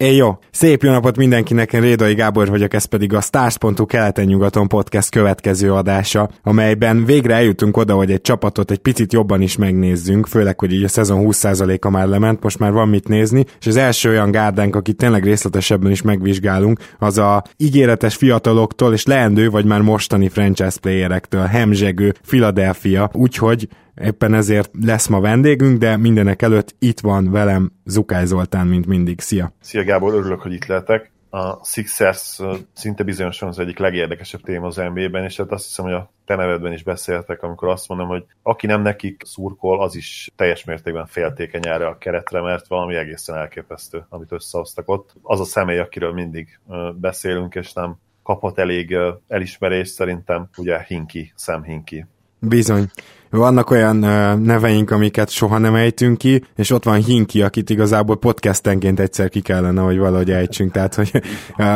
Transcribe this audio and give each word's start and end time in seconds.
É 0.00 0.14
jó, 0.14 0.38
szép 0.50 0.82
jó 0.82 0.90
napot 0.90 1.16
mindenkinek, 1.16 1.72
én 1.72 1.80
Rédai 1.80 2.14
Gábor 2.14 2.48
vagyok, 2.48 2.74
ez 2.74 2.84
pedig 2.84 3.14
a 3.14 3.20
Stars.hu 3.20 3.86
keleten-nyugaton 3.86 4.68
podcast 4.68 5.10
következő 5.10 5.72
adása, 5.72 6.30
amelyben 6.42 7.04
végre 7.04 7.34
eljutunk 7.34 7.76
oda, 7.76 7.94
hogy 7.94 8.10
egy 8.10 8.20
csapatot 8.20 8.70
egy 8.70 8.78
picit 8.78 9.12
jobban 9.12 9.40
is 9.40 9.56
megnézzünk, 9.56 10.26
főleg, 10.26 10.58
hogy 10.58 10.72
így 10.72 10.84
a 10.84 10.88
szezon 10.88 11.26
20%-a 11.26 11.90
már 11.90 12.06
lement, 12.06 12.42
most 12.42 12.58
már 12.58 12.72
van 12.72 12.88
mit 12.88 13.08
nézni, 13.08 13.44
és 13.60 13.66
az 13.66 13.76
első 13.76 14.08
olyan 14.08 14.30
gárdánk, 14.30 14.76
akit 14.76 14.96
tényleg 14.96 15.24
részletesebben 15.24 15.90
is 15.90 16.02
megvizsgálunk, 16.02 16.78
az 16.98 17.18
a 17.18 17.42
ígéretes 17.56 18.16
fiataloktól 18.16 18.92
és 18.92 19.06
leendő 19.06 19.50
vagy 19.50 19.64
már 19.64 19.80
mostani 19.80 20.28
franchise 20.28 20.78
playerektől, 20.80 21.44
hemzsegő 21.44 22.14
Philadelphia, 22.26 23.10
úgyhogy 23.12 23.68
éppen 24.00 24.34
ezért 24.34 24.70
lesz 24.82 25.06
ma 25.06 25.20
vendégünk, 25.20 25.78
de 25.78 25.96
mindenek 25.96 26.42
előtt 26.42 26.74
itt 26.78 27.00
van 27.00 27.30
velem 27.30 27.72
Zukály 27.84 28.26
Zoltán, 28.26 28.66
mint 28.66 28.86
mindig. 28.86 29.20
Szia! 29.20 29.52
Szia 29.60 29.84
Gábor, 29.84 30.14
örülök, 30.14 30.40
hogy 30.40 30.52
itt 30.52 30.66
lehetek. 30.66 31.10
A 31.30 31.64
Sixers 31.64 32.40
szinte 32.72 33.02
bizonyosan 33.02 33.48
az 33.48 33.58
egyik 33.58 33.78
legérdekesebb 33.78 34.40
téma 34.40 34.66
az 34.66 34.76
NBA-ben, 34.76 35.24
és 35.24 35.36
hát 35.36 35.52
azt 35.52 35.64
hiszem, 35.64 35.84
hogy 35.84 35.94
a 35.94 36.10
te 36.24 36.34
nevedben 36.34 36.72
is 36.72 36.82
beszéltek, 36.82 37.42
amikor 37.42 37.68
azt 37.68 37.88
mondom, 37.88 38.08
hogy 38.08 38.24
aki 38.42 38.66
nem 38.66 38.82
nekik 38.82 39.22
szurkol, 39.24 39.82
az 39.82 39.96
is 39.96 40.30
teljes 40.36 40.64
mértékben 40.64 41.06
féltékeny 41.06 41.66
erre 41.66 41.86
a 41.86 41.98
keretre, 41.98 42.40
mert 42.40 42.66
valami 42.66 42.94
egészen 42.94 43.36
elképesztő, 43.36 44.06
amit 44.08 44.32
összehoztak 44.32 44.88
ott. 44.88 45.14
Az 45.22 45.40
a 45.40 45.44
személy, 45.44 45.78
akiről 45.78 46.12
mindig 46.12 46.60
beszélünk, 46.94 47.54
és 47.54 47.72
nem 47.72 47.96
kapott 48.22 48.58
elég 48.58 48.96
elismerést 49.28 49.92
szerintem, 49.92 50.48
ugye 50.56 50.84
Hinki, 50.86 51.32
Sam 51.36 51.62
Hinki. 51.62 52.06
Bizony. 52.40 52.90
Vannak 53.30 53.70
olyan 53.70 53.96
neveink, 54.40 54.90
amiket 54.90 55.30
soha 55.30 55.58
nem 55.58 55.74
ejtünk 55.74 56.18
ki, 56.18 56.44
és 56.56 56.70
ott 56.70 56.84
van 56.84 57.02
Hinki, 57.02 57.42
akit 57.42 57.70
igazából 57.70 58.16
podcastenként 58.16 59.00
egyszer 59.00 59.28
ki 59.28 59.40
kellene, 59.40 59.80
hogy 59.80 59.98
valahogy 59.98 60.30
ejtsünk, 60.30 60.72
tehát 60.72 60.94
hogy 60.94 61.22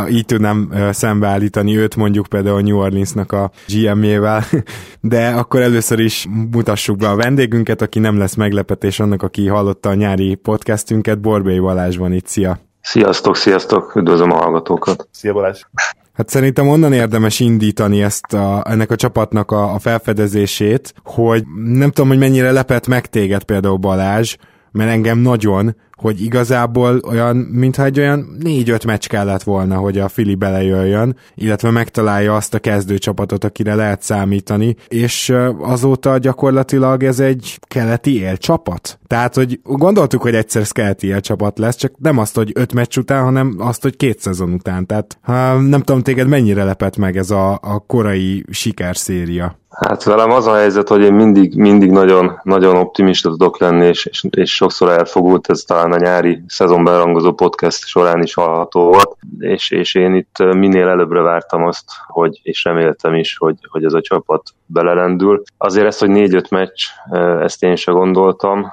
így 0.08 0.24
tudnám 0.24 0.72
szembeállítani 0.90 1.76
őt 1.76 1.96
mondjuk 1.96 2.26
például 2.26 2.56
a 2.56 2.60
New 2.60 2.76
Orleansnak 2.76 3.32
a 3.32 3.50
GM-jével, 3.68 4.44
de 5.00 5.28
akkor 5.28 5.60
először 5.60 5.98
is 5.98 6.28
mutassuk 6.50 6.96
be 6.96 7.08
a 7.08 7.16
vendégünket, 7.16 7.82
aki 7.82 7.98
nem 7.98 8.18
lesz 8.18 8.34
meglepetés 8.34 9.00
annak, 9.00 9.22
aki 9.22 9.46
hallotta 9.46 9.88
a 9.88 9.94
nyári 9.94 10.34
podcastünket, 10.34 11.20
Borbély 11.20 11.58
Balázs 11.58 11.96
van 11.96 12.12
itt, 12.12 12.26
szia! 12.26 12.58
Sziasztok, 12.80 13.36
sziasztok, 13.36 13.96
üdvözlöm 13.96 14.30
a 14.30 14.36
hallgatókat! 14.36 15.08
Szia 15.10 15.32
Balázs! 15.32 15.60
Hát 16.12 16.28
szerintem 16.28 16.68
onnan 16.68 16.92
érdemes 16.92 17.40
indítani 17.40 18.02
ezt 18.02 18.32
a, 18.32 18.62
ennek 18.68 18.90
a 18.90 18.96
csapatnak 18.96 19.50
a, 19.50 19.74
a 19.74 19.78
felfedezését, 19.78 20.94
hogy 21.04 21.44
nem 21.64 21.90
tudom, 21.90 22.08
hogy 22.08 22.18
mennyire 22.18 22.52
lepett 22.52 22.86
meg 22.86 23.06
téged 23.06 23.42
például 23.42 23.76
Balázs, 23.76 24.36
mert 24.72 24.90
engem 24.90 25.18
nagyon, 25.18 25.76
hogy 26.02 26.22
igazából 26.22 27.00
olyan, 27.08 27.36
mintha 27.36 27.84
egy 27.84 27.98
olyan 27.98 28.36
négy-öt 28.40 28.84
meccs 28.84 29.06
kellett 29.06 29.42
volna, 29.42 29.76
hogy 29.76 29.98
a 29.98 30.08
Fili 30.08 30.34
belejöjjön, 30.34 31.16
illetve 31.34 31.70
megtalálja 31.70 32.34
azt 32.34 32.54
a 32.54 32.58
kezdőcsapatot, 32.58 33.44
akire 33.44 33.74
lehet 33.74 34.02
számítani, 34.02 34.76
és 34.88 35.34
azóta 35.60 36.18
gyakorlatilag 36.18 37.02
ez 37.02 37.20
egy 37.20 37.58
keleti 37.60 38.20
élcsapat. 38.20 38.98
Tehát, 39.06 39.34
hogy 39.34 39.60
gondoltuk, 39.62 40.22
hogy 40.22 40.34
egyszer 40.34 40.66
keleti 40.66 41.06
élcsapat 41.06 41.58
lesz, 41.58 41.76
csak 41.76 41.92
nem 41.98 42.18
azt, 42.18 42.34
hogy 42.36 42.50
öt 42.54 42.72
meccs 42.72 42.96
után, 42.96 43.22
hanem 43.22 43.54
azt, 43.58 43.82
hogy 43.82 43.96
két 43.96 44.20
szezon 44.20 44.52
után. 44.52 44.86
Tehát 44.86 45.18
ha 45.22 45.60
nem 45.60 45.80
tudom 45.82 46.02
téged 46.02 46.28
mennyire 46.28 46.64
lepett 46.64 46.96
meg 46.96 47.16
ez 47.16 47.30
a, 47.30 47.52
a 47.52 47.78
korai 47.86 48.44
sikerszéria. 48.50 49.60
Hát 49.80 50.04
velem 50.04 50.30
az 50.30 50.46
a 50.46 50.54
helyzet, 50.54 50.88
hogy 50.88 51.02
én 51.02 51.12
mindig, 51.12 51.54
mindig 51.54 51.90
nagyon, 51.90 52.40
nagyon 52.42 52.76
optimista 52.76 53.28
tudok 53.28 53.58
lenni, 53.58 53.86
és, 53.86 54.06
és, 54.06 54.24
és 54.30 54.54
sokszor 54.54 54.88
elfogult, 54.88 55.50
ez 55.50 55.60
talán 55.60 55.92
a 55.92 55.96
nyári 55.96 56.42
szezon 56.46 56.84
berangozó 56.84 57.32
podcast 57.32 57.86
során 57.86 58.22
is 58.22 58.34
hallható 58.34 58.84
volt, 58.84 59.16
és, 59.38 59.70
és 59.70 59.94
én 59.94 60.14
itt 60.14 60.38
minél 60.38 60.88
előbbre 60.88 61.20
vártam 61.20 61.64
azt, 61.66 61.84
hogy, 62.06 62.40
és 62.42 62.64
reméltem 62.64 63.14
is, 63.14 63.36
hogy, 63.36 63.56
hogy 63.70 63.84
ez 63.84 63.92
a 63.92 64.00
csapat 64.00 64.42
belerendül. 64.66 65.42
Azért 65.58 65.86
ezt, 65.86 66.00
hogy 66.00 66.10
négy-öt 66.10 66.50
meccs, 66.50 66.82
ezt 67.40 67.62
én 67.62 67.76
se 67.76 67.92
gondoltam, 67.92 68.72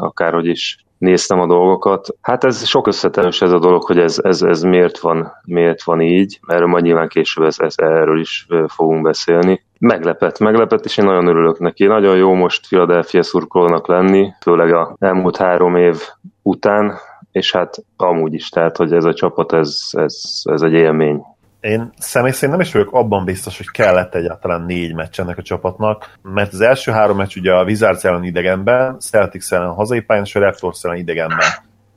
akárhogy 0.00 0.46
is 0.46 0.86
néztem 0.98 1.40
a 1.40 1.46
dolgokat. 1.46 2.08
Hát 2.20 2.44
ez 2.44 2.66
sok 2.66 2.86
összetevős 2.86 3.42
ez 3.42 3.52
a 3.52 3.58
dolog, 3.58 3.82
hogy 3.82 3.98
ez, 3.98 4.18
ez, 4.22 4.42
ez 4.42 4.62
miért, 4.62 4.98
van, 4.98 5.32
miért 5.44 5.82
van 5.82 6.00
így. 6.00 6.40
Erről 6.46 6.66
majd 6.66 6.84
nyilván 6.84 7.08
később 7.08 7.44
ez, 7.44 7.56
ez, 7.58 7.74
erről 7.76 8.20
is 8.20 8.46
fogunk 8.66 9.02
beszélni. 9.02 9.66
Meglepett, 9.78 10.38
meglepett, 10.38 10.84
és 10.84 10.96
én 10.96 11.04
nagyon 11.04 11.26
örülök 11.26 11.58
neki. 11.58 11.86
Nagyon 11.86 12.16
jó 12.16 12.34
most 12.34 12.66
Philadelphia 12.68 13.22
szurkolónak 13.22 13.86
lenni, 13.86 14.32
főleg 14.40 14.74
a 14.74 14.96
elmúlt 14.98 15.36
három 15.36 15.76
év 15.76 15.96
után, 16.42 16.98
és 17.32 17.52
hát 17.52 17.84
amúgy 17.96 18.34
is, 18.34 18.48
tehát, 18.48 18.76
hogy 18.76 18.92
ez 18.92 19.04
a 19.04 19.14
csapat, 19.14 19.52
ez, 19.52 19.78
ez, 19.90 20.42
ez 20.44 20.62
egy 20.62 20.72
élmény. 20.72 21.22
Én 21.60 21.92
személy 21.96 22.30
szerint 22.30 22.52
nem 22.52 22.66
is 22.66 22.72
vagyok 22.72 22.92
abban 22.92 23.24
biztos, 23.24 23.56
hogy 23.56 23.70
kellett 23.70 24.14
egyáltalán 24.14 24.62
négy 24.62 24.94
meccs 24.94 25.20
ennek 25.20 25.38
a 25.38 25.42
csapatnak, 25.42 26.12
mert 26.22 26.52
az 26.52 26.60
első 26.60 26.92
három 26.92 27.16
meccs 27.16 27.36
ugye 27.36 27.52
a 27.52 27.64
Wizards 27.64 28.04
ellen 28.04 28.24
idegenben, 28.24 28.98
Celtics 28.98 29.52
ellen 29.52 29.72
hazai 29.72 30.00
pályán, 30.00 30.24
és 30.24 30.34
a 30.34 30.40
Raptors 30.40 30.84
ellen 30.84 30.96
idegenben 30.96 31.48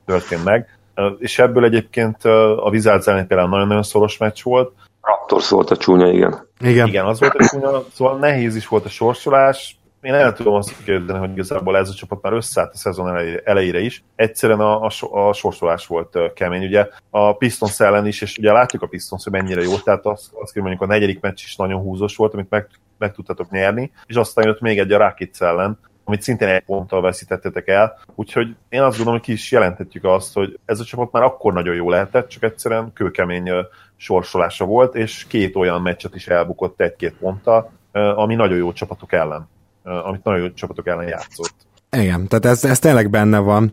történt 0.06 0.44
meg. 0.44 0.78
És 1.18 1.38
ebből 1.38 1.64
egyébként 1.64 2.24
a 2.56 2.68
Wizards 2.70 3.06
ellen 3.06 3.26
például 3.26 3.48
nagyon-nagyon 3.48 3.82
szoros 3.82 4.18
meccs 4.18 4.42
volt. 4.42 4.72
Raptors 5.02 5.48
volt 5.48 5.70
a 5.70 5.76
csúnya, 5.76 6.08
igen. 6.08 6.48
Igen. 6.60 6.86
Igen, 6.86 7.04
az 7.04 7.20
volt 7.20 7.34
a 7.34 7.44
csúnya, 7.44 7.82
szóval 7.92 8.18
nehéz 8.18 8.56
is 8.56 8.68
volt 8.68 8.84
a 8.84 8.88
sorsolás, 8.88 9.76
én 10.02 10.14
el 10.14 10.32
tudom 10.32 10.54
azt 10.54 10.84
kérdeni, 10.84 11.18
hogy 11.18 11.30
igazából 11.30 11.76
ez 11.76 11.88
a 11.88 11.94
csapat 11.94 12.22
már 12.22 12.32
összeállt 12.32 12.72
a 12.72 12.76
szezon 12.76 13.16
elejére 13.44 13.80
is. 13.80 14.04
Egyszerűen 14.14 14.60
a, 14.60 14.84
a, 14.84 14.90
a 15.10 15.32
sorsolás 15.32 15.86
volt 15.86 16.18
kemény. 16.34 16.64
Ugye 16.64 16.88
a 17.10 17.36
Pistons 17.36 17.80
ellen 17.80 18.06
is, 18.06 18.20
és 18.20 18.38
ugye 18.38 18.52
látjuk 18.52 18.82
a 18.82 18.86
Pistons, 18.86 19.24
hogy 19.24 19.32
mennyire 19.32 19.62
jó, 19.62 19.76
tehát 19.76 20.06
azt, 20.06 20.30
azt 20.32 20.54
mondjuk 20.54 20.80
a 20.80 20.86
negyedik 20.86 21.20
meccs 21.20 21.42
is 21.42 21.56
nagyon 21.56 21.80
húzós 21.80 22.16
volt, 22.16 22.34
amit 22.34 22.50
meg, 22.50 22.68
meg 22.98 23.12
tudtatok 23.12 23.50
nyerni, 23.50 23.92
és 24.06 24.16
aztán 24.16 24.46
jött 24.46 24.60
még 24.60 24.78
egy 24.78 24.92
a 24.92 24.98
Rakic 24.98 25.40
ellen, 25.40 25.78
amit 26.04 26.22
szintén 26.22 26.48
egy 26.48 26.64
ponttal 26.64 27.00
veszítettetek 27.00 27.68
el. 27.68 27.98
Úgyhogy 28.14 28.56
én 28.68 28.80
azt 28.82 28.96
gondolom, 28.96 29.18
hogy 29.18 29.28
ki 29.28 29.32
is 29.32 29.50
jelenthetjük 29.50 30.04
azt, 30.04 30.34
hogy 30.34 30.58
ez 30.64 30.80
a 30.80 30.84
csapat 30.84 31.12
már 31.12 31.22
akkor 31.22 31.52
nagyon 31.52 31.74
jó 31.74 31.90
lehetett, 31.90 32.28
csak 32.28 32.42
egyszerűen 32.42 32.92
kőkemény 32.92 33.50
sorsolása 33.96 34.64
volt, 34.64 34.94
és 34.94 35.26
két 35.26 35.56
olyan 35.56 35.82
meccset 35.82 36.14
is 36.14 36.26
elbukott 36.26 36.80
egy-két 36.80 37.14
ponttal, 37.14 37.70
ami 37.92 38.34
nagyon 38.34 38.56
jó 38.56 38.72
csapatok 38.72 39.12
ellen 39.12 39.48
amit 39.82 40.24
nagyon 40.24 40.40
jó 40.40 40.50
csapatok 40.50 40.86
ellen 40.86 41.08
játszott. 41.08 41.54
Igen, 41.90 42.28
tehát 42.28 42.44
ez, 42.44 42.64
ez 42.64 42.78
tényleg 42.78 43.10
benne 43.10 43.38
van. 43.38 43.72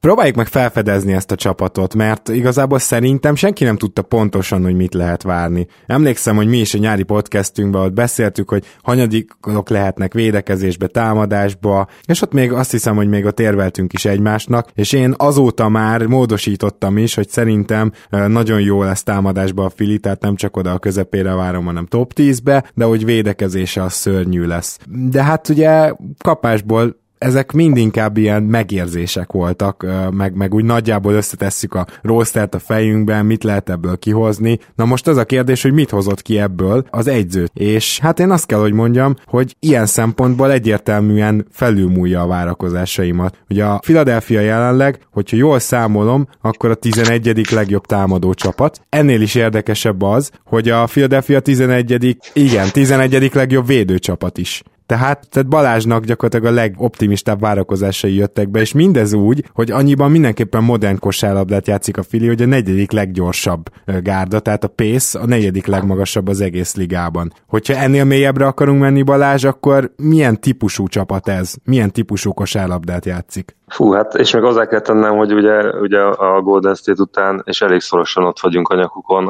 Próbáljuk 0.00 0.36
meg 0.36 0.46
felfedezni 0.46 1.12
ezt 1.12 1.30
a 1.30 1.34
csapatot, 1.34 1.94
mert 1.94 2.28
igazából 2.28 2.78
szerintem 2.78 3.34
senki 3.34 3.64
nem 3.64 3.76
tudta 3.76 4.02
pontosan, 4.02 4.62
hogy 4.62 4.74
mit 4.74 4.94
lehet 4.94 5.22
várni. 5.22 5.66
Emlékszem, 5.86 6.36
hogy 6.36 6.46
mi 6.46 6.58
is 6.58 6.74
a 6.74 6.78
nyári 6.78 7.02
podcastünkben 7.02 7.82
ott 7.82 7.92
beszéltük, 7.92 8.48
hogy 8.48 8.64
hanyadikok 8.82 9.68
lehetnek 9.68 10.12
védekezésbe, 10.12 10.86
támadásba, 10.86 11.88
és 12.06 12.22
ott 12.22 12.32
még 12.32 12.52
azt 12.52 12.70
hiszem, 12.70 12.96
hogy 12.96 13.08
még 13.08 13.24
ott 13.24 13.40
érveltünk 13.40 13.92
is 13.92 14.04
egymásnak, 14.04 14.68
és 14.74 14.92
én 14.92 15.14
azóta 15.16 15.68
már 15.68 16.06
módosítottam 16.06 16.98
is, 16.98 17.14
hogy 17.14 17.28
szerintem 17.28 17.92
nagyon 18.10 18.60
jó 18.60 18.82
lesz 18.82 19.02
támadásba 19.02 19.64
a 19.64 19.70
Fili, 19.70 19.98
tehát 19.98 20.20
nem 20.20 20.36
csak 20.36 20.56
oda 20.56 20.72
a 20.72 20.78
közepére 20.78 21.34
várom, 21.34 21.64
hanem 21.64 21.86
top 21.86 22.12
10-be, 22.14 22.70
de 22.74 22.84
hogy 22.84 23.04
védekezése 23.04 23.82
az 23.82 23.92
szörnyű 23.92 24.44
lesz. 24.44 24.78
De 25.10 25.22
hát 25.22 25.48
ugye 25.48 25.92
kapásból 26.18 27.02
ezek 27.18 27.52
mind 27.52 27.76
inkább 27.76 28.16
ilyen 28.16 28.42
megérzések 28.42 29.32
voltak, 29.32 29.86
meg, 30.10 30.34
meg 30.34 30.54
úgy 30.54 30.64
nagyjából 30.64 31.12
összetesszük 31.12 31.74
a 31.74 31.86
rostert 32.02 32.54
a 32.54 32.58
fejünkben, 32.58 33.26
mit 33.26 33.44
lehet 33.44 33.70
ebből 33.70 33.98
kihozni. 33.98 34.58
Na 34.74 34.84
most 34.84 35.08
az 35.08 35.16
a 35.16 35.24
kérdés, 35.24 35.62
hogy 35.62 35.72
mit 35.72 35.90
hozott 35.90 36.22
ki 36.22 36.38
ebből 36.38 36.86
az 36.90 37.06
egyzőt. 37.06 37.50
És 37.54 37.98
hát 37.98 38.20
én 38.20 38.30
azt 38.30 38.46
kell, 38.46 38.58
hogy 38.58 38.72
mondjam, 38.72 39.14
hogy 39.24 39.56
ilyen 39.60 39.86
szempontból 39.86 40.52
egyértelműen 40.52 41.46
felülmúlja 41.50 42.22
a 42.22 42.26
várakozásaimat. 42.26 43.38
Ugye 43.48 43.64
a 43.64 43.78
Philadelphia 43.78 44.40
jelenleg, 44.40 44.98
hogyha 45.12 45.36
jól 45.36 45.58
számolom, 45.58 46.28
akkor 46.40 46.70
a 46.70 46.74
11. 46.74 47.50
legjobb 47.50 47.86
támadó 47.86 48.34
csapat. 48.34 48.80
Ennél 48.88 49.20
is 49.20 49.34
érdekesebb 49.34 50.02
az, 50.02 50.30
hogy 50.44 50.68
a 50.68 50.84
Philadelphia 50.84 51.40
11. 51.40 52.16
igen, 52.32 52.68
11. 52.72 53.30
legjobb 53.34 53.66
védőcsapat 53.66 54.38
is. 54.38 54.62
Tehát, 54.86 55.28
tehát 55.30 55.48
Balázsnak 55.48 56.04
gyakorlatilag 56.04 56.52
a 56.52 56.60
legoptimistább 56.60 57.40
várakozásai 57.40 58.14
jöttek 58.14 58.48
be, 58.48 58.60
és 58.60 58.72
mindez 58.72 59.12
úgy, 59.12 59.44
hogy 59.54 59.70
annyiban 59.70 60.10
mindenképpen 60.10 60.62
modern 60.62 60.98
kosárlabdát 60.98 61.66
játszik 61.66 61.98
a 61.98 62.02
Fili, 62.02 62.26
hogy 62.26 62.42
a 62.42 62.46
negyedik 62.46 62.92
leggyorsabb 62.92 63.62
gárda, 64.02 64.40
tehát 64.40 64.64
a 64.64 64.68
Pace 64.68 65.18
a 65.18 65.26
negyedik 65.26 65.66
legmagasabb 65.66 66.28
az 66.28 66.40
egész 66.40 66.74
ligában. 66.74 67.32
Hogyha 67.48 67.74
ennél 67.74 68.04
mélyebbre 68.04 68.46
akarunk 68.46 68.80
menni 68.80 69.02
Balázs, 69.02 69.44
akkor 69.44 69.90
milyen 69.96 70.40
típusú 70.40 70.88
csapat 70.88 71.28
ez? 71.28 71.54
Milyen 71.64 71.90
típusú 71.90 72.32
kosárlabdát 72.32 73.04
játszik? 73.04 73.56
Fú, 73.66 73.92
hát 73.92 74.14
és 74.14 74.32
meg 74.32 74.42
hozzá 74.42 74.66
kell 74.66 74.80
tennem, 74.80 75.16
hogy 75.16 75.32
ugye, 75.32 75.78
ugye 75.80 76.00
a 76.00 76.40
Golden 76.40 76.74
State 76.74 77.02
után, 77.02 77.42
és 77.44 77.60
elég 77.60 77.80
szorosan 77.80 78.24
ott 78.24 78.40
vagyunk 78.40 78.68
a 78.68 78.76
nyakukon, 78.76 79.28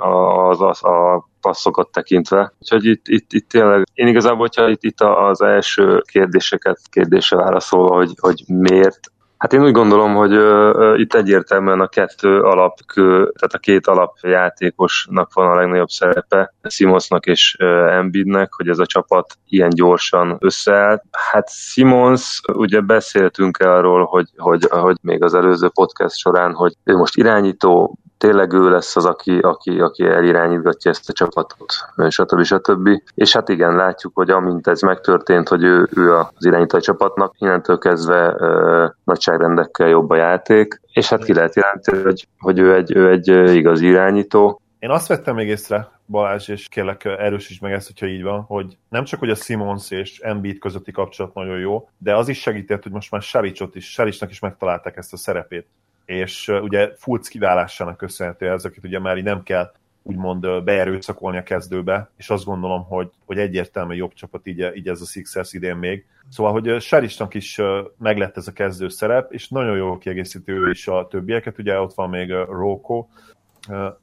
az, 0.50 0.60
az, 0.60 0.84
a 0.84 1.28
passzokat 1.44 1.88
tekintve. 1.92 2.52
Úgyhogy 2.58 2.84
itt, 2.84 3.08
itt, 3.08 3.32
itt 3.32 3.48
tényleg, 3.48 3.84
én 3.94 4.06
igazából, 4.06 4.38
hogyha 4.38 4.68
itt, 4.68 4.82
itt 4.82 5.00
az 5.00 5.42
első 5.42 6.02
kérdéseket 6.12 6.80
kérdése 6.90 7.36
válaszolva, 7.36 7.94
hogy, 7.94 8.14
hogy 8.20 8.44
miért 8.46 9.12
Hát 9.44 9.52
én 9.52 9.64
úgy 9.64 9.72
gondolom, 9.72 10.14
hogy 10.14 10.36
uh, 10.36 10.98
itt 10.98 11.14
egyértelműen 11.14 11.80
a 11.80 11.86
kettő 11.86 12.40
alapkő, 12.40 13.10
tehát 13.10 13.52
a 13.52 13.58
két 13.58 13.86
alapjátékosnak 13.86 15.32
van 15.32 15.50
a 15.50 15.54
legnagyobb 15.54 15.88
szerepe, 15.88 16.54
Simonsnak 16.62 17.26
és 17.26 17.56
uh, 17.58 17.94
Embiidnek, 17.94 18.52
hogy 18.52 18.68
ez 18.68 18.78
a 18.78 18.86
csapat 18.86 19.38
ilyen 19.48 19.68
gyorsan 19.68 20.36
összeállt. 20.40 21.02
Hát 21.32 21.50
Simons, 21.50 22.40
ugye 22.52 22.80
beszéltünk 22.80 23.56
arról, 23.56 24.04
hogy, 24.04 24.28
hogy, 24.36 24.66
hogy 24.70 24.96
még 25.02 25.22
az 25.22 25.34
előző 25.34 25.68
podcast 25.68 26.16
során, 26.16 26.52
hogy 26.52 26.72
ő 26.84 26.96
most 26.96 27.16
irányító, 27.16 27.98
tényleg 28.24 28.52
ő 28.52 28.70
lesz 28.70 28.96
az, 28.96 29.04
aki, 29.04 29.38
aki, 29.38 29.80
aki 29.80 30.04
elirányítgatja 30.04 30.90
ezt 30.90 31.08
a 31.08 31.12
csapatot, 31.12 31.72
stb. 32.08 32.42
stb. 32.42 32.88
És 33.14 33.32
hát 33.32 33.48
igen, 33.48 33.76
látjuk, 33.76 34.14
hogy 34.14 34.30
amint 34.30 34.66
ez 34.66 34.80
megtörtént, 34.80 35.48
hogy 35.48 35.64
ő, 35.64 35.88
ő 35.96 36.14
az 36.14 36.46
irányító 36.46 36.78
csapatnak, 36.78 37.34
innentől 37.38 37.78
kezdve 37.78 38.34
ö, 38.38 38.86
nagyságrendekkel 39.04 39.88
jobb 39.88 40.10
a 40.10 40.16
játék, 40.16 40.80
és 40.92 41.08
hát 41.08 41.24
ki 41.24 41.34
lehet 41.34 41.54
jelenteni, 41.54 42.02
hogy, 42.02 42.28
hogy 42.38 42.58
ő, 42.58 42.74
egy, 42.74 42.96
ő 42.96 43.10
egy 43.10 43.54
igaz 43.54 43.80
irányító. 43.80 44.60
Én 44.78 44.90
azt 44.90 45.08
vettem 45.08 45.34
még 45.34 45.48
észre, 45.48 45.90
Balázs, 46.06 46.48
és 46.48 46.68
kérlek 46.68 47.04
erősíts 47.04 47.60
meg 47.60 47.72
ezt, 47.72 47.86
hogyha 47.86 48.06
így 48.06 48.22
van, 48.22 48.40
hogy 48.40 48.76
nem 48.88 49.04
csak, 49.04 49.18
hogy 49.18 49.30
a 49.30 49.34
Simons 49.34 49.90
és 49.90 50.18
Embiid 50.18 50.58
közötti 50.58 50.92
kapcsolat 50.92 51.34
nagyon 51.34 51.58
jó, 51.58 51.88
de 51.98 52.16
az 52.16 52.28
is 52.28 52.40
segített, 52.40 52.82
hogy 52.82 52.92
most 52.92 53.10
már 53.10 53.22
Savicot 53.22 53.74
is, 53.74 53.92
Savicnak 53.92 54.30
is 54.30 54.38
megtalálták 54.38 54.96
ezt 54.96 55.12
a 55.12 55.16
szerepét 55.16 55.66
és 56.04 56.48
ugye 56.48 56.90
Fulc 56.96 57.28
kiválásának 57.28 57.96
köszönhető 57.96 58.50
ez, 58.50 58.64
ugye 58.82 58.98
már 58.98 59.16
így 59.16 59.24
nem 59.24 59.42
kell 59.42 59.72
úgymond 60.02 60.62
beerőszakolni 60.62 61.38
a 61.38 61.42
kezdőbe, 61.42 62.10
és 62.16 62.30
azt 62.30 62.44
gondolom, 62.44 62.84
hogy, 62.84 63.10
hogy 63.24 63.38
egyértelműen 63.38 63.98
jobb 63.98 64.12
csapat 64.12 64.46
így, 64.46 64.70
így 64.74 64.88
ez 64.88 65.00
a 65.00 65.04
Sixers 65.04 65.52
idén 65.52 65.76
még. 65.76 66.06
Szóval, 66.28 66.52
hogy 66.52 66.80
Serisnak 66.80 67.34
is 67.34 67.60
meglett 67.98 68.36
ez 68.36 68.48
a 68.48 68.52
kezdő 68.52 68.88
szerep, 68.88 69.32
és 69.32 69.48
nagyon 69.48 69.76
jó 69.76 69.98
kiegészítő 69.98 70.52
ő 70.52 70.70
is 70.70 70.88
a 70.88 71.06
többieket, 71.10 71.58
ugye 71.58 71.80
ott 71.80 71.94
van 71.94 72.10
még 72.10 72.30
Roko, 72.30 73.06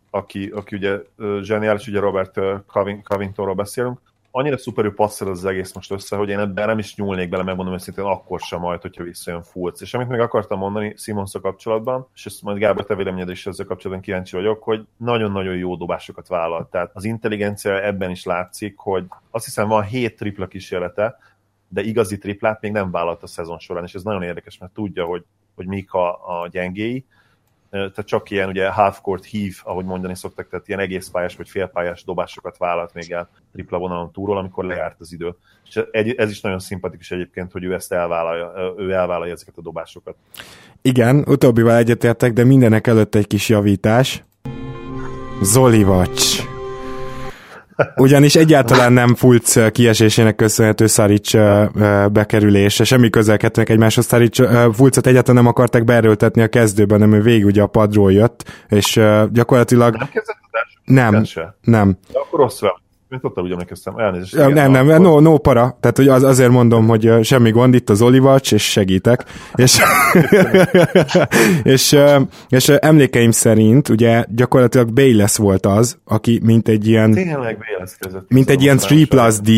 aki, 0.09 0.49
aki 0.49 0.75
ugye 0.75 0.97
zseniális, 1.41 1.87
ugye 1.87 1.99
Robert 1.99 2.39
Covingtonról 3.03 3.55
beszélünk, 3.55 3.99
annyira 4.31 4.57
szuperül 4.57 4.93
passzol 4.93 5.29
az 5.29 5.45
egész 5.45 5.73
most 5.73 5.91
össze, 5.91 6.15
hogy 6.15 6.29
én 6.29 6.39
ebben 6.39 6.67
nem 6.67 6.77
is 6.77 6.95
nyúlnék 6.95 7.29
bele, 7.29 7.43
megmondom 7.43 7.73
őszintén, 7.73 8.03
akkor 8.03 8.39
sem 8.39 8.59
majd, 8.59 8.81
hogyha 8.81 9.03
visszajön 9.03 9.43
Fulc. 9.43 9.81
És 9.81 9.93
amit 9.93 10.07
még 10.07 10.19
akartam 10.19 10.59
mondani 10.59 10.93
Simons 10.97 11.31
kapcsolatban, 11.41 12.07
és 12.15 12.25
ezt 12.25 12.41
majd 12.41 12.57
Gábor, 12.57 12.85
te 12.85 12.95
véleményed 12.95 13.29
is 13.29 13.47
ezzel 13.47 13.65
kapcsolatban 13.65 14.05
kíváncsi 14.05 14.35
vagyok, 14.35 14.63
hogy 14.63 14.85
nagyon-nagyon 14.97 15.55
jó 15.55 15.75
dobásokat 15.75 16.27
vállalt. 16.27 16.69
Tehát 16.69 16.91
az 16.93 17.03
intelligencia 17.03 17.83
ebben 17.83 18.09
is 18.09 18.23
látszik, 18.23 18.77
hogy 18.77 19.05
azt 19.31 19.45
hiszem 19.45 19.67
van 19.67 19.83
hét 19.83 20.15
tripla 20.15 20.47
kísérlete, 20.47 21.17
de 21.67 21.81
igazi 21.81 22.17
triplát 22.17 22.61
még 22.61 22.71
nem 22.71 22.91
vállalt 22.91 23.23
a 23.23 23.27
szezon 23.27 23.59
során, 23.59 23.83
és 23.83 23.93
ez 23.93 24.03
nagyon 24.03 24.23
érdekes, 24.23 24.57
mert 24.57 24.73
tudja, 24.73 25.05
hogy, 25.05 25.23
hogy 25.55 25.65
mik 25.65 25.93
a, 25.93 26.41
a 26.41 26.47
gyengéi, 26.47 27.05
tehát 27.71 28.05
csak 28.05 28.29
ilyen 28.29 28.49
ugye 28.49 28.69
half-court 28.69 29.25
hív, 29.25 29.57
ahogy 29.63 29.85
mondani 29.85 30.15
szoktak, 30.15 30.49
tehát 30.49 30.67
ilyen 30.67 30.79
egészpályás 30.79 31.35
vagy 31.35 31.49
félpályás 31.49 32.03
dobásokat 32.03 32.57
vállalt 32.57 32.93
még 32.93 33.11
el 33.11 33.29
tripla 33.51 33.77
vonalon 33.77 34.11
túról, 34.11 34.37
amikor 34.37 34.65
lejárt 34.65 34.99
az 34.99 35.13
idő. 35.13 35.35
És 35.65 35.81
ez 36.15 36.29
is 36.29 36.41
nagyon 36.41 36.59
szimpatikus 36.59 37.11
egyébként, 37.11 37.51
hogy 37.51 37.63
ő 37.63 37.73
ezt 37.73 37.91
elvállalja, 37.91 38.73
ő 38.77 38.91
elvállalja 38.91 39.33
ezeket 39.33 39.57
a 39.57 39.61
dobásokat. 39.61 40.15
Igen, 40.81 41.23
utóbbival 41.27 41.75
egyetértek, 41.75 42.33
de 42.33 42.43
mindenek 42.43 42.87
előtt 42.87 43.15
egy 43.15 43.27
kis 43.27 43.49
javítás. 43.49 44.23
Zoli 45.41 45.83
Vacs. 45.83 46.50
Ugyanis 47.95 48.35
egyáltalán 48.35 48.93
nem 48.93 49.15
Fulc 49.15 49.71
kiesésének 49.71 50.35
köszönhető 50.35 50.87
Szarics 50.87 51.37
bekerülése, 52.11 52.83
semmi 52.83 53.09
közel 53.09 53.37
kettőnek 53.37 53.69
egymáshoz. 53.69 54.05
Szarics, 54.05 54.41
Fulcot 54.73 55.07
egyáltalán 55.07 55.43
nem 55.43 55.51
akarták 55.51 55.83
beerőltetni 55.83 56.41
a 56.41 56.47
kezdőben, 56.47 56.99
nem 56.99 57.13
ő 57.13 57.21
végig 57.21 57.45
ugye 57.45 57.61
a 57.61 57.67
padról 57.67 58.11
jött, 58.11 58.65
és 58.69 58.99
gyakorlatilag... 59.31 59.95
Nem 59.95 60.09
kezdett 60.11 60.39
Nem, 60.85 61.23
nem. 61.61 61.97
De 62.11 62.19
akkor 62.19 62.39
rossz 62.39 62.59
mint 63.11 63.23
ott 63.23 63.41
úgy 63.41 63.51
emlékeztem, 63.51 63.97
elnézést. 63.97 64.33
Ja, 64.33 64.47
nem, 64.47 64.71
nem, 64.71 65.01
no, 65.01 65.19
no 65.19 65.37
para, 65.37 65.77
tehát 65.79 65.97
hogy 65.97 66.07
az, 66.07 66.23
azért 66.23 66.49
mondom, 66.49 66.87
hogy 66.87 67.11
semmi 67.21 67.51
gond, 67.51 67.73
itt 67.73 67.89
az 67.89 68.01
Olivacs, 68.01 68.51
és 68.51 68.71
segítek. 68.71 69.25
és, 69.55 69.79
és, 71.63 71.97
és, 72.49 72.69
emlékeim 72.69 73.31
szerint, 73.31 73.89
ugye 73.89 74.23
gyakorlatilag 74.29 74.93
Bayless 74.93 75.37
volt 75.37 75.65
az, 75.65 75.97
aki 76.05 76.39
mint 76.43 76.67
egy 76.67 76.87
ilyen 76.87 77.11
Tényleg 77.11 77.57
Bayless 77.57 77.95
között. 77.99 78.25
Mint 78.29 78.49
egy 78.49 78.61
ilyen 78.61 78.79
3 78.79 79.07
plus 79.07 79.39
D 79.39 79.49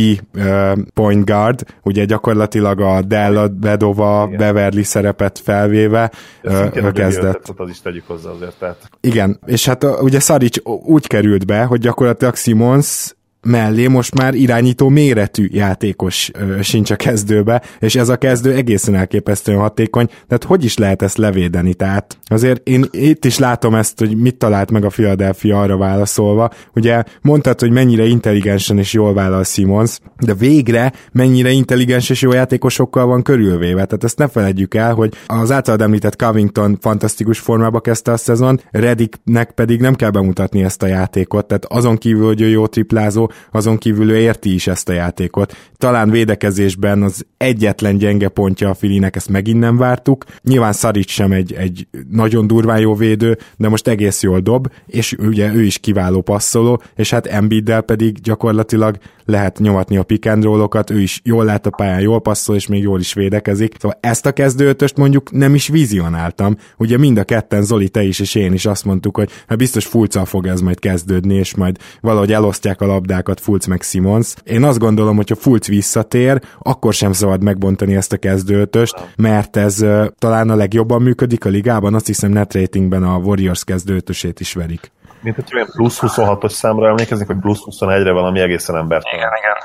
point 0.94 1.26
guard, 1.26 1.64
ugye 1.84 2.06
gyakorlatilag 2.06 2.80
a 2.80 3.02
Della 3.02 3.48
Bedova 3.48 4.30
Beverly 4.38 4.84
szerepet 4.84 5.40
felvéve 5.40 6.12
uh, 6.44 6.92
kezdett. 6.92 7.54
Az 7.58 7.70
is 7.70 7.82
tegyük 7.82 8.04
hozzá 8.08 8.30
azért. 8.30 8.56
Tehát. 8.60 8.90
Igen, 9.02 9.40
és 9.46 9.66
hát 9.66 9.84
ugye 10.02 10.20
Szarics 10.20 10.58
úgy 10.64 11.08
került 11.08 11.46
be, 11.46 11.64
hogy 11.64 11.80
gyakorlatilag 11.80 12.36
Simons 12.36 13.14
mellé 13.44 13.88
most 13.88 14.16
már 14.16 14.34
irányító 14.34 14.90
méretű 14.90 15.48
játékos 15.52 16.32
sincs 16.62 16.92
a 16.92 16.96
kezdőbe, 16.96 17.62
és 17.80 17.96
ez 17.96 18.10
a 18.10 18.18
kezdő 18.18 18.54
egészen 18.54 18.96
elképesztően 18.96 19.60
hatékony, 19.60 20.06
tehát 20.06 20.44
hogy 20.44 20.64
is 20.64 20.78
lehet 20.78 21.02
ezt 21.02 21.18
levédeni? 21.18 21.74
Tehát 21.74 22.18
azért 22.26 22.68
én 22.68 22.86
itt 22.92 23.26
is 23.26 23.38
látom 23.38 23.76
ezt, 23.76 24.00
hogy 24.00 24.18
mit 24.18 24.36
talált 24.36 24.72
meg 24.72 24.86
a 24.86 24.88
Philadelphia 24.88 25.62
arra 25.62 25.78
válaszolva. 25.78 26.50
Ugye 26.76 27.04
mondtad, 27.22 27.60
hogy 27.60 27.72
mennyire 27.72 28.06
intelligensen 28.06 28.78
és 28.78 28.94
jól 28.94 29.14
vállal 29.14 29.44
Simons, 29.44 30.00
de 30.20 30.34
végre 30.34 30.94
mennyire 31.12 31.50
intelligens 31.50 32.10
és 32.10 32.22
jó 32.22 32.32
játékosokkal 32.32 33.06
van 33.06 33.22
körülvéve. 33.22 33.86
Tehát 33.86 34.04
ezt 34.04 34.18
ne 34.18 34.28
felejtjük 34.28 34.76
el, 34.76 34.94
hogy 34.94 35.14
az 35.28 35.52
általad 35.52 35.82
említett 35.82 36.16
Covington 36.16 36.78
fantasztikus 36.82 37.40
formába 37.40 37.80
kezdte 37.80 38.12
a 38.12 38.18
szezon, 38.18 38.60
Reddicknek 38.72 39.52
pedig 39.52 39.80
nem 39.80 39.96
kell 39.96 40.10
bemutatni 40.10 40.64
ezt 40.64 40.84
a 40.84 40.88
játékot, 40.88 41.46
tehát 41.46 41.66
azon 41.66 41.98
kívül, 41.98 42.26
hogy 42.26 42.42
ő 42.42 42.48
jó 42.48 42.68
triplázó, 42.68 43.32
azon 43.52 43.78
kívül 43.78 44.12
ő 44.12 44.18
érti 44.18 44.54
is 44.54 44.68
ezt 44.68 44.90
a 44.90 44.94
játékot. 44.94 45.56
Talán 45.78 46.10
védekezésben 46.10 47.02
az 47.04 47.26
egyetlen 47.38 47.98
gyenge 47.98 48.28
pontja 48.28 48.70
a 48.70 48.74
Filinek, 48.74 49.16
ezt 49.16 49.30
megint 49.30 49.60
nem 49.60 49.78
vártuk. 49.78 50.26
Nyilván 50.44 50.74
Szaric 50.74 51.10
sem 51.10 51.32
egy, 51.32 51.54
egy 51.54 51.88
nagyon 52.10 52.48
durván 52.48 52.80
jó 52.80 52.96
védő, 52.96 53.38
de 53.58 53.70
most 53.70 53.88
egész 53.88 54.22
jól 54.22 54.40
dob, 54.40 54.68
és 54.86 55.16
ugye 55.20 55.54
ő 55.54 55.64
is 55.64 55.78
kiváló 55.78 56.22
passzoló, 56.22 56.82
és 56.96 57.10
hát 57.10 57.26
Embiiddel 57.26 57.82
pedig 57.82 58.22
gyakorlatilag 58.22 58.98
lehet 59.26 59.60
nyomatni 59.60 59.98
a 59.98 60.04
pick 60.04 60.26
and 60.26 60.44
roll-okat, 60.44 60.90
ő 60.90 61.02
is 61.02 61.22
jól 61.24 61.46
lát 61.46 61.66
a 61.66 61.70
pályán, 61.70 62.00
jól 62.00 62.22
passzol, 62.22 62.56
és 62.56 62.68
még 62.68 62.82
jól 62.82 63.00
is 63.00 63.14
védekezik. 63.14 63.76
Szóval 63.80 63.98
ezt 64.02 64.26
a 64.26 64.32
kezdőötöst 64.32 64.98
mondjuk 64.98 65.32
nem 65.32 65.56
is 65.56 65.68
vizionáltam. 65.68 66.56
Ugye 66.78 66.98
mind 66.98 67.18
a 67.18 67.24
ketten, 67.24 67.64
Zoli, 67.64 67.90
te 67.90 68.04
is, 68.04 68.20
és 68.20 68.36
én 68.36 68.54
is 68.54 68.66
azt 68.66 68.86
mondtuk, 68.86 69.16
hogy 69.16 69.30
hát 69.48 69.58
biztos 69.58 69.86
fulccal 69.86 70.26
fog 70.26 70.48
ez 70.48 70.62
majd 70.62 70.80
kezdődni, 70.80 71.36
és 71.36 71.56
majd 71.56 71.78
valahogy 72.02 72.34
elosztják 72.34 72.82
a 72.82 72.86
labdákat 72.86 73.40
Fulc 73.40 73.66
meg 73.66 73.82
Simons. 73.82 74.34
Én 74.44 74.64
azt 74.64 74.80
gondolom, 74.80 75.16
hogy 75.16 75.30
ha 75.30 75.36
Fulc 75.36 75.68
visszatér, 75.68 76.42
akkor 76.60 76.94
sem 76.94 77.12
szabad 77.12 77.44
megbontani 77.44 77.96
ezt 77.96 78.14
a 78.14 78.18
kezdőötöst, 78.18 78.96
mert 79.16 79.58
ez 79.58 79.82
uh, 79.82 80.06
talán 80.18 80.50
a 80.50 80.56
legjobban 80.56 81.02
működik 81.02 81.46
a 81.46 81.50
ligában, 81.50 81.94
azt 81.94 82.08
hiszem 82.08 82.32
net 82.32 82.54
ratingben 82.54 83.04
a 83.04 83.18
Warriors 83.18 83.64
kezdőötösét 83.64 84.40
is 84.40 84.54
verik 84.54 84.92
mint 85.24 85.36
hogy 85.36 85.46
olyan 85.54 85.68
plusz 85.72 86.00
26-os 86.02 86.50
számra 86.50 86.88
emlékeznek, 86.88 87.28
hogy 87.28 87.40
plusz 87.40 87.62
21-re 87.66 88.12
valami 88.12 88.40
egészen 88.40 88.76
embert. 88.76 89.06
Igen, 89.14 89.30
igen. 89.40 89.56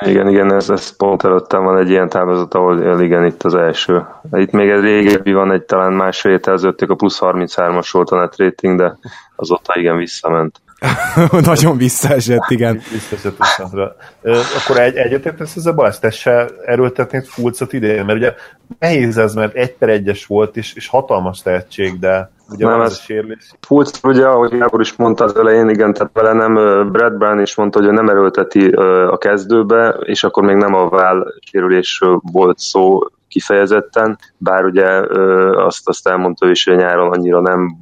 Igen, 0.00 0.28
igen, 0.28 0.54
ez, 0.54 0.70
ez 0.70 0.96
pont 0.96 1.24
előttem 1.24 1.64
van 1.64 1.78
egy 1.78 1.90
ilyen 1.90 2.08
táblázat, 2.08 2.54
ahol 2.54 3.02
igen, 3.02 3.24
itt 3.24 3.42
az 3.42 3.54
első. 3.54 4.06
Itt 4.32 4.50
még 4.50 4.68
egy 4.68 4.80
régebbi 4.80 5.32
van, 5.32 5.52
egy 5.52 5.62
talán 5.62 5.92
másfél 5.92 6.32
héttel 6.32 6.54
ezelőttig 6.54 6.90
a 6.90 6.94
plusz 6.94 7.18
33-as 7.20 7.88
volt 7.92 8.10
a 8.10 8.16
net 8.16 8.36
rating, 8.36 8.78
de 8.78 8.98
azóta 9.36 9.78
igen 9.78 9.96
visszament. 9.96 10.60
Nagyon 11.44 11.76
visszaesett, 11.76 12.44
igen. 12.48 12.74
Visszaesett 12.92 13.36
visszaesett. 13.38 13.96
Akkor 14.62 14.78
egy, 14.78 14.96
egyetértesz 14.96 15.56
ezzel, 15.56 15.72
Balázs, 15.72 15.98
te 15.98 16.10
se 16.10 16.48
erőltetnéd 16.64 17.24
Fulcot 17.24 17.72
idén? 17.72 18.04
Mert 18.04 18.18
ugye 18.18 18.34
nehéz 18.78 19.18
ez, 19.18 19.34
mert 19.34 19.54
egy 19.54 19.72
per 19.72 19.88
egyes 19.88 20.26
volt, 20.26 20.56
és, 20.56 20.74
és 20.74 20.88
hatalmas 20.88 21.42
tehetség, 21.42 21.98
de 21.98 22.30
ugye 22.50 22.66
nem, 22.66 22.80
ez 22.80 22.98
sérülés. 22.98 23.50
Fulc, 23.60 24.04
ugye, 24.04 24.26
ahogy 24.26 24.58
Gábor 24.58 24.80
is 24.80 24.96
mondta 24.96 25.24
az 25.24 25.36
elején, 25.36 25.68
igen, 25.68 25.92
tehát 25.92 26.12
vele 26.12 26.32
nem, 26.32 26.54
Brad 26.92 27.12
Brown 27.12 27.40
is 27.40 27.54
mondta, 27.54 27.78
hogy 27.78 27.88
ő 27.88 27.90
nem 27.90 28.08
erőlteti 28.08 28.68
a 29.10 29.18
kezdőbe, 29.18 29.88
és 29.88 30.24
akkor 30.24 30.44
még 30.44 30.56
nem 30.56 30.74
a 30.74 30.88
váll 30.88 31.34
sérülésről 31.50 32.20
volt 32.32 32.58
szó 32.58 32.98
kifejezetten, 33.28 34.18
bár 34.36 34.64
ugye 34.64 34.86
azt, 35.64 35.88
azt 35.88 36.08
elmondta 36.08 36.50
is, 36.50 36.64
hogy 36.64 36.76
nyáron 36.76 37.12
annyira 37.12 37.40
nem 37.40 37.76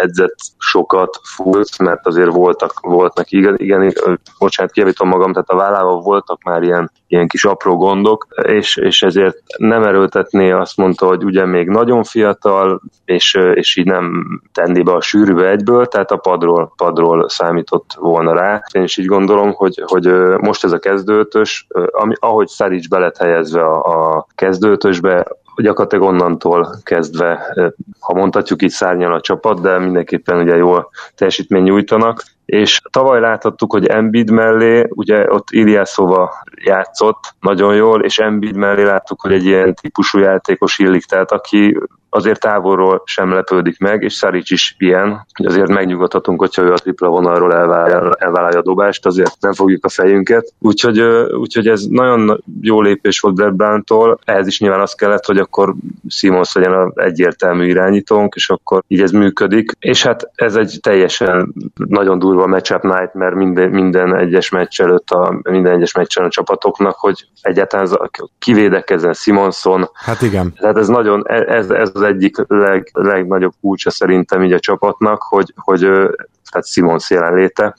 edzett 0.00 0.36
sokat 0.58 1.20
Fulc, 1.34 1.78
mert 1.78 2.06
azért 2.06 2.32
voltak, 2.32 2.80
volt 2.80 3.16
neki, 3.16 3.36
igen, 3.36 3.56
igen 3.58 3.92
bocsánat, 4.38 4.72
kijavítom 4.72 5.08
magam, 5.08 5.32
tehát 5.32 5.48
a 5.48 5.56
vállával 5.56 6.00
voltak 6.00 6.42
már 6.42 6.62
ilyen, 6.62 6.90
ilyen 7.06 7.28
kis 7.28 7.44
apró 7.44 7.76
gondok, 7.76 8.26
és, 8.42 8.76
és 8.76 9.02
ezért 9.02 9.36
nem 9.58 9.82
erőltetné, 9.82 10.50
azt 10.50 10.76
mondta, 10.76 11.06
hogy 11.06 11.24
ugye 11.24 11.46
még 11.46 11.68
nagyon 11.68 12.04
fiatal, 12.04 12.80
és, 13.04 13.34
és 13.54 13.76
így 13.76 13.86
nem 13.86 14.24
tenni 14.52 14.82
be 14.82 14.92
a 14.92 15.00
sűrűbe 15.00 15.48
egyből, 15.48 15.86
tehát 15.86 16.10
a 16.10 16.16
padról, 16.16 16.72
padról 16.76 17.28
számított 17.28 17.90
volna 17.98 18.34
rá. 18.34 18.62
Én 18.72 18.82
is 18.82 18.96
így 18.96 19.06
gondolom, 19.06 19.52
hogy, 19.52 19.82
hogy 19.86 20.06
most 20.38 20.64
ez 20.64 20.72
a 20.72 20.78
kezdőtös, 20.78 21.66
ami, 21.90 22.14
ahogy 22.18 22.48
Szerics 22.48 22.88
belet 22.88 23.16
helyezve 23.16 23.64
a, 23.64 24.16
a 24.16 24.26
kezdőtösbe, 24.34 25.26
gyakorlatilag 25.56 26.04
onnantól 26.04 26.76
kezdve, 26.82 27.54
ha 28.00 28.14
mondhatjuk 28.14 28.62
így 28.62 28.70
szárnyal 28.70 29.14
a 29.14 29.20
csapat, 29.20 29.60
de 29.60 29.78
mindenképpen 29.78 30.40
ugye 30.40 30.56
jól 30.56 30.90
teljesítmény 31.14 31.62
nyújtanak. 31.62 32.22
És 32.44 32.80
tavaly 32.90 33.20
láthattuk, 33.20 33.72
hogy 33.72 33.86
Embiid 33.86 34.30
mellé, 34.30 34.86
ugye 34.88 35.32
ott 35.32 35.50
Iliászova 35.50 36.44
játszott 36.64 37.34
nagyon 37.40 37.74
jól, 37.74 38.02
és 38.02 38.18
Embiid 38.18 38.56
mellé 38.56 38.82
láttuk, 38.82 39.20
hogy 39.20 39.32
egy 39.32 39.44
ilyen 39.44 39.74
típusú 39.74 40.18
játékos 40.18 40.78
illik, 40.78 41.04
tehát 41.04 41.32
aki 41.32 41.78
azért 42.10 42.40
távolról 42.40 43.02
sem 43.04 43.32
lepődik 43.32 43.78
meg, 43.78 44.02
és 44.02 44.12
Szarics 44.12 44.50
is 44.50 44.74
ilyen, 44.78 45.26
hogy 45.34 45.46
azért 45.46 45.68
megnyugodhatunk, 45.68 46.40
hogyha 46.40 46.62
ő 46.62 46.72
a 46.72 46.78
tripla 46.78 47.08
vonalról 47.08 47.54
elvállalja, 47.54 48.12
elvállalja 48.18 48.58
a 48.58 48.62
dobást, 48.62 49.06
azért 49.06 49.36
nem 49.40 49.52
fogjuk 49.52 49.84
a 49.84 49.88
fejünket. 49.88 50.52
Úgyhogy, 50.58 51.00
úgyhogy 51.38 51.68
ez 51.68 51.82
nagyon 51.82 52.44
jó 52.60 52.80
lépés 52.80 53.20
volt 53.20 53.34
Brad 53.34 53.54
Brown-tól, 53.54 54.18
ehhez 54.24 54.46
is 54.46 54.60
nyilván 54.60 54.80
az 54.80 54.94
kellett, 54.94 55.24
hogy 55.24 55.38
akkor 55.38 55.74
Simons 56.08 56.54
legyen 56.54 56.72
az 56.72 56.92
egyértelmű 56.94 57.66
irányítónk, 57.66 58.34
és 58.34 58.50
akkor 58.50 58.82
így 58.86 59.00
ez 59.00 59.10
működik. 59.10 59.72
És 59.78 60.02
hát 60.02 60.30
ez 60.34 60.56
egy 60.56 60.78
teljesen 60.82 61.54
nagyon 61.74 62.18
durva 62.18 62.46
matchup 62.46 62.82
night, 62.82 63.14
mert 63.14 63.34
minden, 63.34 63.70
minden 63.70 64.16
egyes 64.16 64.48
meccs 64.48 64.80
előtt, 64.80 65.10
a, 65.10 65.40
minden 65.42 65.72
egyes 65.72 65.94
meccsen 65.94 66.24
a 66.24 66.28
csapatoknak, 66.28 66.96
hogy 66.98 67.26
egyáltalán 67.40 67.88
kivédekezzen 68.38 69.12
Simonson. 69.12 69.88
Hát 69.94 70.22
igen. 70.22 70.52
Tehát 70.58 70.76
ez 70.76 70.88
nagyon, 70.88 71.28
ez, 71.28 71.70
ez 71.70 71.90
az 71.94 72.02
egyik 72.06 72.36
leg, 72.46 72.90
legnagyobb 72.92 73.52
kulcsa 73.60 73.90
szerintem 73.90 74.44
így 74.44 74.52
a 74.52 74.60
csapatnak, 74.60 75.22
hogy, 75.22 75.52
hogy 75.56 75.80
tehát 76.50 76.66
Simons 76.66 77.10
jelenléte. 77.10 77.74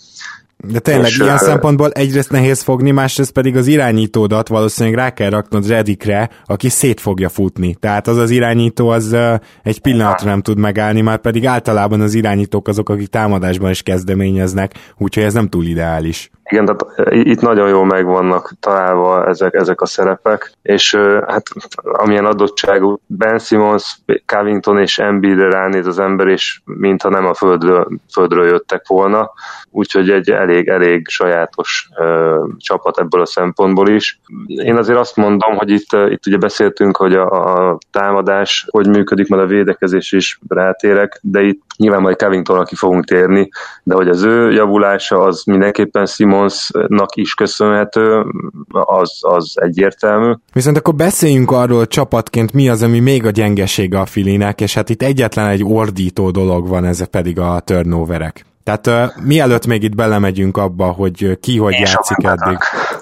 De 0.58 0.80
tényleg 0.80 1.10
és, 1.10 1.20
ilyen 1.20 1.38
szempontból 1.38 1.92
egyrészt 1.92 2.32
nehéz 2.32 2.62
fogni, 2.62 2.92
másrészt 2.92 3.32
pedig 3.32 3.56
az 3.56 3.68
irányítódat 3.68 4.48
valószínűleg 4.48 4.98
rá 4.98 5.10
kell 5.10 5.30
raknod 5.30 5.68
Redikre, 5.68 6.30
aki 6.46 6.70
szét 6.70 7.00
fogja 7.00 7.30
futni. 7.30 7.76
Tehát 7.76 8.08
az 8.08 8.18
az 8.18 8.30
irányító 8.30 8.90
az 8.90 9.12
uh, 9.12 9.34
egy 9.64 9.82
pillanatra 9.82 10.30
nem 10.30 10.42
tud 10.42 10.58
megállni, 10.58 11.02
már 11.02 11.18
pedig 11.18 11.46
általában 11.46 12.02
az 12.02 12.14
irányítók 12.14 12.68
azok, 12.68 12.90
akik 12.90 13.08
támadásban 13.08 13.70
is 13.70 13.82
kezdeményeznek, 13.82 14.74
úgyhogy 14.98 15.24
ez 15.24 15.34
nem 15.34 15.50
túl 15.50 15.66
ideális. 15.66 16.30
Igen, 16.50 16.66
tehát 16.66 17.14
itt 17.14 17.42
nagyon 17.42 17.70
jól 17.70 17.86
meg 17.86 18.06
vannak 18.06 18.54
találva 18.60 19.28
ezek, 19.28 19.54
ezek 19.54 19.82
a 19.82 19.86
szerepek, 19.86 20.52
és 20.62 20.96
hát 21.28 21.44
amilyen 21.82 22.26
adottságú 22.26 23.00
Ben 23.06 23.40
Simmons, 23.40 23.98
Covington 24.26 24.80
és 24.80 25.00
Embiid 25.00 25.40
ránéz 25.40 25.88
az 25.88 26.00
ember, 26.00 26.28
és 26.28 26.62
mintha 26.66 27.10
nem 27.10 27.26
a 27.26 27.34
földről, 27.34 27.88
földről 28.14 28.48
jöttek 28.48 28.88
volna, 28.88 29.32
úgyhogy 29.72 30.10
egy 30.10 30.32
elég, 30.32 30.68
elég 30.68 31.08
sajátos 31.08 31.90
ö, 31.98 32.44
csapat 32.58 33.00
ebből 33.00 33.22
a 33.22 33.26
szempontból 33.26 33.90
is. 33.90 34.20
Én 34.46 34.78
azért 34.78 35.00
azt 35.00 35.16
mondom, 35.16 35.56
hogy 35.56 35.70
itt, 35.70 35.94
itt 36.10 36.28
ugye 36.28 36.38
beszéltünk, 36.38 36.98
hogy 36.98 37.14
a, 37.14 37.28
a 37.30 37.78
támadás 37.92 38.68
hogy 38.70 38.88
működik, 38.88 39.28
majd 39.28 39.42
a 39.42 39.48
védekezés 39.48 40.12
is 40.12 40.40
rátérek, 40.48 41.20
de 41.22 41.42
itt 41.42 41.67
nyilván 41.78 42.02
majd 42.02 42.16
Covington, 42.16 42.60
aki 42.60 42.76
fogunk 42.76 43.06
térni, 43.06 43.50
de 43.84 43.96
hogy 43.96 44.08
az 44.08 44.24
ő 44.24 44.52
javulása 44.52 45.24
az 45.24 45.44
mindenképpen 45.46 46.06
Simon 46.06 46.38
Simmonsnak 46.38 47.16
is 47.16 47.34
köszönhető, 47.34 48.26
az, 48.70 49.18
az 49.22 49.54
egyértelmű. 49.56 50.34
Viszont 50.54 50.78
akkor 50.78 50.96
beszéljünk 50.96 51.52
arról 51.52 51.88
csapatként, 51.88 52.54
mi 52.54 52.70
az, 52.70 52.84
ami 52.84 53.00
még 53.00 53.26
a 53.26 53.30
gyengesége 53.30 54.00
a 54.00 54.06
Filinek, 54.06 54.62
és 54.62 54.74
hát 54.74 54.90
itt 54.90 55.02
egyetlen 55.02 55.48
egy 55.48 55.64
ordító 55.64 56.32
dolog 56.32 56.68
van, 56.68 56.86
ez 56.86 57.10
pedig 57.10 57.40
a 57.40 57.60
turnoverek. 57.60 58.46
Tehát 58.64 58.88
uh, 58.88 59.24
mielőtt 59.24 59.68
még 59.68 59.84
itt 59.84 59.96
belemegyünk 59.96 60.58
abba, 60.58 60.86
hogy 60.86 61.40
ki 61.40 61.58
hogy 61.58 61.74
és 61.74 61.92
játszik 61.94 62.24
eddig. 62.24 62.58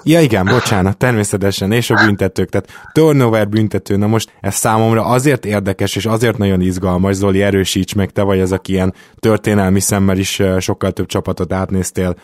Ja 0.08 0.20
igen, 0.20 0.44
bocsánat, 0.44 0.96
természetesen, 0.96 1.72
és 1.72 1.90
a 1.90 2.04
büntetők, 2.04 2.48
tehát 2.48 2.90
turnover 2.92 3.48
büntető, 3.48 3.96
na 3.96 4.06
most 4.06 4.32
ez 4.40 4.54
számomra 4.54 5.04
azért 5.04 5.44
érdekes, 5.44 5.96
és 5.96 6.06
azért 6.06 6.38
nagyon 6.38 6.60
izgalmas, 6.60 7.14
Zoli, 7.14 7.42
erősíts 7.42 7.94
meg, 7.94 8.10
te 8.10 8.22
vagy 8.22 8.40
az, 8.40 8.52
aki 8.52 8.72
ilyen 8.72 8.94
történelmi 9.18 9.80
szemmel 9.80 10.18
is 10.18 10.42
sokkal 10.58 10.92
több 10.92 11.06
csapatot 11.06 11.52
átnéztél, 11.52 12.16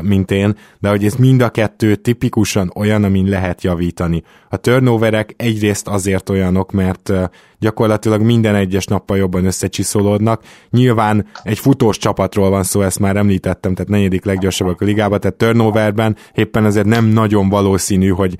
mint 0.00 0.30
én, 0.30 0.56
de 0.78 0.88
hogy 0.88 1.04
ez 1.04 1.14
mind 1.14 1.40
a 1.40 1.48
kettő 1.48 1.94
tipikusan 1.94 2.72
olyan, 2.74 3.04
amin 3.04 3.28
lehet 3.28 3.62
javítani. 3.62 4.22
A 4.48 4.56
turnoverek 4.56 5.34
egyrészt 5.36 5.88
azért 5.88 6.28
olyanok, 6.28 6.72
mert 6.72 7.12
gyakorlatilag 7.58 8.20
minden 8.20 8.54
egyes 8.54 8.84
nappal 8.84 9.16
jobban 9.16 9.44
összecsiszolódnak. 9.44 10.42
Nyilván 10.70 11.26
egy 11.42 11.58
futós 11.58 11.98
csapatról 11.98 12.50
van 12.50 12.62
szó, 12.62 12.80
ezt 12.80 12.98
már 12.98 13.16
említettem, 13.16 13.74
tehát 13.74 13.90
negyedik 13.90 14.24
leggyorsabbak 14.24 14.80
a 14.80 14.84
ligában, 14.84 15.20
tehát 15.20 15.36
turnoverben 15.36 16.16
éppen 16.34 16.64
azért 16.64 16.86
nem 16.86 17.04
nagyon 17.04 17.48
valószínű, 17.48 18.08
hogy 18.08 18.36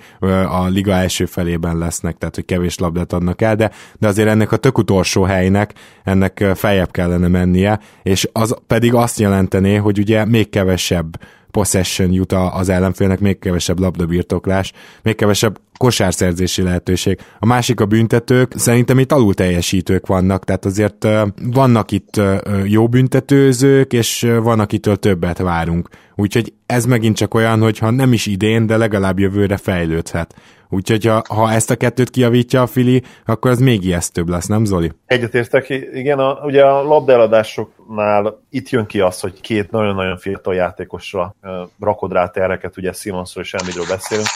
a 0.48 0.66
liga 0.66 0.92
első 0.92 1.24
felében 1.24 1.78
lesznek, 1.78 2.18
tehát 2.18 2.34
hogy 2.34 2.44
kevés 2.44 2.78
labdát 2.78 3.12
adnak 3.12 3.42
el, 3.42 3.56
de, 3.56 3.70
de 3.98 4.08
azért 4.08 4.28
ennek 4.28 4.52
a 4.52 4.56
tök 4.56 4.78
utolsó 4.78 5.22
helynek, 5.22 5.74
ennek 6.04 6.44
feljebb 6.54 6.90
kellene 6.90 7.28
mennie, 7.28 7.80
és 8.02 8.28
az 8.32 8.56
pedig 8.66 8.94
azt 8.94 9.18
jelentené, 9.18 9.74
hogy 9.74 9.98
ugye 9.98 10.24
még 10.24 10.50
kevesebb 10.50 11.20
possession 11.50 12.12
jut 12.12 12.32
az 12.32 12.68
ellenfélnek, 12.68 13.20
még 13.20 13.38
kevesebb 13.38 13.78
labdabirtoklás, 13.78 14.72
még 15.02 15.14
kevesebb 15.14 15.60
kosárszerzési 15.76 16.62
lehetőség. 16.62 17.18
A 17.38 17.46
másik 17.46 17.80
a 17.80 17.86
büntetők, 17.86 18.52
szerintem 18.56 18.98
itt 18.98 19.12
alul 19.12 19.34
teljesítők 19.34 20.06
vannak, 20.06 20.44
tehát 20.44 20.64
azért 20.64 21.06
vannak 21.52 21.90
itt 21.90 22.20
jó 22.64 22.88
büntetőzők, 22.88 23.92
és 23.92 24.26
van, 24.42 24.60
akitől 24.60 24.96
többet 24.96 25.38
várunk. 25.38 25.88
Úgyhogy 26.16 26.52
ez 26.66 26.84
megint 26.84 27.16
csak 27.16 27.34
olyan, 27.34 27.60
hogy 27.60 27.78
ha 27.78 27.90
nem 27.90 28.12
is 28.12 28.26
idén, 28.26 28.66
de 28.66 28.76
legalább 28.76 29.18
jövőre 29.18 29.56
fejlődhet. 29.56 30.34
Úgyhogy 30.68 31.04
ha, 31.04 31.22
ha 31.28 31.52
ezt 31.52 31.70
a 31.70 31.76
kettőt 31.76 32.10
kiavítja 32.10 32.62
a 32.62 32.66
Fili, 32.66 33.02
akkor 33.24 33.50
az 33.50 33.58
még 33.58 33.84
ijesztőbb 33.84 34.28
lesz, 34.28 34.46
nem 34.46 34.64
Zoli? 34.64 34.92
Egyetértek, 35.06 35.68
igen, 35.92 36.18
a, 36.18 36.32
ugye 36.44 36.64
a 36.64 36.82
labdeladásoknál 36.82 38.42
itt 38.50 38.68
jön 38.68 38.86
ki 38.86 39.00
az, 39.00 39.20
hogy 39.20 39.40
két 39.40 39.70
nagyon-nagyon 39.70 40.16
fiatal 40.16 40.54
játékosra 40.54 41.34
uh, 41.42 41.50
rakod 41.80 42.12
rá 42.12 42.28
tereket, 42.28 42.76
ugye 42.76 42.92
Simonsról 42.92 43.44
és 43.44 43.54
Embiidről 43.54 43.86
beszélünk. 43.88 44.26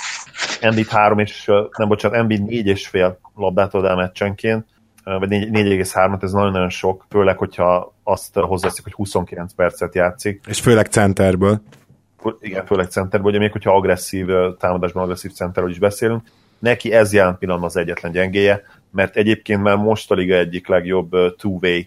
Embiid 0.61 0.89
három 0.89 1.19
és, 1.19 1.51
nem 1.77 1.89
bocsánat, 1.89 2.19
Embiid 2.19 2.45
négy 2.45 2.67
és 2.67 2.87
fél 2.87 3.19
labdát 3.35 3.75
ad 3.75 3.85
el 3.85 3.97
meccsenként, 3.97 4.65
vagy 5.05 5.29
4,3-at, 5.29 6.23
ez 6.23 6.33
nagyon-nagyon 6.33 6.69
sok, 6.69 7.07
főleg, 7.09 7.39
hogyha 7.39 7.95
azt 8.05 8.35
hozzászik, 8.35 8.85
hogy 8.85 8.93
29 8.93 9.53
percet 9.53 9.95
játszik. 9.95 10.45
És 10.49 10.61
főleg 10.61 10.87
centerből 10.87 11.61
igen, 12.41 12.67
főleg 12.67 12.87
centerből, 12.87 13.31
ugye 13.31 13.39
még 13.39 13.53
hogyha 13.53 13.75
agresszív 13.75 14.27
támadásban 14.59 15.03
agresszív 15.03 15.33
centerről 15.33 15.71
is 15.71 15.79
beszélünk, 15.79 16.23
neki 16.59 16.93
ez 16.93 17.13
jelen 17.13 17.39
pillanatban 17.39 17.71
az 17.71 17.77
egyetlen 17.77 18.13
gyengéje, 18.13 18.63
mert 18.91 19.17
egyébként 19.17 19.63
már 19.63 19.77
most 19.77 20.11
a 20.11 20.15
liga 20.15 20.35
egyik 20.35 20.69
legjobb 20.69 21.11
two-way 21.37 21.81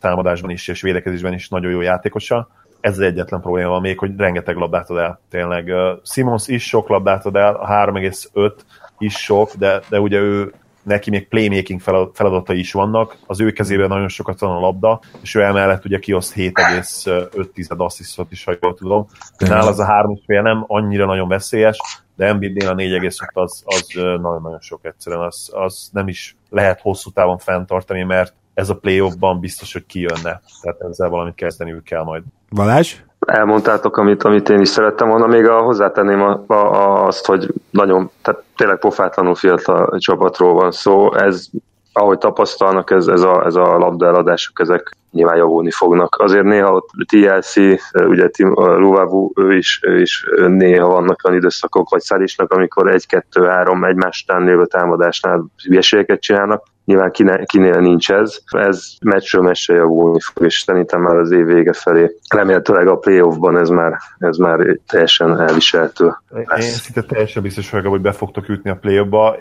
támadásban 0.00 0.50
is 0.50 0.68
és 0.68 0.80
védekezésben 0.80 1.32
is 1.32 1.48
nagyon 1.48 1.70
jó 1.70 1.80
játékosa. 1.80 2.48
Ez 2.80 2.92
az 2.92 3.00
egyetlen 3.00 3.40
probléma 3.40 3.80
még, 3.80 3.98
hogy 3.98 4.16
rengeteg 4.16 4.56
labdát 4.56 4.90
ad 4.90 4.96
el. 4.96 5.20
Tényleg 5.30 5.72
Simons 6.04 6.48
is 6.48 6.66
sok 6.66 6.88
labdát 6.88 7.26
ad 7.26 7.36
el, 7.36 7.54
a 7.54 7.68
3,5 7.68 8.52
is 8.98 9.14
sok, 9.14 9.54
de, 9.54 9.80
de 9.88 10.00
ugye 10.00 10.18
ő 10.18 10.52
neki 10.82 11.10
még 11.10 11.28
playmaking 11.28 11.80
feladatai 12.14 12.58
is 12.58 12.72
vannak, 12.72 13.16
az 13.26 13.40
ő 13.40 13.52
kezében 13.52 13.88
nagyon 13.88 14.08
sokat 14.08 14.40
van 14.40 14.56
a 14.56 14.60
labda, 14.60 15.00
és 15.22 15.34
ő 15.34 15.42
emellett 15.42 15.84
ugye 15.84 15.98
kioszt 15.98 16.34
7,5 16.36 17.76
asszisztot 17.76 18.32
is, 18.32 18.44
ha 18.44 18.56
jól 18.60 18.74
tudom. 18.74 19.06
Nála 19.38 19.68
az 19.68 19.80
a 19.80 19.86
3,5 19.86 20.42
nem 20.42 20.64
annyira 20.66 21.06
nagyon 21.06 21.28
veszélyes, 21.28 21.78
de 22.16 22.26
Embiidnél 22.26 22.68
a 22.68 22.74
4,5 22.74 23.32
az, 23.32 23.62
az 23.64 23.86
nagyon-nagyon 23.94 24.60
sok 24.60 24.84
egyszerűen, 24.84 25.22
az, 25.22 25.50
az 25.54 25.88
nem 25.92 26.08
is 26.08 26.36
lehet 26.50 26.80
hosszú 26.80 27.10
távon 27.10 27.38
fenntartani, 27.38 28.02
mert 28.02 28.34
ez 28.54 28.70
a 28.70 28.76
play-offban 28.76 29.40
biztos, 29.40 29.72
hogy 29.72 29.86
kijönne. 29.86 30.40
Tehát 30.62 30.80
ezzel 30.90 31.08
valamit 31.08 31.34
kezdeniük 31.34 31.84
kell 31.84 32.02
majd. 32.02 32.22
Balázs? 32.50 32.96
elmondtátok, 33.26 33.96
amit, 33.96 34.22
amit 34.22 34.48
én 34.48 34.60
is 34.60 34.68
szerettem 34.68 35.08
volna. 35.08 35.26
Még 35.26 35.46
a, 35.46 35.60
hozzátenném 35.60 36.22
a, 36.22 36.44
a, 36.46 37.06
azt, 37.06 37.26
hogy 37.26 37.52
nagyon, 37.70 38.10
tehát 38.22 38.42
tényleg 38.56 38.78
pofátlanul 38.78 39.34
fiatal 39.34 39.98
csapatról 39.98 40.54
van 40.54 40.72
szó. 40.72 41.14
Ez, 41.14 41.46
ahogy 41.92 42.18
tapasztalnak, 42.18 42.90
ez, 42.90 43.06
ez, 43.06 43.22
a, 43.22 43.44
ez 43.46 43.54
a 43.54 43.78
labdaeladások, 43.78 44.60
ezek 44.60 44.96
nyilván 45.10 45.36
javulni 45.36 45.70
fognak. 45.70 46.16
Azért 46.18 46.44
néha 46.44 46.72
ott 46.72 46.88
TLC, 47.06 47.56
ugye 47.94 48.28
Tim 48.28 48.52
Luvavu, 48.54 49.30
ő 49.34 49.56
is, 49.56 49.80
ő 49.82 50.00
is 50.00 50.26
néha 50.46 50.88
vannak 50.88 51.20
olyan 51.24 51.38
időszakok, 51.38 51.90
vagy 51.90 52.00
Szalisnak, 52.00 52.52
amikor 52.52 52.88
egy-kettő-három 52.88 53.84
egymás 53.84 54.24
után 54.28 54.44
lévő 54.44 54.66
támadásnál 54.66 55.44
hülyeségeket 55.66 56.20
csinálnak, 56.20 56.66
Nyilván 56.84 57.10
kinél, 57.10 57.46
kinél 57.46 57.80
nincs 57.80 58.10
ez. 58.10 58.38
Ez 58.46 58.86
meccsről 59.00 59.42
meccsre 59.42 59.74
javulni 59.74 60.20
fog, 60.20 60.44
és 60.44 60.60
szerintem 60.66 61.00
már 61.00 61.16
az 61.16 61.30
év 61.30 61.44
vége 61.44 61.72
felé. 61.72 62.16
Remélhetőleg 62.34 62.86
a 62.86 62.96
playoffban 62.96 63.58
ez 63.58 63.68
már, 63.68 63.98
ez 64.18 64.36
már 64.36 64.78
teljesen 64.86 65.40
elviselhető. 65.40 66.12
Én 66.34 66.60
szinte 66.60 67.02
teljesen 67.02 67.42
biztos 67.42 67.70
vagyok, 67.70 67.92
hogy 67.92 68.00
be 68.00 68.12
fogtok 68.12 68.46
jutni 68.46 68.70
a 68.70 68.76
playoffba 68.76 69.36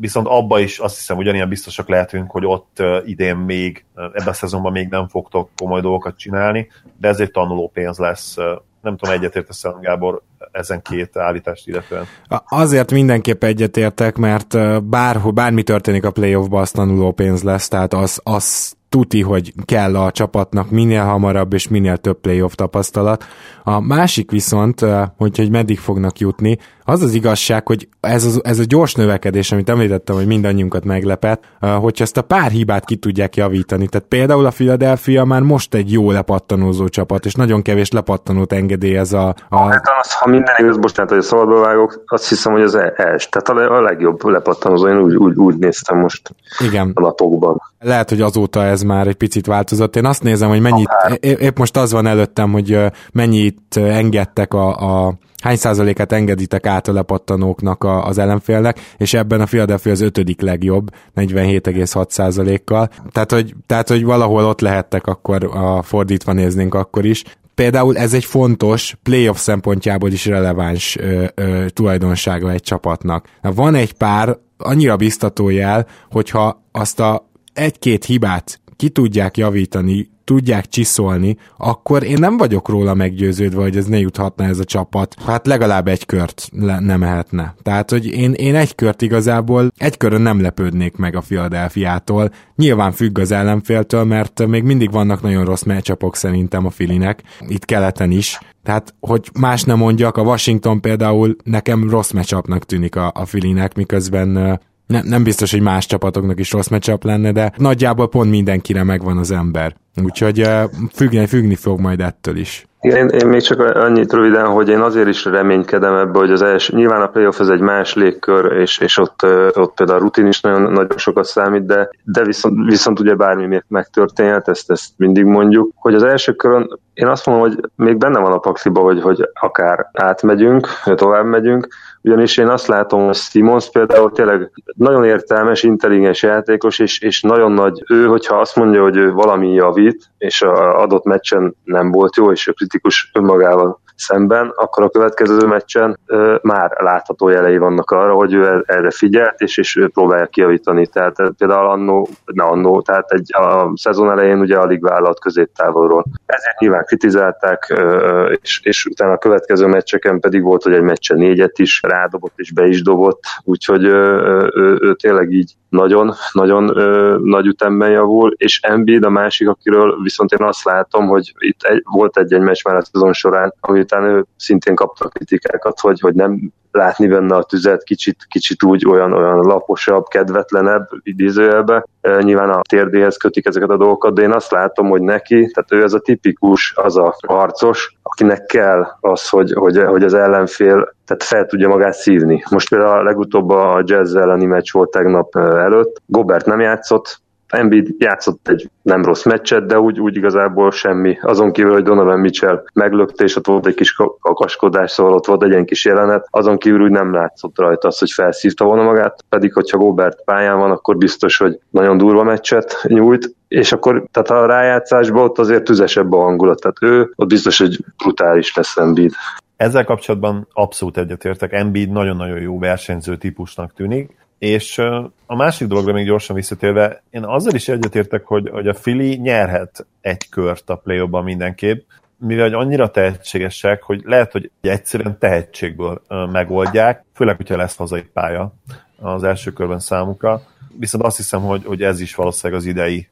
viszont 0.00 0.26
abba 0.26 0.58
is 0.58 0.78
azt 0.78 0.96
hiszem 0.96 1.16
ugyanilyen 1.16 1.48
biztosak 1.48 1.88
lehetünk, 1.88 2.30
hogy 2.30 2.46
ott 2.46 2.82
idén 3.04 3.36
még, 3.36 3.84
ebben 3.94 4.28
a 4.28 4.32
szezonban 4.32 4.72
még 4.72 4.88
nem 4.88 5.08
fogtok 5.08 5.50
komoly 5.56 5.80
dolgokat 5.80 6.16
csinálni, 6.16 6.68
de 6.98 7.08
ez 7.08 7.20
egy 7.20 7.30
tanuló 7.30 7.70
pénz 7.74 7.98
lesz 7.98 8.36
Nem 8.80 8.96
tudom, 8.96 9.14
egyetértesz 9.14 9.64
Gábor 9.80 10.22
ezen 10.52 10.82
két 10.82 11.16
állítást 11.16 11.68
illetően. 11.68 12.04
Azért 12.48 12.90
mindenképp 12.90 13.44
egyetértek, 13.44 14.16
mert 14.16 14.82
bárhol, 14.84 15.32
bármi 15.32 15.62
történik 15.62 16.04
a 16.04 16.10
playoffba, 16.10 16.60
az 16.60 16.70
tanuló 16.70 17.12
pénz 17.12 17.42
lesz, 17.42 17.68
tehát 17.68 17.94
az, 17.94 18.20
az 18.24 18.74
tuti, 18.90 19.22
hogy 19.22 19.52
kell 19.64 19.96
a 19.96 20.10
csapatnak 20.10 20.70
minél 20.70 21.04
hamarabb 21.04 21.52
és 21.52 21.68
minél 21.68 21.96
több 21.96 22.20
playoff 22.20 22.52
tapasztalat. 22.54 23.24
A 23.62 23.80
másik 23.80 24.30
viszont, 24.30 24.80
hogy, 25.16 25.36
hogy 25.36 25.50
meddig 25.50 25.78
fognak 25.78 26.18
jutni, 26.18 26.58
az 26.84 27.02
az 27.02 27.14
igazság, 27.14 27.66
hogy 27.66 27.88
ez, 28.00 28.24
az, 28.24 28.40
ez 28.44 28.58
a 28.58 28.64
gyors 28.66 28.94
növekedés, 28.94 29.52
amit 29.52 29.68
említettem, 29.68 30.16
hogy 30.16 30.26
mindannyiunkat 30.26 30.84
meglepett, 30.84 31.42
hogyha 31.60 32.04
ezt 32.04 32.16
a 32.16 32.22
pár 32.22 32.50
hibát 32.50 32.84
ki 32.84 32.96
tudják 32.96 33.36
javítani. 33.36 33.88
Tehát 33.88 34.06
például 34.08 34.46
a 34.46 34.50
Philadelphia 34.50 35.24
már 35.24 35.42
most 35.42 35.74
egy 35.74 35.92
jó 35.92 36.10
lepattanózó 36.10 36.88
csapat, 36.88 37.24
és 37.24 37.34
nagyon 37.34 37.62
kevés 37.62 37.90
lepattanót 37.90 38.52
engedélyez 38.52 39.12
a... 39.12 39.34
a... 39.48 39.58
Hát 39.58 39.88
az, 40.00 40.12
ha 40.12 40.28
minden 40.28 40.54
igaz, 40.58 40.78
bocsánat, 40.78 41.10
hogy 41.10 41.20
a 41.20 41.22
szabadba 41.22 41.60
vágok, 41.60 42.02
azt 42.06 42.28
hiszem, 42.28 42.52
hogy 42.52 42.62
az 42.62 42.74
els. 42.96 43.28
Tehát 43.28 43.48
a, 43.48 43.76
a 43.76 43.80
legjobb 43.80 44.24
lepattanózó, 44.24 44.88
én 44.88 44.98
úgy, 44.98 45.14
úgy, 45.14 45.36
úgy 45.36 45.58
néztem 45.58 45.98
most 45.98 46.34
Igen. 46.64 46.90
a 46.94 47.00
napokban. 47.00 47.62
Lehet, 47.78 48.08
hogy 48.08 48.20
azóta 48.20 48.64
ez 48.64 48.82
már 48.82 49.06
egy 49.06 49.14
picit 49.14 49.46
változott. 49.46 49.96
Én 49.96 50.04
azt 50.04 50.22
nézem, 50.22 50.48
hogy 50.48 50.60
mennyit, 50.60 50.88
épp 51.20 51.58
most 51.58 51.76
az 51.76 51.92
van 51.92 52.06
előttem, 52.06 52.52
hogy 52.52 52.78
mennyit 53.12 53.76
engedtek 53.76 54.54
a, 54.54 55.06
a 55.06 55.14
hány 55.40 55.56
százalékát 55.56 56.12
engeditek 56.12 56.66
át 56.66 56.88
a 56.88 56.92
lepattanóknak 56.92 57.84
a, 57.84 58.06
az 58.06 58.18
ellenfélnek, 58.18 58.80
és 58.96 59.14
ebben 59.14 59.40
a 59.40 59.44
Philadelphia 59.44 59.92
az 59.92 60.00
ötödik 60.00 60.40
legjobb, 60.40 60.90
47,6 61.16 62.10
százalékkal. 62.10 62.88
Tehát 63.12 63.32
hogy, 63.32 63.54
tehát, 63.66 63.88
hogy 63.88 64.04
valahol 64.04 64.44
ott 64.44 64.60
lehettek, 64.60 65.06
akkor 65.06 65.44
a 65.44 65.82
fordítva 65.82 66.32
néznénk 66.32 66.74
akkor 66.74 67.04
is. 67.04 67.24
Például 67.54 67.96
ez 67.96 68.14
egy 68.14 68.24
fontos, 68.24 68.96
playoff 69.02 69.38
szempontjából 69.38 70.10
is 70.10 70.26
releváns 70.26 70.96
ö, 70.96 71.24
ö, 71.34 71.66
tulajdonsága 71.68 72.50
egy 72.50 72.62
csapatnak. 72.62 73.28
Van 73.42 73.74
egy 73.74 73.92
pár 73.92 74.38
annyira 74.58 74.96
biztató 74.96 75.48
jel, 75.48 75.86
hogyha 76.10 76.62
azt 76.72 77.00
a 77.00 77.28
egy-két 77.52 78.04
hibát 78.04 78.60
ki 78.76 78.88
tudják 78.88 79.36
javítani, 79.36 80.10
tudják 80.30 80.66
csiszolni, 80.66 81.36
akkor 81.56 82.02
én 82.02 82.16
nem 82.18 82.36
vagyok 82.36 82.68
róla 82.68 82.94
meggyőződve, 82.94 83.62
hogy 83.62 83.76
ez 83.76 83.86
ne 83.86 83.98
juthatna 83.98 84.44
ez 84.44 84.58
a 84.58 84.64
csapat. 84.64 85.14
Hát 85.26 85.46
legalább 85.46 85.88
egy 85.88 86.06
kört 86.06 86.48
le- 86.52 86.80
nem 86.80 86.98
mehetne. 86.98 87.54
Tehát, 87.62 87.90
hogy 87.90 88.06
én, 88.06 88.32
én 88.32 88.54
egy 88.54 88.74
kört 88.74 89.02
igazából, 89.02 89.70
egy 89.76 89.96
körön 89.96 90.20
nem 90.20 90.40
lepődnék 90.40 90.96
meg 90.96 91.16
a 91.16 91.20
Philadelphiától. 91.20 92.30
Nyilván 92.56 92.92
függ 92.92 93.18
az 93.18 93.32
ellenféltől, 93.32 94.04
mert 94.04 94.46
még 94.46 94.62
mindig 94.62 94.90
vannak 94.90 95.22
nagyon 95.22 95.44
rossz 95.44 95.62
meccsapok 95.62 96.16
szerintem 96.16 96.66
a 96.66 96.70
Filinek, 96.70 97.22
itt 97.48 97.64
keleten 97.64 98.10
is. 98.10 98.38
Tehát, 98.62 98.94
hogy 99.00 99.30
más 99.40 99.62
nem 99.62 99.78
mondjak, 99.78 100.16
a 100.16 100.22
Washington 100.22 100.80
például 100.80 101.36
nekem 101.44 101.90
rossz 101.90 102.10
meccsapnak 102.10 102.64
tűnik 102.64 102.96
a, 102.96 103.12
a 103.14 103.24
Filinek, 103.24 103.74
miközben 103.74 104.58
nem, 104.90 105.06
nem 105.06 105.22
biztos, 105.22 105.50
hogy 105.50 105.60
más 105.60 105.86
csapatoknak 105.86 106.40
is 106.40 106.50
rossz 106.52 106.68
meccsap 106.68 107.04
lenne, 107.04 107.32
de 107.32 107.52
nagyjából 107.56 108.08
pont 108.08 108.30
mindenkire 108.30 108.82
megvan 108.82 109.18
az 109.18 109.30
ember. 109.30 109.76
Úgyhogy 110.04 110.48
függni, 110.92 111.26
függni 111.26 111.54
fog 111.54 111.80
majd 111.80 112.00
ettől 112.00 112.36
is. 112.36 112.64
Igen, 112.82 112.96
én, 112.96 113.20
én 113.20 113.26
még 113.26 113.40
csak 113.40 113.60
annyit 113.60 114.12
röviden, 114.12 114.46
hogy 114.46 114.68
én 114.68 114.80
azért 114.80 115.08
is 115.08 115.24
reménykedem 115.24 115.94
ebbe, 115.94 116.18
hogy 116.18 116.30
az 116.30 116.42
első, 116.42 116.76
nyilván 116.76 117.02
a 117.02 117.06
playoff 117.06 117.40
ez 117.40 117.48
egy 117.48 117.60
más 117.60 117.94
légkör, 117.94 118.52
és, 118.52 118.78
és 118.78 118.98
ott, 118.98 119.22
ott 119.54 119.74
például 119.74 119.98
a 119.98 120.02
rutin 120.02 120.26
is 120.26 120.40
nagyon, 120.40 120.62
nagyon 120.72 120.98
sokat 120.98 121.24
számít, 121.24 121.66
de, 121.66 121.90
de 122.04 122.24
viszont, 122.24 122.68
viszont 122.68 123.00
ugye 123.00 123.14
bármi 123.14 123.62
megtörténhet, 123.68 124.48
ezt, 124.48 124.70
ezt 124.70 124.90
mindig 124.96 125.24
mondjuk, 125.24 125.70
hogy 125.74 125.94
az 125.94 126.02
első 126.02 126.32
körön 126.32 126.78
én 127.00 127.06
azt 127.06 127.26
mondom, 127.26 127.48
hogy 127.48 127.70
még 127.74 127.96
benne 127.96 128.18
van 128.18 128.32
a 128.32 128.38
pakliba, 128.38 128.80
hogy, 128.80 129.00
hogy 129.00 129.28
akár 129.40 129.90
átmegyünk, 129.92 130.68
tovább 130.94 131.24
megyünk, 131.24 131.68
ugyanis 132.02 132.36
én 132.36 132.48
azt 132.48 132.66
látom, 132.66 133.04
hogy 133.04 133.14
Simons 133.14 133.70
például 133.70 134.12
tényleg 134.12 134.50
nagyon 134.74 135.04
értelmes, 135.04 135.62
intelligens 135.62 136.22
játékos, 136.22 136.78
és, 136.78 137.00
és 137.00 137.22
nagyon 137.22 137.52
nagy 137.52 137.84
ő, 137.88 138.06
hogyha 138.06 138.40
azt 138.40 138.56
mondja, 138.56 138.82
hogy 138.82 138.96
ő 138.96 139.12
valami 139.12 139.52
javít, 139.52 140.10
és 140.18 140.42
a 140.42 140.80
adott 140.80 141.04
meccsen 141.04 141.54
nem 141.64 141.90
volt 141.90 142.16
jó, 142.16 142.32
és 142.32 142.46
ő 142.46 142.52
kritikus 142.52 143.10
önmagával 143.14 143.80
szemben, 144.00 144.52
akkor 144.54 144.82
a 144.82 144.88
következő 144.88 145.46
meccsen 145.46 145.98
ö, 146.06 146.36
már 146.42 146.76
látható 146.80 147.28
jelei 147.28 147.58
vannak 147.58 147.90
arra, 147.90 148.14
hogy 148.14 148.34
ő 148.34 148.64
erre 148.66 148.90
figyelt, 148.90 149.40
és, 149.40 149.56
és 149.58 149.76
ő 149.76 149.88
próbálja 149.88 150.26
kiavítani. 150.26 150.86
Tehát 150.86 151.16
például 151.38 151.70
annó, 151.70 152.08
ne 152.24 152.44
annó, 152.44 152.82
tehát 152.82 153.10
egy, 153.10 153.34
a 153.34 153.72
szezon 153.74 154.10
elején 154.10 154.40
ugye 154.40 154.56
alig 154.56 154.82
vállalt 154.82 155.20
középtávolról. 155.20 156.04
Ezért 156.26 156.58
nyilván 156.58 156.84
kritizálták, 156.84 157.66
ö, 157.68 158.32
és, 158.42 158.60
és 158.64 158.86
utána 158.86 159.12
a 159.12 159.18
következő 159.18 159.66
meccseken 159.66 160.20
pedig 160.20 160.42
volt, 160.42 160.62
hogy 160.62 160.74
egy 160.74 160.82
meccsen 160.82 161.16
négyet 161.16 161.58
is 161.58 161.80
rádobott 161.82 162.32
és 162.36 162.52
be 162.52 162.66
is 162.66 162.82
dobott, 162.82 163.20
úgyhogy 163.44 163.84
ö, 163.84 164.48
ő, 164.54 164.78
ő 164.80 164.94
tényleg 164.94 165.32
így 165.32 165.54
nagyon, 165.68 166.14
nagyon 166.32 166.76
ö, 166.76 167.18
nagy 167.22 167.46
ütemben 167.46 167.90
javul, 167.90 168.34
és 168.36 168.60
Embiid 168.60 169.04
a 169.04 169.10
másik, 169.10 169.48
akiről 169.48 170.02
viszont 170.02 170.32
én 170.32 170.46
azt 170.46 170.64
látom, 170.64 171.06
hogy 171.06 171.34
itt 171.38 171.62
egy, 171.62 171.82
volt 171.84 172.18
egy-egy 172.18 172.40
meccs 172.40 172.64
már 172.64 172.76
a 172.76 172.84
szezon 172.84 173.12
során, 173.12 173.54
amitán 173.90 174.16
ő 174.16 174.24
szintén 174.36 174.74
kapta 174.74 175.08
kritikákat, 175.08 175.80
hogy, 175.80 176.00
hogy 176.00 176.14
nem 176.14 176.52
látni 176.72 177.06
benne 177.06 177.36
a 177.36 177.42
tüzet, 177.42 177.82
kicsit, 177.82 178.16
kicsit 178.28 178.62
úgy 178.62 178.86
olyan, 178.86 179.12
olyan 179.12 179.38
laposabb, 179.38 180.04
kedvetlenebb 180.06 180.88
idézőjelbe. 181.02 181.84
Nyilván 182.20 182.50
a 182.50 182.60
térdéhez 182.68 183.16
kötik 183.16 183.46
ezeket 183.46 183.70
a 183.70 183.76
dolgokat, 183.76 184.14
de 184.14 184.22
én 184.22 184.32
azt 184.32 184.50
látom, 184.50 184.88
hogy 184.88 185.02
neki, 185.02 185.50
tehát 185.54 185.72
ő 185.72 185.82
ez 185.82 185.92
a 185.92 186.00
tipikus, 186.00 186.72
az 186.76 186.96
a 186.96 187.16
harcos, 187.26 187.96
akinek 188.02 188.44
kell 188.44 188.86
az, 189.00 189.28
hogy, 189.28 189.52
hogy, 189.52 189.82
hogy 189.82 190.02
az 190.02 190.14
ellenfél 190.14 190.94
tehát 191.06 191.22
fel 191.22 191.46
tudja 191.46 191.68
magát 191.68 191.94
szívni. 191.94 192.42
Most 192.50 192.68
például 192.68 192.98
a 192.98 193.02
legutóbb 193.02 193.50
a 193.50 193.82
jazz 193.84 194.14
elleni 194.14 194.46
meccs 194.46 194.72
volt 194.72 194.90
tegnap 194.90 195.36
előtt, 195.36 196.02
Gobert 196.06 196.46
nem 196.46 196.60
játszott, 196.60 197.20
Embiid 197.50 197.88
játszott 197.98 198.48
egy 198.48 198.70
nem 198.82 199.04
rossz 199.04 199.24
meccset, 199.24 199.66
de 199.66 199.80
úgy, 199.80 200.00
úgy 200.00 200.16
igazából 200.16 200.70
semmi. 200.70 201.18
Azon 201.22 201.52
kívül, 201.52 201.72
hogy 201.72 201.82
Donovan 201.82 202.18
Mitchell 202.18 202.62
meglökte, 202.72 203.24
és 203.24 203.36
ott 203.36 203.46
volt 203.46 203.66
egy 203.66 203.74
kis 203.74 203.96
kakaskodás, 204.20 204.90
szóval 204.90 205.12
ott 205.12 205.26
volt 205.26 205.42
egy 205.42 205.50
ilyen 205.50 205.64
kis 205.64 205.84
jelenet, 205.84 206.26
azon 206.30 206.58
kívül 206.58 206.82
úgy 206.82 206.90
nem 206.90 207.12
látszott 207.12 207.58
rajta 207.58 207.88
az, 207.88 207.98
hogy 207.98 208.10
felszívta 208.10 208.64
volna 208.64 208.82
magát, 208.82 209.24
pedig 209.28 209.52
hogyha 209.52 209.78
Gobert 209.78 210.24
pályán 210.24 210.58
van, 210.58 210.70
akkor 210.70 210.96
biztos, 210.96 211.36
hogy 211.36 211.58
nagyon 211.70 211.96
durva 211.96 212.22
meccset 212.22 212.84
nyújt, 212.86 213.34
és 213.48 213.72
akkor 213.72 214.04
tehát 214.12 214.30
a 214.30 214.46
rájátszásban 214.46 215.22
ott 215.22 215.38
azért 215.38 215.64
tüzesebb 215.64 216.12
a 216.12 216.20
hangulat, 216.20 216.60
tehát 216.60 216.76
ő 216.80 217.12
ott 217.16 217.28
biztos, 217.28 217.58
hogy 217.58 217.78
brutális 217.96 218.54
lesz 218.54 218.76
Embiid. 218.76 219.12
Ezzel 219.56 219.84
kapcsolatban 219.84 220.48
abszolút 220.52 220.96
egyetértek, 220.96 221.52
Embiid 221.52 221.90
nagyon-nagyon 221.90 222.40
jó 222.40 222.58
versenyző 222.58 223.16
típusnak 223.16 223.72
tűnik, 223.72 224.16
és 224.40 224.78
a 225.26 225.36
másik 225.36 225.68
dologra 225.68 225.92
még 225.92 226.06
gyorsan 226.06 226.36
visszatérve, 226.36 227.02
én 227.10 227.24
azzal 227.24 227.54
is 227.54 227.68
egyetértek, 227.68 228.24
hogy, 228.24 228.48
hogy 228.48 228.68
a 228.68 228.74
Fili 228.74 229.16
nyerhet 229.16 229.86
egy 230.00 230.28
kört 230.28 230.70
a 230.70 230.76
play 230.76 231.06
mindenképp, 231.22 231.88
mivel 232.16 232.44
hogy 232.44 232.54
annyira 232.54 232.90
tehetségesek, 232.90 233.82
hogy 233.82 234.02
lehet, 234.04 234.32
hogy 234.32 234.50
egyszerűen 234.60 235.18
tehetségből 235.18 236.02
megoldják, 236.32 237.04
főleg, 237.14 237.36
hogyha 237.36 237.56
lesz 237.56 237.76
hazai 237.76 238.02
pálya 238.02 238.52
az 239.00 239.24
első 239.24 239.52
körben 239.52 239.80
számukra. 239.80 240.42
Viszont 240.78 241.04
azt 241.04 241.16
hiszem, 241.16 241.40
hogy, 241.40 241.64
hogy 241.64 241.82
ez 241.82 242.00
is 242.00 242.14
valószínűleg 242.14 242.60
az 242.60 242.66
idei 242.66 243.08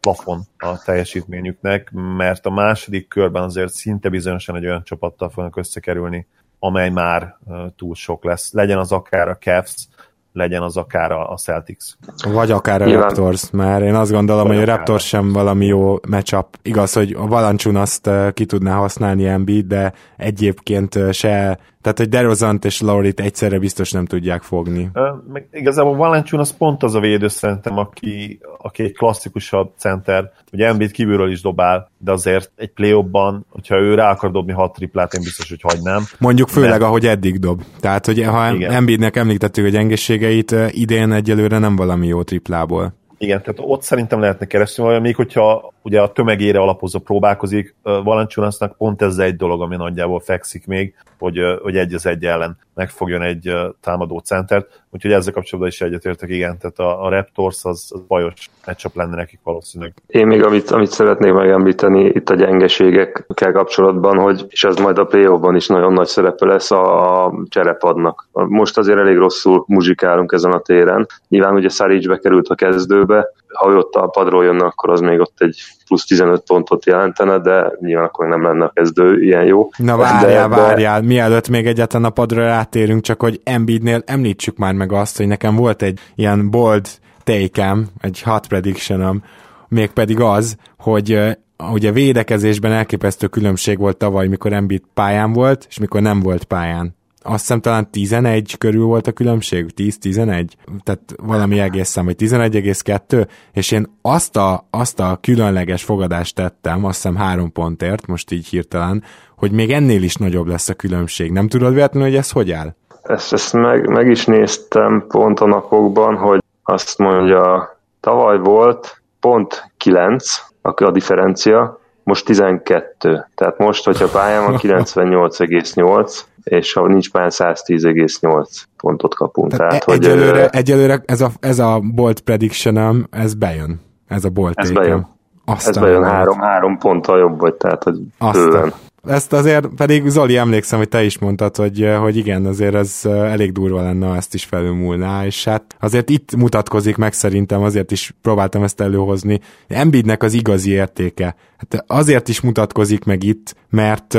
plafon 0.00 0.40
a 0.58 0.82
teljesítményüknek, 0.84 1.90
mert 2.16 2.46
a 2.46 2.50
második 2.50 3.08
körben 3.08 3.42
azért 3.42 3.72
szinte 3.72 4.08
bizonyosan 4.08 4.56
egy 4.56 4.66
olyan 4.66 4.84
csapattal 4.84 5.28
fognak 5.28 5.56
összekerülni, 5.56 6.26
amely 6.58 6.90
már 6.90 7.36
túl 7.76 7.94
sok 7.94 8.24
lesz. 8.24 8.52
Legyen 8.52 8.78
az 8.78 8.92
akár 8.92 9.28
a 9.28 9.36
Cavs, 9.36 9.88
legyen 10.36 10.62
az 10.62 10.76
akár 10.76 11.10
a 11.12 11.36
Celtics. 11.36 11.84
Vagy 12.28 12.50
akár 12.50 12.82
a 12.82 12.84
Nyilván. 12.84 13.08
Raptors, 13.08 13.50
mert 13.50 13.84
én 13.84 13.94
azt 13.94 14.10
gondolom, 14.10 14.46
Vagy 14.46 14.56
hogy 14.56 14.68
a 14.68 14.74
Raptors 14.74 15.06
sem 15.06 15.32
valami 15.32 15.66
jó 15.66 15.96
matchup. 16.08 16.46
Igaz, 16.62 16.92
hogy 16.92 17.16
a 17.18 17.26
Valancsun 17.26 17.76
azt 17.76 18.10
ki 18.32 18.46
tudná 18.46 18.74
használni 18.74 19.26
Embiid, 19.26 19.66
de 19.66 19.92
egyébként 20.16 20.98
se 21.12 21.58
tehát, 21.86 22.00
hogy 22.00 22.08
DeRozant 22.08 22.64
és 22.64 22.80
Laurit 22.80 23.20
egyszerre 23.20 23.58
biztos 23.58 23.92
nem 23.92 24.04
tudják 24.04 24.42
fogni. 24.42 24.90
meg 25.32 25.48
igazából 25.52 25.96
Valanciun 25.96 26.40
az 26.40 26.56
pont 26.56 26.82
az 26.82 26.94
a 26.94 27.00
védő 27.00 27.28
szerintem, 27.28 27.78
aki, 27.78 28.38
aki 28.58 28.82
egy 28.82 28.96
klasszikusabb 28.96 29.70
center, 29.76 30.32
ugye 30.52 30.66
Embiid 30.66 30.90
kívülről 30.90 31.30
is 31.30 31.40
dobál, 31.40 31.90
de 31.98 32.12
azért 32.12 32.50
egy 32.56 32.70
play 32.70 33.04
hogyha 33.48 33.78
ő 33.78 33.94
rá 33.94 34.10
akar 34.10 34.30
dobni 34.30 34.52
hat 34.52 34.74
triplát, 34.74 35.14
én 35.14 35.22
biztos, 35.22 35.48
hogy 35.48 35.60
hagynám. 35.62 36.02
Mondjuk 36.18 36.48
főleg, 36.48 36.78
de... 36.78 36.84
ahogy 36.84 37.06
eddig 37.06 37.38
dob. 37.38 37.62
Tehát, 37.80 38.06
hogy 38.06 38.22
ha 38.24 38.52
Igen. 38.52 38.72
Embiidnek 38.72 39.16
említettük 39.16 39.64
a 39.64 39.68
gyengeségeit, 39.68 40.54
idén 40.70 41.12
egyelőre 41.12 41.58
nem 41.58 41.76
valami 41.76 42.06
jó 42.06 42.22
triplából. 42.22 42.94
Igen, 43.18 43.40
tehát 43.40 43.60
ott 43.62 43.82
szerintem 43.82 44.20
lehetne 44.20 44.46
keresni 44.46 44.82
valami, 44.82 45.00
még 45.00 45.16
hogyha 45.16 45.72
ugye 45.82 46.00
a 46.00 46.12
tömegére 46.12 46.58
alapozva 46.58 46.98
próbálkozik, 46.98 47.74
Valanciunasnak 47.82 48.76
pont 48.76 49.02
ez 49.02 49.18
egy 49.18 49.36
dolog, 49.36 49.62
ami 49.62 49.76
nagyjából 49.76 50.20
fekszik 50.20 50.66
még, 50.66 50.94
hogy, 51.18 51.38
hogy 51.62 51.76
egy 51.76 51.94
az 51.94 52.06
egy 52.06 52.24
ellen 52.24 52.58
megfogjon 52.74 53.22
egy 53.22 53.52
támadó 53.80 54.18
centert. 54.18 54.82
úgyhogy 54.90 55.12
ezzel 55.12 55.32
kapcsolatban 55.32 55.72
is 55.72 55.80
egyetértek, 55.80 56.30
igen, 56.30 56.58
tehát 56.58 56.78
a, 56.78 57.04
a 57.04 57.08
Raptors 57.08 57.64
az, 57.64 57.90
az 57.90 58.00
bajos 58.08 58.50
meccsap 58.66 58.94
lenne 58.94 59.16
nekik 59.16 59.40
valószínűleg. 59.42 59.94
Én 60.06 60.26
még 60.26 60.42
amit, 60.42 60.70
amit 60.70 60.90
szeretnék 60.90 61.32
megemlíteni 61.32 62.04
itt 62.04 62.30
a 62.30 62.34
gyengeségekkel 62.34 63.52
kapcsolatban, 63.52 64.18
hogy 64.18 64.46
és 64.48 64.64
ez 64.64 64.76
majd 64.76 64.98
a 64.98 65.04
play 65.04 65.56
is 65.56 65.66
nagyon 65.66 65.92
nagy 65.92 66.06
szerepe 66.06 66.46
lesz 66.46 66.70
a, 66.70 67.24
a 67.24 67.32
cserepadnak. 67.48 68.28
Most 68.32 68.78
azért 68.78 68.98
elég 68.98 69.16
rosszul 69.16 69.64
muzsikálunk 69.66 70.32
ezen 70.32 70.52
a 70.52 70.60
téren. 70.60 71.06
Nyilván 71.28 71.54
ugye 71.54 71.68
Szarics 71.68 72.08
bekerült 72.08 72.48
a 72.48 72.54
kezdőbe, 72.54 73.28
ha 73.52 73.70
ő 73.70 73.76
ott 73.76 73.94
a 73.94 74.06
padról 74.06 74.44
jönne, 74.44 74.64
akkor 74.64 74.90
az 74.90 75.00
még 75.00 75.20
ott 75.20 75.40
egy 75.40 75.58
plusz 75.86 76.04
15 76.04 76.42
pontot 76.46 76.86
jelentene, 76.86 77.38
de 77.38 77.72
nyilván 77.80 78.04
akkor 78.04 78.26
nem 78.26 78.42
lenne 78.42 78.64
a 78.64 78.70
kezdő 78.74 79.22
ilyen 79.22 79.44
jó. 79.44 79.68
Na 79.76 79.96
várjál, 79.96 80.48
de, 80.48 80.56
várjál, 80.56 81.00
de... 81.00 81.06
mielőtt 81.06 81.48
még 81.48 81.66
egyáltalán 81.66 82.06
a 82.06 82.10
padra 82.10 82.42
rátérünk, 82.42 83.02
csak 83.02 83.20
hogy 83.20 83.40
Embiidnél 83.44 84.02
említsük 84.04 84.56
már 84.56 84.74
meg 84.74 84.92
azt, 84.92 85.16
hogy 85.16 85.26
nekem 85.26 85.56
volt 85.56 85.82
egy 85.82 85.98
ilyen 86.14 86.50
bold 86.50 86.86
take 87.24 87.76
egy 88.00 88.22
hot 88.22 88.46
prediction 88.46 89.22
mégpedig 89.68 90.20
az, 90.20 90.56
hogy 90.78 91.36
ugye 91.72 91.92
védekezésben 91.92 92.72
elképesztő 92.72 93.26
különbség 93.26 93.78
volt 93.78 93.96
tavaly, 93.96 94.26
mikor 94.26 94.52
Embiid 94.52 94.82
pályán 94.94 95.32
volt, 95.32 95.66
és 95.68 95.78
mikor 95.78 96.00
nem 96.00 96.20
volt 96.20 96.44
pályán 96.44 96.94
azt 97.26 97.40
hiszem 97.40 97.60
talán 97.60 97.90
11 97.90 98.58
körül 98.58 98.84
volt 98.84 99.06
a 99.06 99.12
különbség, 99.12 99.70
10-11, 99.76 100.46
tehát 100.82 101.00
valami 101.22 101.58
egész 101.58 101.88
szám, 101.88 102.04
vagy 102.04 102.16
11,2, 102.18 103.26
és 103.52 103.70
én 103.70 103.98
azt 104.02 104.36
a, 104.36 104.66
azt 104.70 105.00
a 105.00 105.18
különleges 105.20 105.84
fogadást 105.84 106.34
tettem, 106.34 106.84
azt 106.84 106.94
hiszem 106.94 107.16
három 107.16 107.52
pontért, 107.52 108.06
most 108.06 108.30
így 108.30 108.46
hirtelen, 108.46 109.02
hogy 109.36 109.52
még 109.52 109.70
ennél 109.70 110.02
is 110.02 110.14
nagyobb 110.14 110.46
lesz 110.46 110.68
a 110.68 110.74
különbség. 110.74 111.32
Nem 111.32 111.48
tudod 111.48 111.74
véletlenül, 111.74 112.08
hogy 112.08 112.18
ez 112.18 112.30
hogy 112.30 112.52
áll? 112.52 112.74
Ezt, 113.02 113.32
ezt 113.32 113.52
meg, 113.52 113.88
meg 113.88 114.10
is 114.10 114.24
néztem 114.24 115.04
pont 115.08 115.40
a 115.40 115.46
napokban, 115.46 116.16
hogy 116.16 116.42
azt 116.62 116.98
mondja, 116.98 117.76
tavaly 118.00 118.38
volt 118.38 119.02
pont 119.20 119.72
9 119.76 120.38
a, 120.62 120.84
a 120.84 120.90
differencia, 120.90 121.80
most 122.02 122.24
12. 122.24 123.26
Tehát 123.34 123.58
most, 123.58 123.84
hogyha 123.84 124.08
pályán 124.08 124.44
van 124.44 124.58
98,8, 124.62 126.20
és 126.50 126.72
ha 126.72 126.86
nincs 126.86 127.10
pályán 127.10 127.30
110,8 127.32 128.62
pontot 128.76 129.14
kapunk. 129.14 129.50
Tehát, 129.50 129.68
Tehát 129.68 129.84
hogy 129.84 129.94
egyelőre, 129.94 130.42
ö... 130.42 130.46
egyelőre 130.50 131.02
ez, 131.04 131.20
a, 131.20 131.30
ez 131.40 131.58
a 131.58 131.80
bolt 131.94 132.20
prediction 132.20 133.06
ez 133.10 133.34
bejön. 133.34 133.80
Ez 134.08 134.24
a 134.24 134.28
bolt 134.28 134.58
Ez 134.58 134.70
bejön. 134.70 135.06
Aztán 135.44 135.74
ez 135.74 135.80
bejön 135.80 136.04
három, 136.04 136.38
három 136.38 136.78
ponttal 136.78 137.18
jobb 137.18 137.40
vagy, 137.40 137.54
tehát 137.54 137.82
hogy 137.84 137.98
Aztán. 138.18 138.72
Ezt 139.06 139.32
azért 139.32 139.66
pedig 139.66 140.08
Zoli 140.08 140.36
emlékszem, 140.36 140.78
hogy 140.78 140.88
te 140.88 141.04
is 141.04 141.18
mondtad, 141.18 141.56
hogy, 141.56 141.88
hogy 142.00 142.16
igen, 142.16 142.46
azért 142.46 142.74
ez 142.74 143.00
elég 143.04 143.52
durva 143.52 143.82
lenne, 143.82 144.06
ha 144.06 144.16
ezt 144.16 144.34
is 144.34 144.44
felülmúlná, 144.44 145.26
és 145.26 145.44
hát 145.44 145.76
azért 145.80 146.10
itt 146.10 146.36
mutatkozik 146.36 146.96
meg 146.96 147.12
szerintem, 147.12 147.62
azért 147.62 147.90
is 147.90 148.14
próbáltam 148.22 148.62
ezt 148.62 148.80
előhozni. 148.80 149.40
Embiidnek 149.66 150.22
az 150.22 150.32
igazi 150.32 150.70
értéke. 150.70 151.36
Hát 151.56 151.84
azért 151.86 152.28
is 152.28 152.40
mutatkozik 152.40 153.04
meg 153.04 153.22
itt, 153.22 153.54
mert 153.70 154.18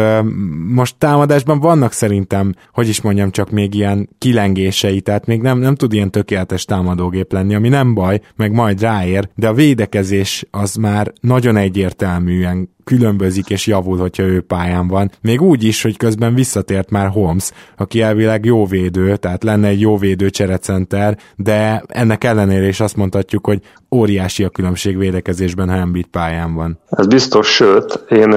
most 0.67 0.95
támadásban 0.97 1.59
vannak 1.59 1.91
szerintem, 1.91 2.53
hogy 2.71 2.87
is 2.87 3.01
mondjam, 3.01 3.31
csak 3.31 3.49
még 3.49 3.73
ilyen 3.73 4.09
kilengései, 4.17 5.01
tehát 5.01 5.25
még 5.25 5.41
nem, 5.41 5.59
nem 5.59 5.75
tud 5.75 5.93
ilyen 5.93 6.11
tökéletes 6.11 6.65
támadógép 6.65 7.33
lenni, 7.33 7.55
ami 7.55 7.69
nem 7.69 7.93
baj, 7.93 8.21
meg 8.35 8.51
majd 8.51 8.81
ráér, 8.81 9.29
de 9.35 9.47
a 9.47 9.53
védekezés 9.53 10.45
az 10.51 10.75
már 10.75 11.13
nagyon 11.21 11.55
egyértelműen 11.57 12.75
különbözik 12.87 13.49
és 13.49 13.67
javul, 13.67 13.97
hogyha 13.97 14.23
ő 14.23 14.41
pályán 14.41 14.87
van. 14.87 15.11
Még 15.21 15.41
úgy 15.41 15.63
is, 15.63 15.81
hogy 15.81 15.97
közben 15.97 16.33
visszatért 16.33 16.89
már 16.89 17.07
Holmes, 17.07 17.51
aki 17.77 18.01
elvileg 18.01 18.45
jó 18.45 18.65
védő, 18.65 19.15
tehát 19.15 19.43
lenne 19.43 19.67
egy 19.67 19.81
jó 19.81 19.97
védő 19.97 20.29
cserecenter, 20.29 21.17
de 21.35 21.83
ennek 21.87 22.23
ellenére 22.23 22.67
is 22.67 22.79
azt 22.79 22.95
mondhatjuk, 22.95 23.45
hogy 23.45 23.59
óriási 23.95 24.43
a 24.43 24.49
különbség 24.49 24.97
védekezésben, 24.97 25.69
ha 25.69 25.75
Embiid 25.75 26.05
pályán 26.05 26.53
van. 26.53 26.79
Ez 26.89 27.07
biztos, 27.07 27.47
sőt, 27.47 28.03
én 28.09 28.35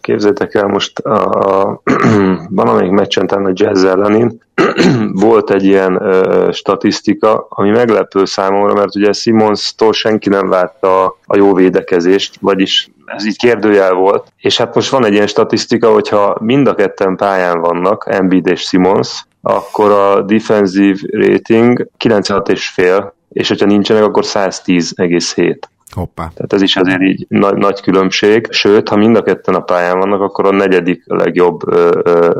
képzétek 0.00 0.54
el 0.54 0.66
most 0.66 0.98
a, 0.98 1.82
valamelyik 2.60 2.90
meccsen, 2.90 3.26
talán 3.26 3.44
a 3.44 3.52
Jazz 3.54 3.84
ellenén, 3.84 4.40
volt 5.12 5.50
egy 5.50 5.64
ilyen 5.64 6.02
ö, 6.02 6.48
statisztika, 6.52 7.46
ami 7.48 7.70
meglepő 7.70 8.24
számomra, 8.24 8.74
mert 8.74 8.96
ugye 8.96 9.12
Simons-tól 9.12 9.92
senki 9.92 10.28
nem 10.28 10.48
várta 10.48 11.04
a, 11.04 11.16
a 11.26 11.36
jó 11.36 11.54
védekezést, 11.54 12.36
vagyis 12.40 12.90
ez 13.06 13.26
így 13.26 13.36
kérdőjel 13.36 13.92
volt, 13.92 14.32
és 14.36 14.56
hát 14.56 14.74
most 14.74 14.90
van 14.90 15.04
egy 15.04 15.12
ilyen 15.12 15.26
statisztika, 15.26 15.92
hogyha 15.92 16.36
mind 16.40 16.66
a 16.66 16.74
ketten 16.74 17.16
pályán 17.16 17.60
vannak, 17.60 18.06
Embiid 18.10 18.46
és 18.46 18.60
Simons, 18.60 19.24
akkor 19.42 19.90
a 19.90 20.22
defensive 20.22 20.98
rating 21.10 21.88
96,5, 22.04 23.12
és 23.28 23.48
hogyha 23.48 23.66
nincsenek, 23.66 24.02
akkor 24.02 24.24
110,7. 24.26 25.56
Hoppá. 25.94 26.30
Tehát 26.34 26.52
ez 26.52 26.62
is 26.62 26.76
azért 26.76 27.02
így 27.02 27.26
nagy, 27.28 27.56
nagy 27.56 27.80
különbség. 27.80 28.46
Sőt, 28.50 28.88
ha 28.88 28.96
mind 28.96 29.16
a 29.16 29.22
ketten 29.22 29.54
a 29.54 29.60
pályán 29.60 29.98
vannak, 29.98 30.20
akkor 30.20 30.46
a 30.46 30.52
negyedik 30.52 31.02
legjobb, 31.06 31.68
ö, 31.68 32.00
ö, 32.02 32.30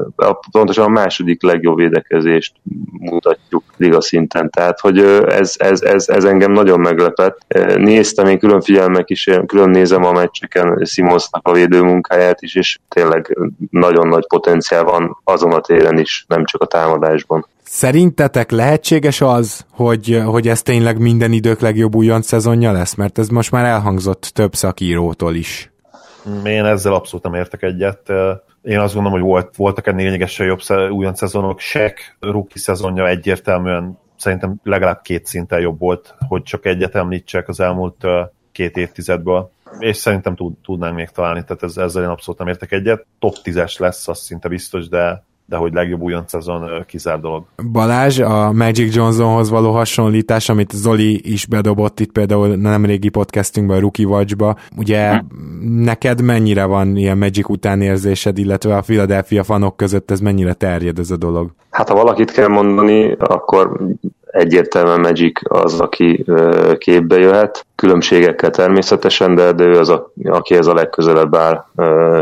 pontosan 0.51 0.85
a 0.85 0.89
második 0.89 1.43
legjobb 1.43 1.77
védekezést 1.77 2.53
mutatjuk 2.99 3.63
liga 3.77 4.01
szinten. 4.01 4.51
Tehát, 4.51 4.81
hogy 4.81 4.99
ez, 5.27 5.55
ez, 5.59 5.83
ez, 5.83 6.09
ez 6.09 6.25
engem 6.25 6.53
nagyon 6.53 6.81
meglepett. 6.81 7.39
Néztem, 7.77 8.27
én 8.27 8.39
külön 8.39 8.61
figyelmek 8.61 9.11
is, 9.11 9.29
külön 9.47 9.71
nézem 9.71 10.05
a 10.05 10.13
meccseken 10.13 10.85
Simonsnak 10.85 11.49
a 11.49 11.53
védőmunkáját 11.53 12.43
is, 12.43 12.55
és 12.55 12.79
tényleg 12.89 13.39
nagyon 13.71 14.09
nagy 14.09 14.27
potenciál 14.27 14.85
van 14.85 15.17
azon 15.25 15.53
a 15.53 15.61
téren 15.61 15.99
is, 15.99 16.25
nem 16.29 16.45
csak 16.45 16.63
a 16.63 16.67
támadásban. 16.67 17.47
Szerintetek 17.75 18.51
lehetséges 18.51 19.21
az, 19.21 19.67
hogy, 19.71 20.23
hogy 20.25 20.49
ez 20.49 20.63
tényleg 20.63 20.99
minden 20.99 21.33
idők 21.33 21.61
legjobb 21.61 21.95
újonc 21.95 22.27
szezonja 22.27 22.73
lesz? 22.73 22.95
Mert 22.95 23.19
ez 23.19 23.29
most 23.29 23.51
már 23.51 23.65
elhangzott 23.65 24.23
több 24.23 24.55
szakírótól 24.55 25.35
is. 25.35 25.73
Én 26.45 26.65
ezzel 26.65 26.95
abszolút 26.95 27.25
nem 27.25 27.35
értek 27.35 27.63
egyet. 27.63 28.09
Én 28.63 28.79
azt 28.79 28.95
gondolom, 28.95 29.21
hogy 29.21 29.29
volt, 29.29 29.57
voltak 29.57 29.87
ennél 29.87 30.05
lényegesen 30.05 30.47
jobb 30.47 30.61
újonc 30.91 31.19
szezonok. 31.19 31.61
Sek 31.61 32.17
rookie 32.21 32.63
szezonja 32.63 33.09
egyértelműen 33.09 33.99
szerintem 34.17 34.55
legalább 34.63 35.01
két 35.03 35.27
szinten 35.27 35.61
jobb 35.61 35.79
volt, 35.79 36.15
hogy 36.29 36.43
csak 36.43 36.67
egyet 36.67 36.95
említsek 36.95 37.49
az 37.49 37.61
elmúlt 37.61 38.05
két 38.53 38.77
évtizedből 38.77 39.51
és 39.79 39.97
szerintem 39.97 40.35
tud, 40.35 40.55
tudnánk 40.65 40.97
még 40.97 41.09
találni, 41.09 41.45
tehát 41.45 41.63
ez, 41.63 41.77
ezzel 41.77 42.03
én 42.03 42.09
abszolút 42.09 42.41
nem 42.41 42.49
értek 42.49 42.73
egyet. 42.73 43.07
Top 43.19 43.35
10-es 43.45 43.79
lesz, 43.79 44.09
az 44.09 44.19
szinte 44.19 44.49
biztos, 44.49 44.89
de 44.89 45.25
de 45.47 45.57
hogy 45.57 45.73
legjobb 45.73 46.01
újonc 46.01 46.31
szezon 46.31 46.85
kizár 46.87 47.21
dolog. 47.21 47.45
Balázs, 47.73 48.19
a 48.19 48.53
Magic 48.53 48.95
Johnsonhoz 48.95 49.51
való 49.51 49.73
hasonlítás, 49.73 50.49
amit 50.49 50.71
Zoli 50.71 51.33
is 51.33 51.47
bedobott 51.47 52.01
itt 52.01 52.13
például 52.13 52.49
nemrégi 52.49 53.09
podcastünkben, 53.09 53.77
a 53.77 53.81
Rookie 53.81 54.07
Watch-ba, 54.07 54.57
ugye 54.77 55.17
hm. 55.17 55.25
neked 55.83 56.23
mennyire 56.23 56.65
van 56.65 56.97
ilyen 56.97 57.19
Magic 57.19 57.49
utánérzésed, 57.49 58.39
illetve 58.39 58.77
a 58.77 58.81
Philadelphia 58.81 59.43
fanok 59.43 59.77
között 59.77 60.11
ez 60.11 60.21
mennyire 60.21 60.53
terjed 60.53 60.99
ez 60.99 61.11
a 61.11 61.17
dolog? 61.17 61.51
Hát 61.71 61.89
ha 61.89 61.95
valakit 61.95 62.31
kell 62.31 62.49
mondani, 62.49 63.17
akkor 63.19 63.81
egyértelműen 64.27 65.01
Magic 65.01 65.41
az, 65.43 65.81
aki 65.81 66.25
képbe 66.79 67.19
jöhet, 67.19 67.67
különbségekkel 67.75 68.51
természetesen, 68.51 69.35
de, 69.35 69.53
de 69.53 69.65
ő 69.65 69.79
az, 69.79 69.89
a, 69.89 70.13
aki 70.25 70.55
ez 70.55 70.67
a 70.67 70.75
legközelebb 70.75 71.35
áll, 71.35 71.65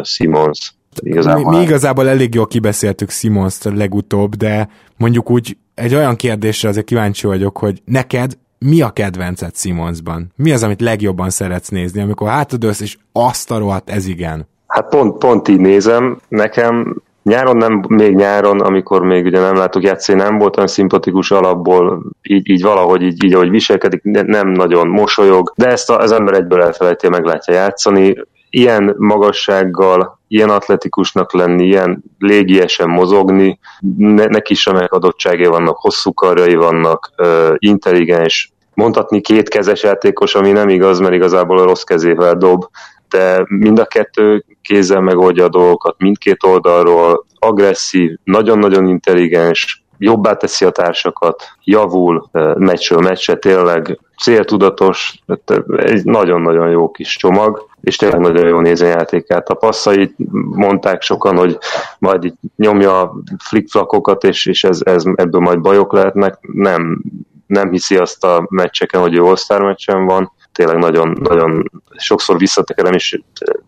Simons 0.02 0.74
Igazából. 1.00 1.50
Mi, 1.50 1.56
mi 1.56 1.62
igazából 1.62 2.08
elég 2.08 2.34
jól 2.34 2.46
kibeszéltük 2.46 3.10
simons 3.10 3.58
legutóbb, 3.62 4.34
de 4.34 4.68
mondjuk 4.96 5.30
úgy 5.30 5.56
egy 5.74 5.94
olyan 5.94 6.16
kérdésre 6.16 6.68
azért 6.68 6.86
kíváncsi 6.86 7.26
vagyok, 7.26 7.58
hogy 7.58 7.82
neked 7.84 8.32
mi 8.58 8.80
a 8.80 8.90
kedvenced 8.90 9.56
Simonsban? 9.56 10.32
Mi 10.36 10.52
az, 10.52 10.62
amit 10.62 10.80
legjobban 10.80 11.30
szeretsz 11.30 11.68
nézni, 11.68 12.02
amikor 12.02 12.28
hátadősz, 12.28 12.80
és 12.80 12.96
azt 13.12 13.50
a 13.50 13.58
rohadt, 13.58 13.90
ez 13.90 14.06
igen? 14.06 14.48
Hát 14.66 14.88
pont, 14.88 15.18
pont 15.18 15.48
így 15.48 15.60
nézem. 15.60 16.20
Nekem 16.28 17.02
nyáron 17.22 17.56
nem, 17.56 17.84
még 17.88 18.14
nyáron, 18.14 18.60
amikor 18.60 19.02
még 19.02 19.24
ugye 19.24 19.40
nem 19.40 19.56
látok 19.56 19.82
játszani, 19.82 20.18
nem 20.18 20.38
volt 20.38 20.56
olyan 20.56 20.68
szimpatikus 20.68 21.30
alapból, 21.30 22.02
így, 22.22 22.50
így 22.50 22.62
valahogy 22.62 23.02
így, 23.02 23.24
így 23.24 23.34
ahogy 23.34 23.50
viselkedik, 23.50 24.02
nem 24.02 24.48
nagyon 24.48 24.88
mosolyog, 24.88 25.52
de 25.56 25.68
ezt 25.68 25.90
az 25.90 26.12
ember 26.12 26.34
egyből 26.34 26.62
elfelejti, 26.62 27.08
meglátja 27.08 27.54
játszani. 27.54 28.16
Ilyen 28.54 28.94
magassággal 28.98 30.20
ilyen 30.28 30.50
atletikusnak 30.50 31.32
lenni, 31.32 31.66
ilyen 31.66 32.02
légiesen 32.18 32.88
mozogni, 32.88 33.58
ne, 33.96 34.24
neki 34.24 34.52
is 34.52 34.66
remek 34.66 34.92
adottságai 34.92 35.46
vannak, 35.46 35.76
hosszú 35.76 36.12
karjai 36.12 36.54
vannak, 36.54 37.12
intelligens, 37.58 38.52
mondhatni 38.74 39.20
kétkezes 39.20 39.82
játékos, 39.82 40.34
ami 40.34 40.50
nem 40.50 40.68
igaz, 40.68 40.98
mert 40.98 41.14
igazából 41.14 41.58
a 41.58 41.64
rossz 41.64 41.82
kezével 41.82 42.34
dob, 42.34 42.64
de 43.08 43.44
mind 43.48 43.78
a 43.78 43.84
kettő 43.84 44.44
kézzel 44.62 45.00
megoldja 45.00 45.44
a 45.44 45.48
dolgokat, 45.48 45.94
mindkét 45.98 46.44
oldalról, 46.44 47.26
agresszív, 47.38 48.18
nagyon-nagyon 48.24 48.88
intelligens, 48.88 49.84
jobbá 49.98 50.34
teszi 50.34 50.64
a 50.64 50.70
társakat, 50.70 51.42
javul 51.64 52.30
meccsről 52.56 53.00
meccsre, 53.00 53.34
tényleg 53.34 53.98
céltudatos, 54.22 55.22
egy 55.76 56.04
nagyon-nagyon 56.04 56.70
jó 56.70 56.90
kis 56.90 57.16
csomag, 57.16 57.70
és 57.82 57.96
tényleg 57.96 58.20
nagyon 58.20 58.48
jó 58.48 58.60
nézni 58.60 58.86
a 58.86 58.88
játékát. 58.88 59.48
A 59.48 59.54
passzait 59.54 60.14
mondták 60.50 61.02
sokan, 61.02 61.36
hogy 61.36 61.58
majd 61.98 62.24
itt 62.24 62.36
nyomja 62.56 63.00
a 63.00 63.14
flickflakokat, 63.38 64.24
és, 64.24 64.46
és 64.46 64.64
ez, 64.64 64.80
ez, 64.84 65.04
ebből 65.14 65.40
majd 65.40 65.60
bajok 65.60 65.92
lehetnek. 65.92 66.38
Nem, 66.40 67.02
nem 67.46 67.70
hiszi 67.70 67.96
azt 67.96 68.24
a 68.24 68.46
meccseken, 68.50 69.00
hogy 69.00 69.14
ő 69.14 69.24
all 69.24 69.58
meccsen 69.58 70.04
van, 70.04 70.32
tényleg 70.52 70.76
nagyon, 70.76 71.18
nagyon 71.20 71.70
sokszor 71.96 72.38
visszatekerem, 72.38 72.92
és 72.92 73.20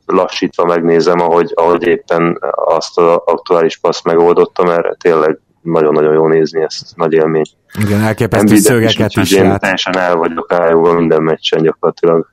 lassítva 0.07 0.65
megnézem, 0.65 1.21
ahogy, 1.21 1.53
ahogy 1.55 1.87
éppen 1.87 2.39
azt 2.55 2.99
az 2.99 3.21
aktuális 3.25 3.77
passz 3.77 4.03
megoldotta, 4.03 4.65
mert 4.65 4.99
tényleg 4.99 5.39
nagyon-nagyon 5.63 6.15
jó 6.15 6.29
nézni 6.29 6.63
ezt, 6.63 6.97
nagy 6.97 7.13
élmény. 7.13 7.45
Igen, 7.81 8.01
elképesztő 8.01 8.57
szögeket 8.57 9.11
is, 9.17 9.31
is 9.31 9.33
Én 9.33 9.59
teljesen 9.59 9.99
el 9.99 10.17
vagyok 10.17 10.53
állóval 10.53 10.95
minden 10.95 11.23
meccsen 11.23 11.63
gyakorlatilag. 11.63 12.33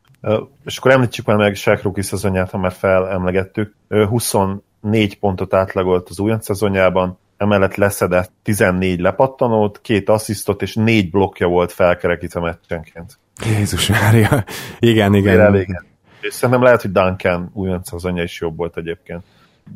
És 0.66 0.78
akkor 0.78 0.92
említsük 0.92 1.26
már 1.26 1.38
meg 1.38 1.56
Shaq 1.56 1.82
rookie 1.84 2.04
szezonját, 2.04 2.50
ha 2.50 2.58
már 2.58 2.72
felemlegettük. 2.72 3.76
Ő 3.88 4.06
24 4.06 5.20
pontot 5.20 5.54
átlagolt 5.54 6.10
az 6.10 6.20
újonc 6.20 6.46
szezonjában, 6.46 7.18
emellett 7.38 7.76
leszedett 7.76 8.32
14 8.44 9.00
lepattanót, 9.00 9.82
két 9.82 10.10
asszisztot 10.10 10.62
és 10.62 10.76
négy 10.76 11.10
blokkja 11.10 11.48
volt 11.48 11.72
felkerekítve 11.72 12.40
meccsenként. 12.40 13.20
Jézus 13.46 13.88
Mária. 13.88 14.44
Igen, 14.80 15.14
igen. 15.14 15.40
Elég. 15.40 15.82
És 16.22 16.34
szerintem 16.34 16.64
lehet, 16.64 16.82
hogy 16.82 16.92
Duncan 16.92 17.52
újonc 17.54 17.90
szezonja 17.90 18.24
is 18.24 18.40
jobb 18.40 18.58
volt 18.58 18.78
egyébként. 18.78 19.24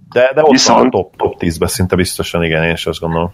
De, 0.09 0.31
de 0.33 0.41
ott 0.41 0.51
Viszont... 0.51 0.77
van 0.77 0.87
a 0.87 0.89
top, 0.89 1.15
top 1.15 1.35
10-ben 1.39 1.67
szinte 1.67 1.95
biztosan, 1.95 2.43
igen, 2.43 2.63
én 2.63 2.73
is 2.73 2.85
azt 2.85 2.99
gondolom. 2.99 3.33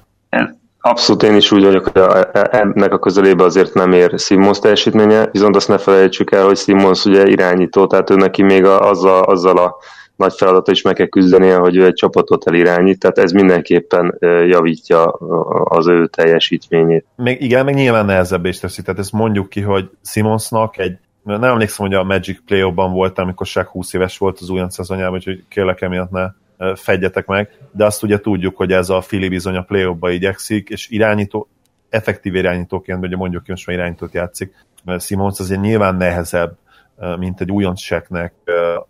Abszolút 0.81 1.23
én 1.23 1.35
is 1.35 1.51
úgy 1.51 1.63
vagyok, 1.63 1.87
hogy 1.87 2.01
ennek 2.33 2.93
a 2.93 2.99
közelébe 2.99 3.43
azért 3.43 3.73
nem 3.73 3.91
ér 3.91 4.13
Simmons 4.17 4.59
teljesítménye, 4.59 5.29
viszont 5.31 5.55
azt 5.55 5.67
ne 5.67 5.77
felejtsük 5.77 6.31
el, 6.31 6.45
hogy 6.45 6.57
Simmons 6.57 7.05
ugye 7.05 7.27
irányító, 7.27 7.87
tehát 7.87 8.09
ő 8.09 8.15
neki 8.15 8.43
még 8.43 8.65
a, 8.65 8.89
azzal, 8.89 9.23
azzal 9.23 9.57
a 9.57 9.75
nagy 10.15 10.33
feladata 10.33 10.71
is 10.71 10.81
meg 10.81 10.93
kell 10.93 11.07
küzdenie, 11.07 11.55
hogy 11.55 11.75
ő 11.75 11.85
egy 11.85 11.93
csapatot 11.93 12.47
elirányít, 12.47 12.99
tehát 12.99 13.17
ez 13.17 13.31
mindenképpen 13.31 14.17
javítja 14.47 15.05
az 15.63 15.87
ő 15.87 16.07
teljesítményét. 16.07 17.05
Még, 17.15 17.41
igen, 17.41 17.65
meg 17.65 17.73
nyilván 17.73 18.05
nehezebb 18.05 18.45
is 18.45 18.59
teszi, 18.59 18.81
tehát 18.81 18.99
ezt 18.99 19.11
mondjuk 19.11 19.49
ki, 19.49 19.61
hogy 19.61 19.89
Simonsnak 20.03 20.77
egy 20.77 20.97
nem 21.23 21.43
emlékszem, 21.43 21.85
hogy 21.85 21.95
a 21.95 22.03
Magic 22.03 22.39
play 22.45 22.71
ban 22.71 22.93
volt, 22.93 23.19
amikor 23.19 23.45
Shaq 23.45 23.69
20 23.69 23.93
éves 23.93 24.17
volt 24.17 24.39
az 24.39 24.49
újonc 24.49 24.73
szezonjában, 24.73 25.15
úgyhogy 25.15 25.43
kérlek 25.49 25.81
emiatt 25.81 26.11
ne 26.11 26.27
fedjetek 26.75 27.25
meg, 27.25 27.49
de 27.71 27.85
azt 27.85 28.03
ugye 28.03 28.19
tudjuk, 28.19 28.57
hogy 28.57 28.71
ez 28.71 28.89
a 28.89 29.01
Fili 29.01 29.29
bizony 29.29 29.55
a 29.55 29.61
play 29.61 29.93
ba 29.99 30.09
igyekszik, 30.09 30.69
és 30.69 30.89
irányító, 30.89 31.47
effektív 31.89 32.35
irányítóként, 32.35 33.05
ugye 33.05 33.15
mondjuk 33.15 33.47
most 33.47 33.67
már 33.67 33.75
irányítót 33.75 34.13
játszik, 34.13 34.53
Simons 34.99 35.39
azért 35.39 35.61
nyilván 35.61 35.95
nehezebb 35.95 36.59
mint 37.17 37.41
egy 37.41 37.51
újonc 37.51 37.79
seknek, 37.79 38.33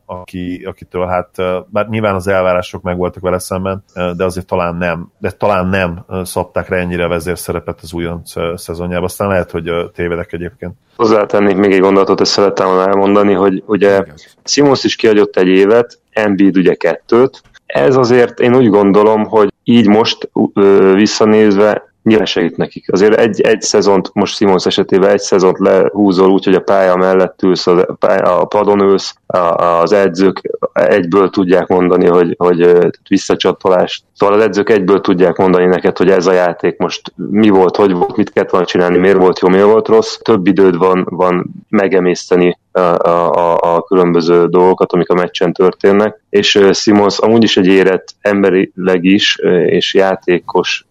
aki, 0.05 0.63
akitől 0.65 1.05
hát, 1.05 1.29
bár 1.67 1.87
nyilván 1.87 2.15
az 2.15 2.27
elvárások 2.27 2.81
meg 2.81 2.97
voltak 2.97 3.23
vele 3.23 3.39
szemben, 3.39 3.83
de 3.93 4.23
azért 4.23 4.45
talán 4.45 4.75
nem, 4.75 5.11
de 5.17 5.31
talán 5.31 5.67
nem 5.67 6.05
szabták 6.23 6.69
rá 6.69 6.77
ennyire 6.77 7.07
vezérszerepet 7.07 7.79
az 7.81 7.93
újonc 7.93 8.33
szezonjában. 8.55 9.03
Aztán 9.03 9.27
lehet, 9.27 9.51
hogy 9.51 9.71
tévedek 9.93 10.33
egyébként. 10.33 10.73
Hozzátennék 10.95 11.55
még 11.55 11.71
egy 11.71 11.79
gondolatot, 11.79 12.21
ezt 12.21 12.31
szerettem 12.31 12.65
volna 12.65 12.87
elmondani, 12.87 13.33
hogy 13.33 13.63
ugye 13.65 14.03
Simons 14.43 14.83
is 14.83 14.95
kiadott 14.95 15.35
egy 15.35 15.47
évet, 15.47 15.99
Embiid 16.11 16.57
ugye 16.57 16.73
kettőt, 16.73 17.41
ez 17.73 17.95
azért 17.95 18.39
én 18.39 18.55
úgy 18.55 18.69
gondolom, 18.69 19.23
hogy 19.25 19.53
így 19.63 19.87
most 19.87 20.29
ö, 20.53 20.93
visszanézve 20.95 21.89
nyilván 22.03 22.25
segít 22.25 22.57
nekik. 22.57 22.91
Azért 22.91 23.19
egy, 23.19 23.41
egy 23.41 23.61
szezont, 23.61 24.09
most 24.13 24.35
Simons 24.35 24.65
esetében 24.65 25.09
egy 25.09 25.19
szezont 25.19 25.59
lehúzol 25.59 26.31
úgy, 26.31 26.43
hogy 26.43 26.55
a 26.55 26.59
pálya 26.61 26.95
mellett 26.95 27.41
ülsz, 27.41 27.67
a, 27.67 27.95
a 28.23 28.45
padon 28.45 28.79
ülsz, 28.79 29.15
a, 29.25 29.37
az 29.37 29.91
edzők 29.91 30.41
egyből 30.73 31.29
tudják 31.29 31.67
mondani, 31.67 32.07
hogy, 32.07 32.35
hogy 32.37 32.77
visszacsatolás. 33.09 34.03
Szóval 34.21 34.35
az 34.35 34.43
edzők 34.43 34.69
egyből 34.69 35.01
tudják 35.01 35.37
mondani 35.37 35.65
neked, 35.65 35.97
hogy 35.97 36.09
ez 36.09 36.27
a 36.27 36.31
játék 36.31 36.77
most 36.77 37.13
mi 37.15 37.49
volt, 37.49 37.75
hogy 37.75 37.93
volt, 37.93 38.15
mit 38.15 38.31
kellett 38.31 38.49
volna 38.49 38.65
csinálni, 38.65 38.97
miért 38.97 39.17
volt 39.17 39.39
jó, 39.39 39.47
miért 39.47 39.65
volt 39.65 39.87
rossz. 39.87 40.17
Több 40.17 40.47
időd 40.47 40.77
van, 40.77 41.07
van 41.09 41.51
megemészteni 41.69 42.57
a, 42.71 42.79
a, 42.79 43.57
a 43.75 43.81
különböző 43.81 44.45
dolgokat, 44.45 44.93
amik 44.93 45.09
a 45.09 45.13
meccsen 45.13 45.53
történnek, 45.53 46.21
és 46.29 46.59
Simons 46.71 47.17
amúgy 47.17 47.43
is 47.43 47.57
egy 47.57 47.67
érett 47.67 48.07
emberileg 48.21 49.03
is, 49.03 49.37
és 49.65 49.93
játékos 49.93 50.85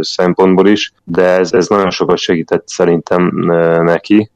szempontból 0.00 0.66
is, 0.66 0.92
de 1.04 1.24
ez, 1.24 1.52
ez 1.52 1.68
nagyon 1.68 1.90
sokat 1.90 2.18
segített 2.18 2.68
szerintem 2.68 3.32
neki, 3.82 4.30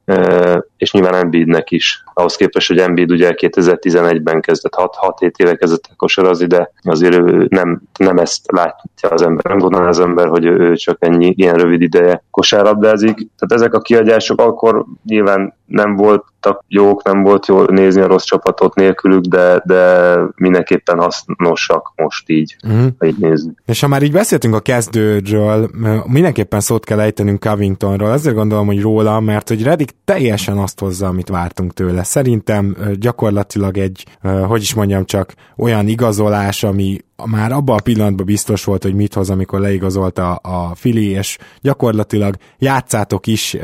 és 0.83 0.92
nyilván 0.92 1.14
Embiidnek 1.14 1.71
is. 1.71 2.05
Ahhoz 2.12 2.37
képest, 2.37 2.68
hogy 2.68 2.79
Embiid 2.79 3.11
ugye 3.11 3.35
2011-ben 3.37 4.40
kezdett, 4.40 4.73
6-7 4.77 5.31
éve 5.37 5.55
kezdett 5.55 5.90
kosarazni, 5.97 6.47
de 6.47 6.73
azért 6.83 7.14
ő 7.14 7.47
nem, 7.49 7.83
nem 7.99 8.18
ezt 8.18 8.53
látja 8.53 9.09
az 9.09 9.23
ember, 9.23 9.45
nem 9.45 9.59
gondolná 9.59 9.88
az 9.88 10.01
ember, 10.01 10.29
hogy 10.29 10.45
ő 10.45 10.75
csak 10.77 10.97
ennyi 11.01 11.33
ilyen 11.37 11.55
rövid 11.55 11.83
ideje 11.83 12.25
kosárlabdázik. 12.31 13.14
Tehát 13.14 13.53
ezek 13.53 13.75
a 13.75 13.81
kiadások 13.81 14.40
akkor 14.40 14.85
nyilván 15.05 15.55
nem 15.72 15.96
voltak 15.96 16.64
jók, 16.68 17.04
nem 17.04 17.22
volt 17.22 17.46
jó 17.46 17.64
nézni 17.64 18.00
a 18.00 18.06
rossz 18.06 18.24
csapatot 18.24 18.74
nélkülük, 18.74 19.24
de, 19.24 19.62
de 19.64 20.14
mindenképpen 20.37 20.98
hasznosak 20.98 21.92
most 21.96 22.28
így, 22.28 22.56
uh-huh. 22.64 22.87
ha 22.98 23.06
így 23.06 23.18
nézzük. 23.18 23.62
És 23.66 23.80
ha 23.80 23.88
már 23.88 24.02
így 24.02 24.12
beszéltünk 24.12 24.54
a 24.54 24.61
kezdődről, 24.61 25.70
mindenképpen 26.06 26.61
szót 26.61 26.85
kell 26.85 27.00
ejtenünk 27.00 27.40
Covingtonról, 27.40 28.12
ezért 28.12 28.35
gondolom, 28.35 28.66
hogy 28.66 28.80
róla, 28.80 29.20
mert 29.20 29.48
hogy 29.48 29.62
Redik 29.62 29.90
teljesen 30.04 30.58
azt 30.58 30.80
hozza, 30.80 31.06
amit 31.06 31.28
vártunk 31.28 31.72
tőle. 31.72 32.02
Szerintem 32.02 32.76
gyakorlatilag 32.98 33.78
egy, 33.78 34.06
hogy 34.46 34.61
is 34.61 34.74
mondjam 34.74 35.04
csak, 35.04 35.35
olyan 35.56 35.88
igazolás, 35.88 36.64
ami 36.64 36.98
már 37.30 37.52
abban 37.52 37.76
a 37.76 37.82
pillanatban 37.82 38.26
biztos 38.26 38.64
volt, 38.64 38.82
hogy 38.82 38.94
mit 38.94 39.14
hoz, 39.14 39.30
amikor 39.30 39.61
leigazolta 39.61 40.35
a 40.35 40.74
Fili, 40.74 41.08
és 41.08 41.38
gyakorlatilag 41.61 42.35
játszátok 42.58 43.26
is, 43.26 43.56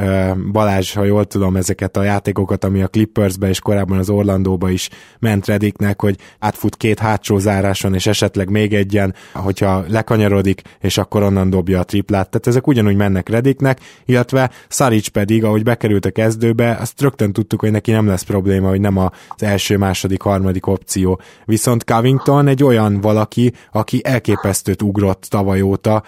Balázs, 0.52 0.94
ha 0.94 1.04
jól 1.04 1.24
tudom, 1.24 1.56
ezeket 1.56 1.96
a 1.98 2.04
játékokat, 2.04 2.64
ami 2.64 2.82
a 2.82 2.88
Clippersbe 2.88 3.48
és 3.48 3.60
korábban 3.60 3.98
az 3.98 4.10
Orlandóba 4.10 4.70
is 4.70 4.88
ment 5.18 5.46
Rediknek, 5.46 6.00
hogy 6.00 6.16
átfut 6.38 6.76
két 6.76 6.98
hátsó 6.98 7.38
záráson, 7.38 7.94
és 7.94 8.06
esetleg 8.06 8.50
még 8.50 8.74
egyen, 8.74 9.14
hogyha 9.32 9.84
lekanyarodik, 9.88 10.62
és 10.80 10.98
akkor 10.98 11.22
onnan 11.22 11.50
dobja 11.50 11.80
a 11.80 11.84
triplát. 11.84 12.30
Tehát 12.30 12.46
ezek 12.46 12.66
ugyanúgy 12.66 12.96
mennek 12.96 13.28
Rediknek, 13.28 13.80
illetve 14.04 14.50
Szarics 14.68 15.10
pedig, 15.10 15.44
ahogy 15.44 15.62
bekerült 15.62 16.04
a 16.04 16.10
kezdőbe, 16.10 16.76
azt 16.80 17.00
rögtön 17.00 17.32
tudtuk, 17.32 17.60
hogy 17.60 17.70
neki 17.70 17.90
nem 17.90 18.06
lesz 18.06 18.22
probléma, 18.22 18.68
hogy 18.68 18.80
nem 18.80 18.96
az 18.96 19.10
első, 19.38 19.76
második, 19.76 20.22
harmadik 20.22 20.66
opció. 20.66 21.20
Viszont 21.44 21.84
Covington 21.84 22.46
egy 22.46 22.64
olyan 22.64 23.00
valaki, 23.00 23.52
aki, 23.72 24.00
elképesztőt 24.04 24.82
ugrott 24.82 25.26
tavaly 25.28 25.60
óta, 25.60 26.02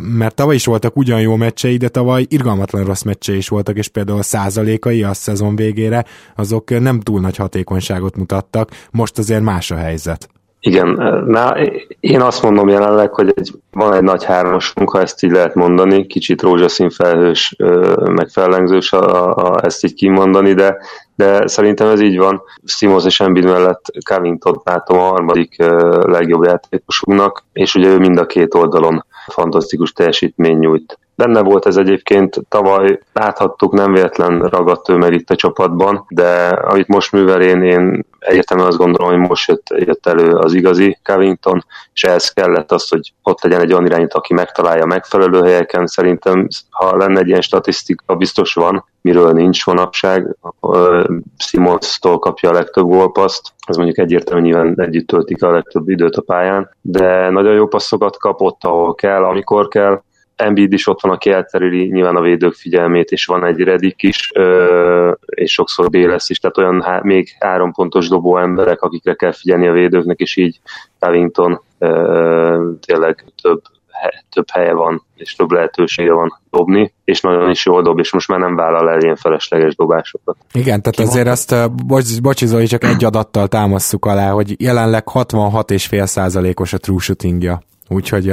mert 0.00 0.34
tavaly 0.34 0.54
is 0.54 0.64
voltak 0.64 0.96
ugyan 0.96 1.20
jó 1.20 1.36
meccsei, 1.36 1.76
de 1.76 1.88
tavaly 1.88 2.26
irgalmatlan 2.28 2.84
rossz 2.84 3.02
meccsei 3.02 3.36
is 3.36 3.48
voltak, 3.48 3.76
és 3.76 3.88
például 3.88 4.18
a 4.18 4.22
százalékai 4.22 5.02
a 5.02 5.14
szezon 5.26 5.56
végére, 5.56 6.04
azok 6.36 6.80
nem 6.80 7.00
túl 7.00 7.20
nagy 7.20 7.36
hatékonyságot 7.36 8.16
mutattak, 8.16 8.70
most 8.90 9.18
azért 9.18 9.42
más 9.42 9.70
a 9.70 9.76
helyzet. 9.76 10.28
Igen, 10.60 10.88
na, 11.26 11.56
én 12.00 12.20
azt 12.20 12.42
mondom 12.42 12.68
jelenleg, 12.68 13.14
hogy 13.14 13.32
egy, 13.36 13.52
van 13.70 13.92
egy 13.92 14.02
nagy 14.02 14.24
hármasunk, 14.24 14.90
ha 14.90 15.00
ezt 15.00 15.22
így 15.22 15.30
lehet 15.30 15.54
mondani, 15.54 16.06
kicsit 16.06 16.42
rózsaszín 16.42 16.90
felhős, 16.90 17.56
meg 18.04 18.28
fellengzős 18.28 18.92
a, 18.92 19.34
a, 19.34 19.64
ezt 19.64 19.84
így 19.84 19.94
kimondani, 19.94 20.52
de, 20.52 20.76
de 21.16 21.46
szerintem 21.46 21.88
ez 21.88 22.00
így 22.00 22.18
van. 22.18 22.42
Simons 22.64 23.04
és 23.04 23.20
Embiid 23.20 23.44
mellett 23.44 23.84
Covington 24.04 24.60
látom 24.64 24.98
a 24.98 25.08
harmadik 25.08 25.56
legjobb 26.06 26.44
játékosunknak, 26.44 27.44
és 27.52 27.74
ugye 27.74 27.88
ő 27.88 27.98
mind 27.98 28.18
a 28.18 28.26
két 28.26 28.54
oldalon 28.54 29.04
fantasztikus 29.26 29.92
teljesítmény 29.92 30.58
nyújt. 30.58 30.98
Benne 31.16 31.42
volt 31.42 31.66
ez 31.66 31.76
egyébként, 31.76 32.40
tavaly 32.48 32.98
láthattuk, 33.12 33.72
nem 33.72 33.92
véletlen 33.92 34.40
ragadt 34.40 34.88
ő 34.88 34.96
meg 34.96 35.12
itt 35.12 35.30
a 35.30 35.34
csapatban, 35.36 36.04
de 36.08 36.46
amit 36.48 36.88
most 36.88 37.12
művel 37.12 37.40
én, 37.42 37.62
én 37.62 38.04
egyértelműen 38.18 38.68
azt 38.68 38.78
gondolom, 38.78 39.10
hogy 39.10 39.28
most 39.28 39.48
jött, 39.48 39.66
jött 39.68 40.06
elő 40.06 40.32
az 40.32 40.54
igazi 40.54 40.98
Covington, 41.02 41.64
és 41.92 42.04
ehhez 42.04 42.28
kellett 42.28 42.72
az, 42.72 42.88
hogy 42.88 43.12
ott 43.22 43.42
legyen 43.42 43.60
egy 43.60 43.72
olyan 43.72 43.86
irányító, 43.86 44.18
aki 44.18 44.34
megtalálja 44.34 44.84
megfelelő 44.84 45.42
helyeken. 45.42 45.86
Szerintem, 45.86 46.48
ha 46.70 46.96
lenne 46.96 47.20
egy 47.20 47.28
ilyen 47.28 47.40
statisztika, 47.40 48.14
biztos 48.14 48.54
van, 48.54 48.84
miről 49.00 49.32
nincs 49.32 49.66
manapság. 49.66 50.36
Simons-tól 51.38 52.18
kapja 52.18 52.50
a 52.50 52.52
legtöbb 52.52 52.86
gólpaszt, 52.86 53.52
az 53.66 53.76
mondjuk 53.76 53.98
egyértelműen 53.98 54.46
nyilván 54.46 54.86
együtt 54.86 55.06
töltik 55.06 55.42
a 55.42 55.50
legtöbb 55.50 55.88
időt 55.88 56.16
a 56.16 56.22
pályán, 56.22 56.70
de 56.80 57.30
nagyon 57.30 57.54
jó 57.54 57.66
passzokat 57.66 58.16
kapott, 58.16 58.64
ahol 58.64 58.94
kell, 58.94 59.24
amikor 59.24 59.68
kell, 59.68 60.02
Embiid 60.36 60.72
is 60.72 60.86
ott 60.86 61.00
van, 61.00 61.12
aki 61.12 61.30
elterüli 61.30 61.86
nyilván 61.86 62.16
a 62.16 62.20
védők 62.20 62.54
figyelmét, 62.54 63.10
és 63.10 63.24
van 63.24 63.44
egy 63.44 63.60
Redik 63.60 64.02
is, 64.02 64.32
és 65.26 65.52
sokszor 65.52 65.90
B 65.90 65.94
lesz 65.94 66.30
is, 66.30 66.38
tehát 66.38 66.58
olyan 66.58 66.82
há- 66.82 67.02
még 67.02 67.28
három 67.38 67.72
pontos 67.72 68.08
dobó 68.08 68.38
emberek, 68.38 68.80
akikre 68.82 69.14
kell 69.14 69.32
figyelni 69.32 69.66
a 69.66 69.72
védőknek, 69.72 70.18
és 70.18 70.36
így 70.36 70.60
Covington 70.98 71.60
tényleg 72.80 73.24
több 73.42 73.62
több 74.30 74.50
helye 74.50 74.72
van, 74.72 75.02
és 75.14 75.34
több 75.34 75.50
lehetősége 75.50 76.12
van 76.12 76.40
dobni, 76.50 76.94
és 77.04 77.20
nagyon 77.20 77.50
is 77.50 77.66
jól 77.66 77.82
dob, 77.82 77.98
és 77.98 78.12
most 78.12 78.28
már 78.28 78.38
nem 78.38 78.56
vállal 78.56 78.90
el 78.90 79.00
ilyen 79.00 79.16
felesleges 79.16 79.74
dobásokat. 79.74 80.36
Igen, 80.52 80.82
tehát 80.82 80.96
Ki 80.96 81.02
azért 81.02 81.28
azt, 81.28 81.72
bocs, 81.86 82.20
bocsi 82.20 82.46
Zoli, 82.46 82.66
csak 82.66 82.84
egy 82.84 83.04
adattal 83.04 83.48
támaszuk 83.48 84.04
alá, 84.04 84.30
hogy 84.30 84.54
jelenleg 84.62 85.04
66,5 85.12 86.06
százalékos 86.06 86.72
a 86.72 86.78
true 86.78 86.98
shootingja. 86.98 87.60
Úgyhogy 87.88 88.30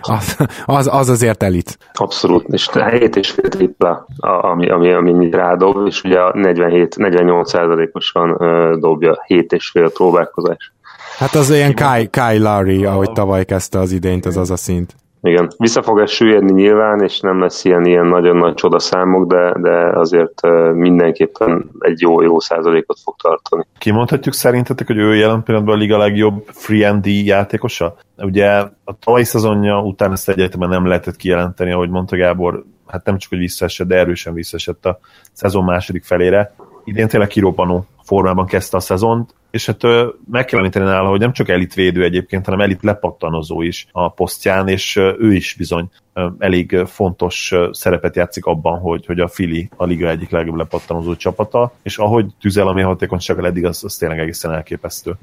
az, 0.00 0.36
az, 0.64 0.88
az 0.92 1.08
azért 1.08 1.42
elit. 1.42 1.78
Abszolút, 1.92 2.48
és 2.48 2.70
7 2.90 3.16
és 3.16 3.30
fél 3.30 3.48
tripla, 3.48 4.06
ami, 4.20 4.70
ami, 4.70 4.92
ami 4.92 5.30
rádob, 5.30 5.86
és 5.86 6.02
ugye 6.02 6.18
47-48 6.32 7.44
százalékosan 7.44 8.36
dobja 8.80 9.22
7 9.26 9.52
és 9.52 9.68
fél 9.70 9.90
próbálkozás. 9.90 10.72
Hát 11.18 11.34
az 11.34 11.50
olyan 11.50 11.74
Kai, 11.74 12.10
Kai 12.10 12.38
Larry, 12.38 12.84
ahogy 12.84 13.12
tavaly 13.12 13.44
kezdte 13.44 13.78
az 13.78 13.92
idényt, 13.92 14.26
az 14.26 14.36
az 14.36 14.50
a 14.50 14.56
szint. 14.56 14.94
Igen, 15.22 15.50
vissza 15.56 15.82
fog 15.82 16.00
ez 16.00 16.10
süllyedni 16.10 16.52
nyilván, 16.52 17.02
és 17.02 17.20
nem 17.20 17.40
lesz 17.40 17.64
ilyen, 17.64 17.84
ilyen 17.84 18.06
nagyon 18.06 18.36
nagy 18.36 18.54
csodaszámok, 18.54 19.26
de, 19.26 19.54
de 19.60 19.98
azért 19.98 20.40
mindenképpen 20.72 21.70
egy 21.78 22.00
jó, 22.00 22.22
jó 22.22 22.40
százalékot 22.40 22.98
fog 23.04 23.14
tartani. 23.22 23.64
Kimondhatjuk 23.78 24.34
szerintetek, 24.34 24.86
hogy 24.86 24.96
ő 24.96 25.14
jelen 25.14 25.42
pillanatban 25.42 25.74
a 25.74 25.78
liga 25.78 25.98
legjobb 25.98 26.44
free 26.46 26.88
and 26.88 27.06
játékosa? 27.06 27.96
Ugye 28.16 28.48
a 28.84 28.98
tavalyi 29.04 29.24
szezonja 29.24 29.82
után 29.82 30.12
ezt 30.12 30.28
egyáltalán 30.28 30.68
nem 30.68 30.86
lehetett 30.86 31.16
kijelenteni, 31.16 31.72
ahogy 31.72 31.90
mondta 31.90 32.16
Gábor, 32.16 32.64
hát 32.86 33.04
nem 33.04 33.18
csak, 33.18 33.30
hogy 33.30 33.38
visszaesett, 33.38 33.86
de 33.86 33.96
erősen 33.96 34.34
visszaesett 34.34 34.86
a 34.86 34.98
szezon 35.32 35.64
második 35.64 36.04
felére. 36.04 36.54
Idén 36.90 37.08
tényleg 37.08 37.28
kirobbanó 37.28 37.86
formában 38.02 38.46
kezdte 38.46 38.76
a 38.76 38.80
szezont, 38.80 39.34
és 39.50 39.66
hát 39.66 39.82
meg 40.30 40.44
kell 40.44 40.58
említeni 40.58 40.84
nála, 40.84 41.08
hogy 41.08 41.20
nem 41.20 41.32
csak 41.32 41.48
elit 41.48 41.74
védő 41.74 42.02
egyébként, 42.02 42.44
hanem 42.44 42.60
elit 42.60 42.82
lepattanozó 42.82 43.62
is 43.62 43.86
a 43.92 44.08
posztján, 44.08 44.68
és 44.68 44.96
ő 44.96 45.34
is 45.34 45.54
bizony 45.58 45.90
elég 46.38 46.76
fontos 46.86 47.54
szerepet 47.70 48.16
játszik 48.16 48.44
abban, 48.44 48.78
hogy, 48.78 49.06
hogy 49.06 49.20
a 49.20 49.28
Fili 49.28 49.70
a 49.76 49.84
liga 49.84 50.08
egyik 50.08 50.30
legjobb 50.30 50.56
lepattanozó 50.56 51.16
csapata, 51.16 51.72
és 51.82 51.98
ahogy 51.98 52.26
tüzel 52.40 52.68
a 52.68 52.84
hatékonysággal 52.84 53.46
eddig, 53.46 53.64
az, 53.64 53.84
az 53.84 53.96
tényleg 53.96 54.18
egészen 54.18 54.52
elképesztő. 54.52 55.14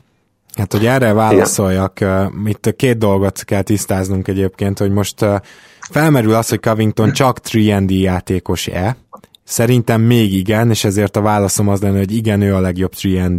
Hát, 0.54 0.72
hogy 0.72 0.86
erre 0.86 1.14
válaszoljak, 1.14 2.00
itt 2.46 2.76
két 2.76 2.98
dolgot 2.98 3.44
kell 3.44 3.62
tisztáznunk 3.62 4.28
egyébként, 4.28 4.78
hogy 4.78 4.92
most 4.92 5.26
felmerül 5.90 6.34
az, 6.34 6.50
hogy 6.50 6.60
Covington 6.60 7.12
csak 7.12 7.40
3 7.52 7.86
játékos-e, 7.90 8.98
Szerintem 9.48 10.02
még 10.02 10.34
igen, 10.34 10.70
és 10.70 10.84
ezért 10.84 11.18
a 11.18 11.22
válaszom 11.22 11.68
az 11.68 11.82
lenne, 11.82 11.98
hogy 11.98 12.16
igen, 12.16 12.42
ő 12.42 12.56
a 12.56 12.60
legjobb 12.60 12.94
3 13.14 13.38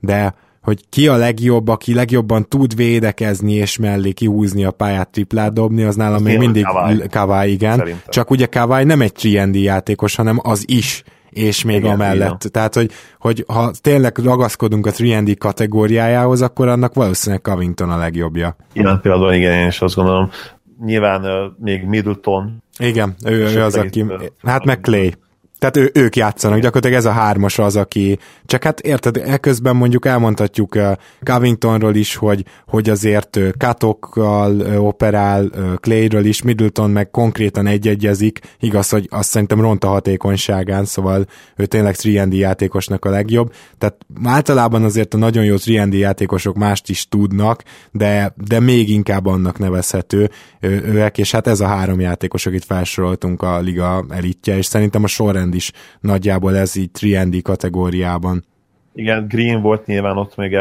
de 0.00 0.34
hogy 0.62 0.88
ki 0.88 1.08
a 1.08 1.16
legjobb, 1.16 1.68
aki 1.68 1.94
legjobban 1.94 2.48
tud 2.48 2.76
védekezni 2.76 3.52
és 3.52 3.78
mellé 3.78 4.10
kihúzni 4.10 4.64
a 4.64 4.70
pályát, 4.70 5.08
triplát 5.08 5.52
dobni, 5.52 5.82
az 5.82 5.96
nálam 5.96 6.22
még 6.22 6.38
mindig 6.38 6.66
Kawai, 7.10 7.52
igen. 7.52 7.76
Szerintem. 7.76 8.02
Csak 8.08 8.30
ugye 8.30 8.46
Kawai 8.46 8.84
nem 8.84 9.00
egy 9.00 9.36
3 9.36 9.54
játékos, 9.54 10.14
hanem 10.14 10.38
az 10.42 10.64
is 10.66 11.02
és 11.30 11.64
még 11.64 11.76
igen, 11.76 11.92
amellett. 11.92 12.26
Igen. 12.26 12.52
Tehát, 12.52 12.74
hogy, 12.74 12.90
hogy 13.18 13.44
ha 13.48 13.70
tényleg 13.80 14.18
ragaszkodunk 14.18 14.86
a 14.86 14.92
3 14.98 15.24
kategóriájához, 15.38 16.42
akkor 16.42 16.68
annak 16.68 16.94
valószínűleg 16.94 17.42
Covington 17.42 17.90
a 17.90 17.96
legjobbja. 17.96 18.56
Igen, 18.72 19.00
például 19.02 19.32
igen, 19.32 19.52
én 19.52 19.66
is 19.66 19.80
azt 19.80 19.94
gondolom. 19.94 20.30
Nyilván 20.84 21.24
uh, 21.24 21.30
még 21.58 21.84
Middleton. 21.84 22.62
Igen, 22.78 23.14
ő, 23.24 23.46
ő 23.46 23.62
az, 23.62 23.74
aki... 23.74 24.04
Hát 24.42 24.64
meg 24.64 24.80
Clay. 24.80 25.14
Tehát 25.60 25.76
ő, 25.76 25.90
ők 25.94 26.16
játszanak, 26.16 26.58
gyakorlatilag 26.58 26.96
ez 26.96 27.04
a 27.04 27.10
hármas 27.10 27.58
az, 27.58 27.76
aki, 27.76 28.18
csak 28.44 28.64
hát 28.64 28.80
érted, 28.80 29.16
eközben 29.16 29.76
mondjuk 29.76 30.06
elmondhatjuk 30.06 30.74
uh, 30.74 30.92
Covingtonról 31.22 31.94
is, 31.94 32.16
hogy, 32.16 32.44
hogy 32.66 32.90
azért 32.90 33.36
uh, 33.36 33.48
Katokkal 33.58 34.56
uh, 34.56 34.84
operál, 34.84 35.50
Clayről 35.80 36.24
is, 36.24 36.42
Middleton 36.42 36.90
meg 36.90 37.10
konkrétan 37.10 37.66
egyegyezik, 37.66 38.38
igaz, 38.60 38.88
hogy 38.88 39.06
azt 39.10 39.28
szerintem 39.28 39.60
ront 39.60 39.84
a 39.84 39.88
hatékonyságán, 39.88 40.84
szóval 40.84 41.26
ő 41.56 41.66
tényleg 41.66 41.96
3 42.00 42.32
játékosnak 42.32 43.04
a 43.04 43.10
legjobb, 43.10 43.52
tehát 43.78 43.96
általában 44.24 44.84
azért 44.84 45.14
a 45.14 45.18
nagyon 45.18 45.44
jó 45.44 45.54
3 45.66 45.92
játékosok 45.92 46.56
mást 46.56 46.88
is 46.88 47.08
tudnak, 47.08 47.62
de, 47.90 48.34
de 48.36 48.60
még 48.60 48.88
inkább 48.88 49.26
annak 49.26 49.58
nevezhető 49.58 50.30
őek, 50.60 51.18
és 51.18 51.30
hát 51.30 51.46
ez 51.46 51.60
a 51.60 51.66
három 51.66 52.00
játékos, 52.00 52.46
akit 52.46 52.64
felsoroltunk 52.64 53.42
a 53.42 53.60
liga 53.60 54.04
elitje, 54.08 54.56
és 54.56 54.66
szerintem 54.66 55.04
a 55.04 55.06
sorrend 55.06 55.49
Greenland 55.50 55.54
is 55.54 55.72
nagyjából 56.00 56.56
ez 56.56 56.76
így 56.76 56.90
triendi 56.90 57.42
kategóriában. 57.42 58.44
Igen, 58.94 59.26
Green 59.28 59.62
volt 59.62 59.86
nyilván 59.86 60.16
ott 60.16 60.36
még 60.36 60.58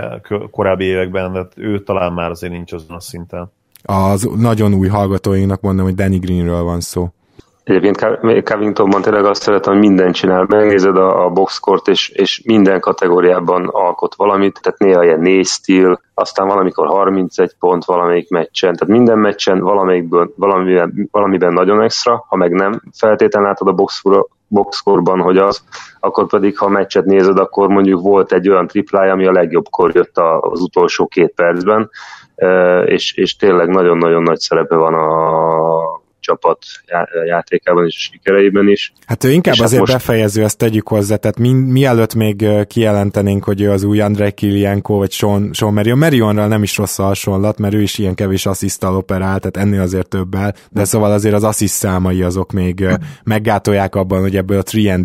korábbi 0.52 0.84
években, 0.84 1.34
de 1.34 1.48
ő 1.56 1.84
talán 1.84 2.14
már 2.14 2.30
azért 2.30 2.54
nincs 2.54 2.74
azon 2.74 2.96
a 2.96 3.00
szinten. 3.00 3.52
Az 3.84 4.30
nagyon 4.38 4.74
új 4.74 4.88
hallgatóinknak 4.88 5.62
mondom, 5.62 5.86
hogy 5.86 5.96
Danny 5.96 6.20
Greenről 6.20 6.64
van 6.64 6.80
szó. 6.80 7.10
Egyébként 7.64 8.44
Covingtonban 8.44 9.02
tényleg 9.02 9.26
azt 9.26 9.42
szeretem, 9.42 9.74
hogy 9.74 9.82
mindent 9.82 10.16
csinál. 10.16 10.46
Megnézed 10.48 10.98
a, 10.98 11.26
a 11.26 11.30
boxkort, 11.30 11.88
és, 11.88 12.10
és 12.10 12.42
minden 12.46 12.80
kategóriában 12.80 13.68
alkot 13.68 14.16
valamit, 14.16 14.60
tehát 14.62 14.80
néha 14.80 15.04
ilyen 15.04 15.20
négy 15.20 15.46
stíl, 15.46 16.02
aztán 16.14 16.48
valamikor 16.48 16.88
31 16.88 17.56
pont 17.60 17.86
valamelyik 17.86 18.30
meccsen, 18.30 18.76
tehát 18.76 18.94
minden 18.94 19.18
meccsen 19.18 19.60
valamelyikből, 19.60 20.34
valamiben, 20.36 21.10
valamiben 21.12 21.54
nagyon 21.54 21.82
extra, 21.82 22.26
ha 22.28 22.36
meg 22.36 22.52
nem 22.52 22.82
feltétlenül 22.98 23.48
látod 23.48 23.68
a 23.68 23.74
boxkorban, 24.50 25.20
hogy 25.20 25.38
az, 25.38 25.64
akkor 26.00 26.28
pedig 26.28 26.58
ha 26.58 26.66
a 26.66 26.70
meccset 26.70 27.06
nézed, 27.06 27.38
akkor 27.38 27.68
mondjuk 27.68 28.02
volt 28.02 28.32
egy 28.32 28.50
olyan 28.50 28.68
triplája, 28.68 29.12
ami 29.12 29.26
a 29.26 29.32
legjobbkor 29.32 29.96
jött 29.96 30.18
az 30.40 30.62
utolsó 30.62 31.08
két 31.08 31.34
percben, 31.36 31.90
és, 32.86 33.14
és 33.14 33.36
tényleg 33.36 33.68
nagyon-nagyon 33.68 34.24
nagy 34.24 34.40
szerepe 34.40 34.76
van 34.76 34.94
a 34.94 35.99
csapat 36.20 36.58
játékában 37.26 37.86
és 37.86 37.96
sikereiben 37.96 38.68
is. 38.68 38.94
Hát 39.06 39.24
ő 39.24 39.32
inkább 39.32 39.54
és 39.54 39.60
hát 39.60 39.68
azért 39.68 39.82
most... 39.82 39.94
befejező, 39.94 40.44
ezt 40.44 40.58
tegyük 40.58 40.88
hozzá, 40.88 41.16
tehát 41.16 41.40
mi, 41.40 41.52
mielőtt 41.52 42.16
még 42.16 42.46
kijelentenénk, 42.68 43.44
hogy 43.44 43.62
ő 43.62 43.72
az 43.72 43.84
új 43.84 44.00
Andrei 44.00 44.32
Kilienko, 44.32 44.98
vagy 44.98 45.12
Sean, 45.12 45.50
Sean 45.54 45.74
Marion. 45.74 45.98
Marionral 45.98 46.48
nem 46.48 46.64
is 46.64 46.78
rossz 46.78 47.00
a 47.00 47.04
hasonlat, 47.04 47.60
mert 47.60 47.74
ő 47.74 47.82
is 47.82 47.98
ilyen 47.98 48.16
kevés 48.16 48.46
asszisztal 48.46 48.96
operál, 48.96 49.40
tehát 49.40 49.58
ennél 49.58 49.82
azért 49.82 50.10
többel, 50.10 50.54
de 50.70 50.84
szóval 50.84 51.12
azért 51.12 51.36
az 51.36 51.44
assziszt 51.44 51.76
számai 51.76 52.22
azok 52.22 52.52
még 52.52 52.86
meggátolják 53.24 53.96
abban, 53.96 54.22
hogy 54.22 54.36
ebből 54.36 54.58
a 54.60 54.64
3 54.72 55.04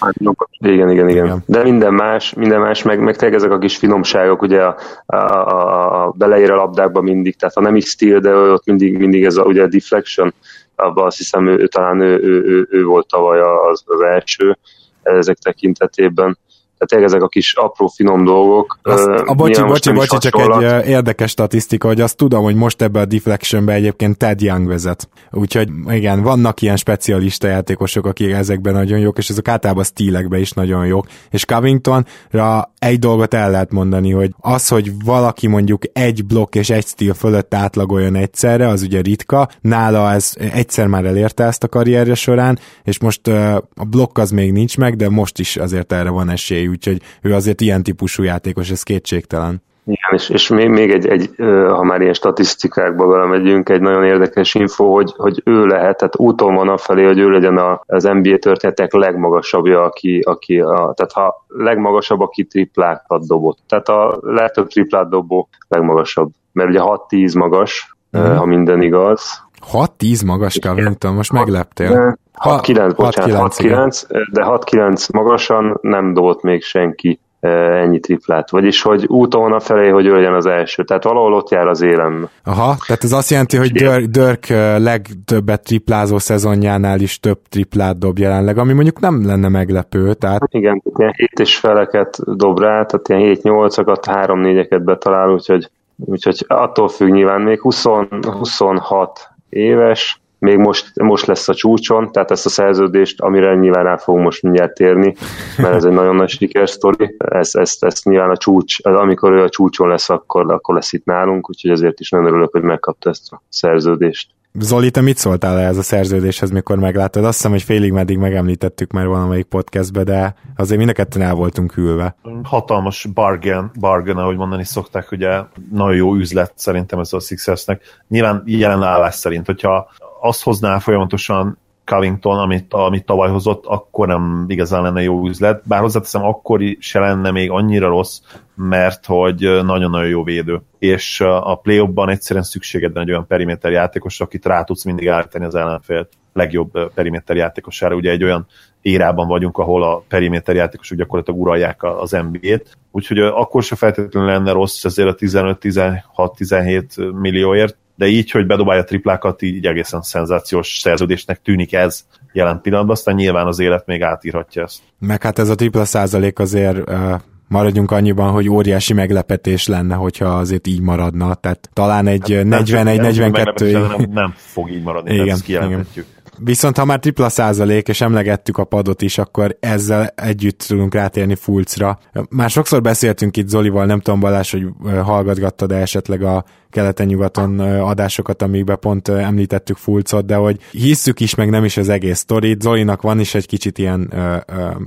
hát, 0.00 0.14
Igen, 0.58 0.90
igen, 0.90 1.08
igen, 1.08 1.24
igen. 1.24 1.42
De 1.46 1.62
minden 1.62 1.94
más, 1.94 2.34
minden 2.34 2.60
más, 2.60 2.82
meg, 2.82 3.00
meg 3.00 3.16
tényleg 3.16 3.38
ezek 3.38 3.50
a 3.50 3.58
kis 3.58 3.76
finomságok, 3.76 4.42
ugye 4.42 4.62
a, 4.62 4.76
a, 5.06 5.16
a, 5.16 6.04
a 6.04 6.14
beleír 6.16 6.50
a 6.50 6.56
labdákba 6.56 7.00
mindig, 7.00 7.36
tehát 7.36 7.54
ha 7.54 7.60
nem 7.60 7.76
is 7.76 7.84
stíl, 7.84 8.20
de 8.20 8.34
ott 8.34 8.66
mindig, 8.66 8.98
mindig 8.98 9.24
ez 9.24 9.36
a, 9.36 9.42
ugye 9.42 9.62
a 9.62 9.66
deflection, 9.66 10.34
abban 10.80 11.06
azt 11.06 11.16
hiszem 11.16 11.46
ő, 11.46 11.66
talán 11.66 12.00
ő, 12.00 12.18
ő, 12.22 12.42
ő, 12.44 12.66
ő 12.70 12.84
volt 12.84 13.06
tavaly 13.06 13.40
az, 13.40 13.82
az 13.86 14.00
első 14.00 14.58
ezek 15.02 15.38
tekintetében 15.38 16.38
tehát 16.86 17.04
ezek 17.04 17.22
a 17.22 17.28
kis 17.28 17.54
apró 17.54 17.86
finom 17.86 18.24
dolgok. 18.24 18.78
Azt, 18.82 19.06
a 19.06 19.34
bocsi, 19.34 19.62
bocsi, 19.62 19.92
bocsi, 19.92 20.18
csak 20.18 20.62
egy 20.62 20.88
érdekes 20.88 21.30
statisztika, 21.30 21.86
hogy 21.86 22.00
azt 22.00 22.16
tudom, 22.16 22.42
hogy 22.42 22.54
most 22.54 22.82
ebbe 22.82 23.00
a 23.00 23.04
deflectionbe 23.04 23.72
egyébként 23.72 24.18
Ted 24.18 24.40
Young 24.40 24.66
vezet. 24.66 25.08
Úgyhogy 25.30 25.68
igen, 25.88 26.22
vannak 26.22 26.62
ilyen 26.62 26.76
specialista 26.76 27.46
játékosok, 27.46 28.06
akik 28.06 28.32
ezekben 28.32 28.72
nagyon 28.72 28.98
jók, 28.98 29.18
és 29.18 29.28
ezek 29.28 29.48
általában 29.48 29.84
stílekben 29.84 30.40
is 30.40 30.52
nagyon 30.52 30.86
jók. 30.86 31.06
És 31.30 31.44
Covingtonra 31.44 32.72
egy 32.78 32.98
dolgot 32.98 33.34
el 33.34 33.50
lehet 33.50 33.72
mondani, 33.72 34.10
hogy 34.10 34.30
az, 34.40 34.68
hogy 34.68 34.92
valaki 35.04 35.46
mondjuk 35.46 35.82
egy 35.92 36.26
blokk 36.26 36.54
és 36.54 36.70
egy 36.70 36.86
stíl 36.86 37.14
fölött 37.14 37.54
átlagoljon 37.54 38.14
egyszerre, 38.14 38.68
az 38.68 38.82
ugye 38.82 39.00
ritka. 39.00 39.48
Nála 39.60 40.12
ez 40.12 40.32
egyszer 40.52 40.86
már 40.86 41.04
elérte 41.04 41.44
ezt 41.44 41.64
a 41.64 41.68
karrierje 41.68 42.14
során, 42.14 42.58
és 42.84 43.00
most 43.00 43.28
a 43.74 43.84
blokk 43.90 44.18
az 44.18 44.30
még 44.30 44.52
nincs 44.52 44.76
meg, 44.76 44.96
de 44.96 45.08
most 45.08 45.38
is 45.38 45.56
azért 45.56 45.92
erre 45.92 46.10
van 46.10 46.30
esély 46.30 46.68
úgyhogy 46.70 47.02
ő 47.22 47.34
azért 47.34 47.60
ilyen 47.60 47.82
típusú 47.82 48.22
játékos, 48.22 48.70
ez 48.70 48.82
kétségtelen. 48.82 49.62
Igen, 49.84 50.10
és, 50.10 50.28
és 50.28 50.48
még, 50.48 50.68
még 50.68 50.90
egy, 50.90 51.06
egy, 51.06 51.30
ha 51.68 51.82
már 51.82 52.00
ilyen 52.00 52.12
statisztikákba 52.12 53.06
belemegyünk, 53.06 53.68
egy 53.68 53.80
nagyon 53.80 54.04
érdekes 54.04 54.54
info, 54.54 54.92
hogy, 54.92 55.12
hogy 55.16 55.42
ő 55.44 55.66
lehet, 55.66 55.96
tehát 55.96 56.16
úton 56.16 56.54
van 56.54 56.68
afelé, 56.68 57.04
hogy 57.04 57.18
ő 57.18 57.30
legyen 57.30 57.56
a, 57.56 57.82
az 57.86 58.02
NBA 58.02 58.36
történetek 58.38 58.92
legmagasabbja, 58.92 59.82
aki, 59.82 60.18
aki 60.18 60.60
a, 60.60 60.92
tehát 60.96 61.12
ha 61.12 61.44
legmagasabb, 61.48 62.20
aki 62.20 62.44
triplákat 62.44 63.26
dobott. 63.26 63.58
Tehát 63.68 63.88
a 63.88 64.18
legtöbb 64.20 64.68
triplát 64.68 65.08
dobó 65.08 65.48
legmagasabb. 65.68 66.30
Mert 66.52 66.68
ugye 66.68 66.80
6-10 66.82 67.38
magas, 67.38 67.96
mm. 68.18 68.36
ha 68.36 68.44
minden 68.44 68.82
igaz. 68.82 69.48
6-10 69.72 70.26
magas 70.26 70.58
Covington, 70.58 71.14
most 71.14 71.32
megleptél. 71.32 72.18
6-9, 72.44 72.92
bocsánat, 72.96 73.54
6-9, 73.54 74.02
de 74.32 74.42
6-9 74.46 75.12
magasan 75.12 75.78
nem 75.82 76.14
dobott 76.14 76.42
még 76.42 76.62
senki 76.62 77.20
ennyi 77.40 78.00
triplát. 78.00 78.50
Vagyis, 78.50 78.82
hogy 78.82 79.06
úton 79.06 79.60
felé, 79.60 79.88
hogy 79.88 80.04
legyen 80.04 80.34
az 80.34 80.46
első. 80.46 80.84
Tehát 80.84 81.04
valahol 81.04 81.34
ott 81.34 81.48
jár 81.48 81.66
az 81.66 81.82
élem. 81.82 82.28
Aha, 82.44 82.76
tehát 82.86 83.04
ez 83.04 83.12
azt 83.12 83.30
jelenti, 83.30 83.56
hogy 83.56 83.72
Dirk, 83.72 84.04
Dirk 84.04 84.46
legtöbbet 84.78 85.62
triplázó 85.62 86.18
szezonjánál 86.18 87.00
is 87.00 87.20
több 87.20 87.38
triplát 87.48 87.98
dob 87.98 88.18
jelenleg, 88.18 88.58
ami 88.58 88.72
mondjuk 88.72 89.00
nem 89.00 89.26
lenne 89.26 89.48
meglepő. 89.48 90.14
Tehát... 90.14 90.42
Igen, 90.50 90.82
ilyen 90.96 91.12
7 91.16 91.38
és 91.38 91.56
feleket 91.56 92.36
dob 92.36 92.58
rá, 92.58 92.84
tehát 92.84 93.08
ilyen 93.22 93.38
7-8-akat, 93.42 94.02
3-4-eket 94.02 94.80
betalál, 94.84 95.30
úgyhogy, 95.30 95.70
úgyhogy 95.96 96.44
attól 96.48 96.88
függ 96.88 97.10
nyilván 97.10 97.40
még 97.40 97.60
20, 97.60 97.84
26 98.22 99.28
éves, 99.48 100.20
még 100.40 100.56
most, 100.56 101.00
most 101.00 101.26
lesz 101.26 101.48
a 101.48 101.54
csúcson, 101.54 102.12
tehát 102.12 102.30
ezt 102.30 102.46
a 102.46 102.48
szerződést, 102.48 103.20
amire 103.20 103.54
nyilván 103.54 103.86
el 103.86 103.98
fogunk 103.98 104.24
most 104.24 104.42
mindjárt 104.42 104.74
térni, 104.74 105.14
mert 105.56 105.74
ez 105.74 105.84
egy 105.84 105.92
nagyon 105.92 106.16
nagy 106.16 106.28
sikersztori, 106.28 107.16
ezt, 107.18 107.56
ezt, 107.56 107.84
ezt 107.84 108.04
nyilván 108.04 108.30
a 108.30 108.36
csúcs, 108.36 108.84
amikor 108.84 109.32
ő 109.32 109.42
a 109.42 109.48
csúcson 109.48 109.88
lesz, 109.88 110.10
akkor, 110.10 110.52
akkor 110.52 110.74
lesz 110.74 110.92
itt 110.92 111.04
nálunk, 111.04 111.48
úgyhogy 111.48 111.70
ezért 111.70 112.00
is 112.00 112.10
nagyon 112.10 112.26
örülök, 112.26 112.52
hogy 112.52 112.62
megkapta 112.62 113.10
ezt 113.10 113.32
a 113.32 113.42
szerződést. 113.48 114.30
Zoli, 114.58 114.90
te 114.90 115.00
mit 115.00 115.16
szóltál 115.16 115.58
ez 115.58 115.76
a 115.76 115.82
szerződéshez, 115.82 116.50
mikor 116.50 116.78
megláttad? 116.78 117.24
Azt 117.24 117.36
hiszem, 117.36 117.50
hogy 117.50 117.62
félig 117.62 117.92
meddig 117.92 118.18
megemlítettük 118.18 118.90
már 118.92 119.06
valamelyik 119.06 119.44
podcastbe, 119.44 120.04
de 120.04 120.34
azért 120.56 120.78
mind 120.78 120.90
a 120.90 120.92
ketten 120.92 121.22
el 121.22 121.34
voltunk 121.34 121.72
hűlve. 121.72 122.16
Hatalmas 122.42 123.08
bargain, 123.14 123.70
bargain, 123.80 124.16
ahogy 124.16 124.36
mondani 124.36 124.64
szokták, 124.64 125.10
ugye 125.12 125.40
nagyon 125.70 125.96
jó 125.96 126.14
üzlet 126.14 126.52
szerintem 126.56 126.98
ez 126.98 127.12
a 127.12 127.20
Sixersnek. 127.20 127.82
Nyilván 128.08 128.42
jelen 128.46 128.82
állás 128.82 129.14
szerint, 129.14 129.46
hogyha 129.46 129.90
azt 130.20 130.42
hozná 130.42 130.78
folyamatosan 130.78 131.58
Covington, 131.90 132.38
amit, 132.38 132.74
amit 132.74 133.04
tavaly 133.04 133.30
hozott, 133.30 133.66
akkor 133.66 134.06
nem 134.06 134.44
igazán 134.48 134.82
lenne 134.82 135.02
jó 135.02 135.26
üzlet. 135.26 135.62
Bár 135.64 135.80
hozzáteszem, 135.80 136.24
akkor 136.24 136.60
se 136.78 136.98
lenne 136.98 137.30
még 137.30 137.50
annyira 137.50 137.88
rossz, 137.88 138.20
mert 138.54 139.06
hogy 139.06 139.40
nagyon-nagyon 139.40 140.08
jó 140.08 140.24
védő. 140.24 140.60
És 140.78 141.20
a 141.20 141.54
play 141.54 141.88
egyszerűen 142.06 142.44
szükséged 142.44 142.92
van 142.92 143.02
egy 143.02 143.10
olyan 143.10 143.26
periméter 143.26 143.72
játékos, 143.72 144.20
akit 144.20 144.46
rá 144.46 144.62
tudsz 144.62 144.84
mindig 144.84 145.08
állítani 145.08 145.44
az 145.44 145.54
ellenfélt 145.54 146.08
legjobb 146.32 146.92
periméter 146.94 147.36
játékosára. 147.36 147.94
Ugye 147.94 148.10
egy 148.10 148.24
olyan 148.24 148.46
érában 148.82 149.28
vagyunk, 149.28 149.58
ahol 149.58 149.82
a 149.82 150.02
periméter 150.08 150.54
játékosok 150.54 150.98
gyakorlatilag 150.98 151.40
uralják 151.40 151.82
az 151.82 152.10
NBA-t, 152.10 152.76
úgyhogy 152.90 153.18
akkor 153.18 153.62
se 153.62 153.76
feltétlenül 153.76 154.30
lenne 154.30 154.52
rossz 154.52 154.84
ezért 154.84 155.08
a 155.08 155.14
15-16-17 155.14 157.20
millióért, 157.20 157.76
de 158.00 158.06
így, 158.06 158.30
hogy 158.30 158.46
bedobálja 158.46 158.82
a 158.82 158.84
triplákat, 158.84 159.42
így 159.42 159.66
egészen 159.66 160.02
szenzációs 160.02 160.78
szerződésnek 160.78 161.40
tűnik 161.42 161.72
ez 161.72 162.04
jelen 162.32 162.60
pillanatban, 162.60 162.96
aztán 162.96 163.14
nyilván 163.14 163.46
az 163.46 163.58
élet 163.58 163.86
még 163.86 164.02
átírhatja 164.02 164.62
ezt. 164.62 164.80
Meg 164.98 165.22
hát 165.22 165.38
ez 165.38 165.48
a 165.48 165.54
tripla 165.54 165.84
százalék 165.84 166.38
azért 166.38 166.90
uh, 166.90 167.14
maradjunk 167.48 167.90
annyiban, 167.90 168.32
hogy 168.32 168.48
óriási 168.48 168.92
meglepetés 168.92 169.66
lenne, 169.66 169.94
hogyha 169.94 170.26
azért 170.26 170.66
így 170.66 170.80
maradna, 170.80 171.34
tehát 171.34 171.70
talán 171.72 172.06
egy 172.06 172.32
hát 172.32 172.62
41-42... 172.64 173.72
Nem, 173.72 174.10
nem 174.10 174.34
fog 174.36 174.70
így 174.70 174.82
maradni, 174.82 175.14
igen, 175.14 175.28
ezt 175.28 175.42
kijelenthetjük. 175.42 176.06
Igen. 176.10 176.19
Viszont 176.44 176.76
ha 176.76 176.84
már 176.84 176.98
tripla 176.98 177.28
százalék, 177.28 177.88
és 177.88 178.00
emlegettük 178.00 178.58
a 178.58 178.64
padot 178.64 179.02
is, 179.02 179.18
akkor 179.18 179.56
ezzel 179.60 180.06
együtt 180.06 180.58
tudunk 180.58 180.94
rátérni 180.94 181.34
Fulcra. 181.34 181.98
Már 182.30 182.50
sokszor 182.50 182.80
beszéltünk 182.80 183.36
itt 183.36 183.48
Zolival, 183.48 183.86
nem 183.86 184.00
tudom 184.00 184.20
Balázs, 184.20 184.50
hogy 184.50 184.66
hallgatgattad-e 185.02 185.76
esetleg 185.76 186.22
a 186.22 186.44
keleten-nyugaton 186.70 187.60
adásokat, 187.60 188.42
amikben 188.42 188.78
pont 188.78 189.08
említettük 189.08 189.76
Fulcot, 189.76 190.26
de 190.26 190.34
hogy 190.34 190.60
hisszük 190.70 191.20
is, 191.20 191.34
meg 191.34 191.50
nem 191.50 191.64
is 191.64 191.76
az 191.76 191.88
egész 191.88 192.18
sztorit. 192.18 192.60
Zolinak 192.60 193.02
van 193.02 193.20
is 193.20 193.34
egy 193.34 193.46
kicsit 193.46 193.78
ilyen 193.78 194.12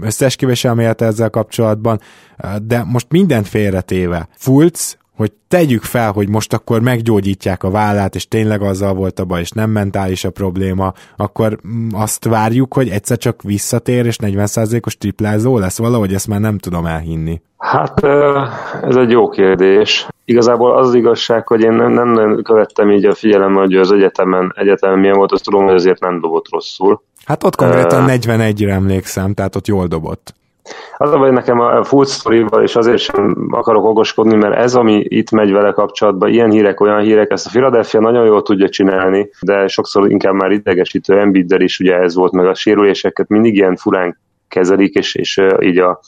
összeesküvés 0.01 0.63
elmélete 0.63 1.05
ezzel 1.05 1.29
kapcsolatban, 1.29 1.99
de 2.63 2.83
most 2.83 3.07
mindent 3.09 3.47
félretéve. 3.47 4.27
Fulc 4.35 4.93
hogy 5.15 5.31
tegyük 5.47 5.83
fel, 5.83 6.11
hogy 6.11 6.29
most 6.29 6.53
akkor 6.53 6.81
meggyógyítják 6.81 7.63
a 7.63 7.71
vállát, 7.71 8.15
és 8.15 8.27
tényleg 8.27 8.61
azzal 8.61 8.93
volt 8.93 9.19
a 9.19 9.25
baj, 9.25 9.39
és 9.39 9.51
nem 9.51 9.69
mentális 9.69 10.23
a 10.23 10.29
probléma, 10.29 10.93
akkor 11.17 11.57
mm, 11.67 11.89
azt 11.93 12.25
várjuk, 12.25 12.73
hogy 12.73 12.89
egyszer 12.89 13.17
csak 13.17 13.41
visszatér, 13.41 14.05
és 14.05 14.17
40%-os 14.21 14.97
triplázó 14.97 15.57
lesz 15.57 15.77
valahogy, 15.77 16.13
ezt 16.13 16.27
már 16.27 16.39
nem 16.39 16.57
tudom 16.57 16.85
elhinni. 16.85 17.41
Hát 17.57 18.03
ez 18.83 18.95
egy 18.95 19.09
jó 19.09 19.29
kérdés. 19.29 20.07
Igazából 20.25 20.77
az, 20.77 20.87
az 20.87 20.93
igazság, 20.93 21.47
hogy 21.47 21.61
én 21.61 21.73
nem, 21.73 22.09
nem 22.09 22.41
követtem 22.41 22.91
így 22.91 23.05
a 23.05 23.13
figyelem, 23.13 23.53
hogy 23.53 23.75
az 23.75 23.91
egyetemen, 23.91 24.53
egyetemen 24.55 24.99
milyen 24.99 25.17
volt, 25.17 25.31
azt 25.31 25.43
tudom, 25.43 25.63
hogy 25.63 25.73
azért 25.73 25.99
nem 25.99 26.19
dobott 26.19 26.49
rosszul. 26.49 27.01
Hát 27.25 27.43
ott 27.43 27.55
konkrétan 27.55 28.03
uh, 28.03 28.11
41-re 28.15 28.73
emlékszem, 28.73 29.33
tehát 29.33 29.55
ott 29.55 29.67
jól 29.67 29.87
dobott. 29.87 30.33
Az 30.97 31.11
a 31.11 31.31
nekem 31.31 31.59
a 31.59 31.83
full 31.83 32.05
story 32.05 32.45
és 32.61 32.75
azért 32.75 32.97
sem 32.97 33.47
akarok 33.51 33.85
okoskodni, 33.85 34.35
mert 34.35 34.55
ez, 34.55 34.75
ami 34.75 35.03
itt 35.07 35.31
megy 35.31 35.51
vele 35.51 35.71
kapcsolatban, 35.71 36.29
ilyen 36.29 36.51
hírek, 36.51 36.79
olyan 36.79 37.01
hírek, 37.01 37.31
ezt 37.31 37.45
a 37.45 37.49
Philadelphia 37.49 37.99
nagyon 37.99 38.25
jól 38.25 38.41
tudja 38.41 38.69
csinálni, 38.69 39.29
de 39.41 39.67
sokszor 39.67 40.09
inkább 40.09 40.33
már 40.33 40.51
idegesítő 40.51 41.19
Embiiddel 41.19 41.61
is 41.61 41.79
ugye 41.79 41.95
ez 41.95 42.15
volt, 42.15 42.31
meg 42.31 42.45
a 42.45 42.55
sérüléseket 42.55 43.27
mindig 43.27 43.55
ilyen 43.55 43.75
furán 43.75 44.17
kezelik, 44.47 44.93
és, 44.93 45.15
és 45.15 45.41
így 45.59 45.77
a 45.77 45.99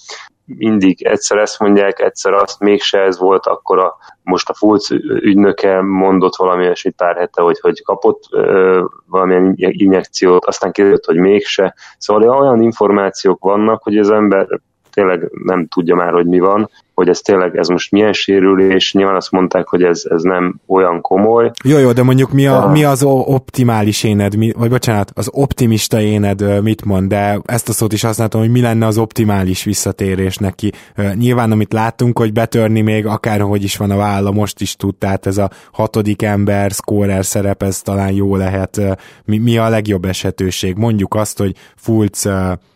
mindig 0.46 1.06
egyszer 1.06 1.38
ezt 1.38 1.60
mondják, 1.60 2.00
egyszer 2.00 2.34
azt, 2.34 2.60
mégse 2.60 3.00
ez 3.00 3.20
volt, 3.20 3.46
akkor 3.46 3.80
a, 3.80 3.98
most 4.24 4.50
a 4.50 4.54
Fulc 4.54 4.90
ügynöke 4.92 5.82
mondott 5.82 6.36
valami 6.36 6.64
olyasmit 6.64 6.96
pár 6.96 7.16
hete, 7.16 7.42
hogy, 7.42 7.60
hogy 7.60 7.84
kapott 7.84 8.24
ö, 8.32 8.84
valamilyen 9.06 9.54
injekciót, 9.58 10.46
aztán 10.46 10.72
kiderült, 10.72 11.06
hogy 11.06 11.18
mégse. 11.18 11.76
Szóval 11.98 12.30
olyan 12.30 12.62
információk 12.62 13.44
vannak, 13.44 13.84
hogy 13.84 13.98
az 13.98 14.10
ember 14.10 14.48
tényleg 14.92 15.30
nem 15.44 15.68
tudja 15.68 15.96
már, 15.96 16.12
hogy 16.12 16.26
mi 16.26 16.40
van, 16.40 16.70
hogy 16.96 17.10
ez 17.10 17.20
tényleg, 17.20 17.58
ez 17.58 17.68
most 17.68 17.92
milyen 17.92 18.14
sérülés, 18.14 18.94
nyilván 18.94 19.16
azt 19.16 19.32
mondták, 19.32 19.68
hogy 19.68 19.84
ez, 19.84 20.04
ez 20.10 20.22
nem 20.22 20.60
olyan 20.68 21.02
komoly. 21.02 21.52
Jó, 21.64 21.78
jó, 21.78 21.92
de 21.92 22.04
mondjuk 22.04 22.32
mi, 22.32 22.48
a, 22.48 22.70
mi 22.72 22.84
az 22.84 23.04
optimális 23.04 24.04
éned, 24.04 24.36
mi, 24.36 24.52
vagy 24.58 24.70
bocsánat, 24.70 25.12
az 25.14 25.30
optimista 25.32 26.02
éned 26.02 26.62
mit 26.64 26.86
mond, 26.86 27.10
de 27.10 27.40
ezt 27.46 27.70
a 27.70 27.74
szót 27.74 27.94
is 27.94 28.02
használtam, 28.02 28.42
hogy 28.42 28.52
mi 28.52 28.62
lenne 28.62 28.86
az 28.86 28.98
optimális 28.98 29.64
visszatérés 29.64 30.38
neki. 30.38 30.72
Nyilván, 31.14 31.52
amit 31.52 31.74
látunk, 31.74 32.18
hogy 32.18 32.34
betörni 32.34 32.82
még 32.82 33.06
akárhogy 33.06 33.64
is 33.64 33.78
van 33.78 33.92
a 33.92 33.98
válla, 33.98 34.32
most 34.32 34.62
is 34.62 34.76
tud, 34.76 34.96
tehát 34.96 35.26
ez 35.26 35.38
a 35.38 35.50
hatodik 35.72 36.22
ember, 36.22 36.72
scorer 36.72 37.26
szerep, 37.26 37.64
ez 37.64 37.82
talán 37.82 38.12
jó 38.12 38.36
lehet. 38.36 38.82
Mi, 39.26 39.38
mi 39.38 39.58
a 39.58 39.70
legjobb 39.70 40.06
esetőség? 40.06 40.76
Mondjuk 40.76 41.14
azt, 41.16 41.38
hogy 41.38 41.56
Fulc 41.76 42.26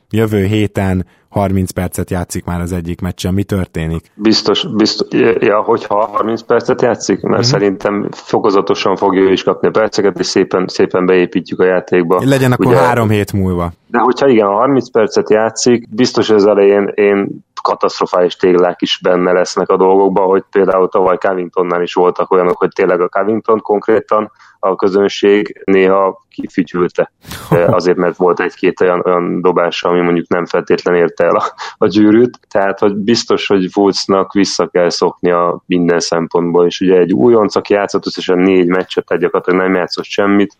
jövő 0.10 0.46
héten 0.46 1.06
30 1.30 1.72
percet 1.72 2.10
játszik 2.10 2.46
már 2.46 2.62
az 2.62 2.72
egyik 2.72 3.02
meccsen, 3.02 3.34
mi 3.34 3.44
történik? 3.44 4.12
Biztos, 4.16 4.68
biztos 4.76 5.08
ja, 5.40 5.62
hogyha 5.62 6.06
30 6.06 6.42
percet 6.42 6.82
játszik, 6.82 7.22
mert 7.22 7.44
uh-huh. 7.44 7.60
szerintem 7.60 8.08
fokozatosan 8.12 8.96
fogja 8.96 9.22
ő 9.22 9.32
is 9.32 9.44
kapni 9.44 9.68
a 9.68 9.72
perceket, 9.72 10.20
és 10.20 10.26
szépen, 10.26 10.68
szépen 10.68 11.06
beépítjük 11.06 11.60
a 11.60 11.66
játékba. 11.66 12.22
Legyen 12.26 12.52
akkor 12.52 12.66
Ugye, 12.66 12.78
három 12.78 13.10
hét 13.10 13.34
múlva. 13.34 13.72
De 13.88 14.00
hogyha 14.00 14.28
igen, 14.28 14.48
a 14.48 14.54
30 14.54 14.92
percet 14.92 15.30
játszik, 15.30 15.90
biztos 15.90 16.30
az 16.30 16.46
elején 16.46 16.92
én 16.96 17.44
katasztrofális 17.62 18.36
téglák 18.36 18.82
is 18.82 19.00
benne 19.04 19.32
lesznek 19.32 19.70
a 19.70 19.78
dolgokban, 19.78 20.28
hogy 20.28 20.44
például 20.52 20.90
tavaly 20.90 21.18
Covingtonnál 21.18 21.82
is 21.82 21.94
voltak 21.94 22.32
olyanok, 22.32 22.58
hogy 22.58 22.70
tényleg 22.76 23.02
a 23.02 23.10
Covington 23.10 23.60
konkrétan 23.60 24.32
a 24.60 24.76
közönség 24.76 25.62
néha 25.66 26.26
kifütyülte. 26.30 27.12
Azért, 27.78 27.98
mert 27.98 28.18
volt 28.18 28.40
egy-két 28.40 28.82
olyan, 28.82 29.02
olyan 29.06 29.42
dobása, 29.42 29.90
ami 29.90 30.02
mondjuk 30.02 30.28
nem 30.28 30.46
feltétlenül 30.46 31.02
érte 31.02 31.24
el 31.24 31.36
a, 31.36 31.54
a 31.78 31.88
gyűrűt. 31.88 32.40
Tehát, 32.50 32.80
hogy 32.80 32.96
biztos, 32.96 33.48
hogy 33.48 33.72
Fulcnak 33.72 34.34
vissza 34.34 34.68
kell 34.68 34.90
szoknia 34.90 35.64
minden 35.66 36.00
szempontból, 36.00 36.66
és 36.66 36.80
ugye 36.80 36.98
egy 36.98 37.14
újonc, 37.14 37.56
aki 37.56 37.74
játszott 37.74 38.06
összesen 38.06 38.38
négy 38.38 38.68
meccset, 38.68 39.06
tehát 39.06 39.24
gyakorlatilag 39.24 39.62
nem 39.62 39.76
játszott 39.76 40.06
semmit, 40.06 40.58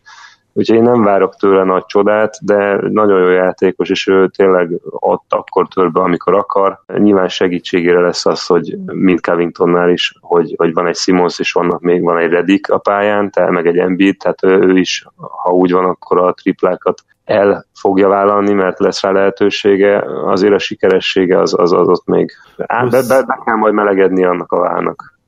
Úgyhogy 0.54 0.78
én 0.78 0.84
nem 0.84 1.04
várok 1.04 1.36
tőle 1.36 1.64
nagy 1.64 1.86
csodát, 1.86 2.38
de 2.42 2.80
nagyon 2.90 3.22
jó 3.22 3.30
játékos, 3.30 3.90
és 3.90 4.08
ő 4.08 4.28
tényleg 4.28 4.70
ott 4.90 5.26
akkor 5.30 5.68
tör 5.68 5.92
be, 5.92 6.00
amikor 6.00 6.34
akar. 6.34 6.80
Nyilván 6.98 7.28
segítségére 7.28 8.00
lesz 8.00 8.26
az, 8.26 8.46
hogy 8.46 8.78
mint 8.86 9.22
Covingtonnál 9.22 9.90
is, 9.90 10.14
hogy, 10.22 10.54
hogy 10.58 10.74
van 10.74 10.88
egy 10.88 10.96
Simons, 10.96 11.40
és 11.40 11.52
vannak 11.52 11.82
még 11.82 12.04
van 12.04 12.18
egy 12.18 12.30
Redik 12.30 12.72
a 12.72 12.78
pályán, 12.78 13.32
tehát 13.32 13.52
meg 13.52 13.68
egy 13.68 13.78
Embiid, 13.78 14.18
tehát 14.18 14.44
ő, 14.44 14.60
ő 14.60 14.78
is, 14.78 15.06
ha 15.18 15.52
úgy 15.52 15.72
van, 15.72 15.86
akkor 15.86 16.20
a 16.20 16.34
triplákat 16.34 17.04
el 17.26 17.66
fogja 17.74 18.08
vállalni, 18.08 18.54
mert 18.54 18.80
lesz 18.80 19.02
rá 19.02 19.12
lehetősége, 19.12 20.04
azért 20.26 20.54
a 20.54 20.60
sikeressége 20.60 21.40
az, 21.40 21.54
az, 21.58 21.74
az 21.74 21.88
ott 21.88 22.06
még 22.06 22.32
ám, 22.58 22.90
be, 22.90 23.02
be, 23.08 23.24
be 23.24 23.42
kell 23.46 23.56
majd 23.56 23.74
melegedni 23.74 24.26
annak 24.26 24.52
a 24.52 24.60
válnak. 24.60 25.20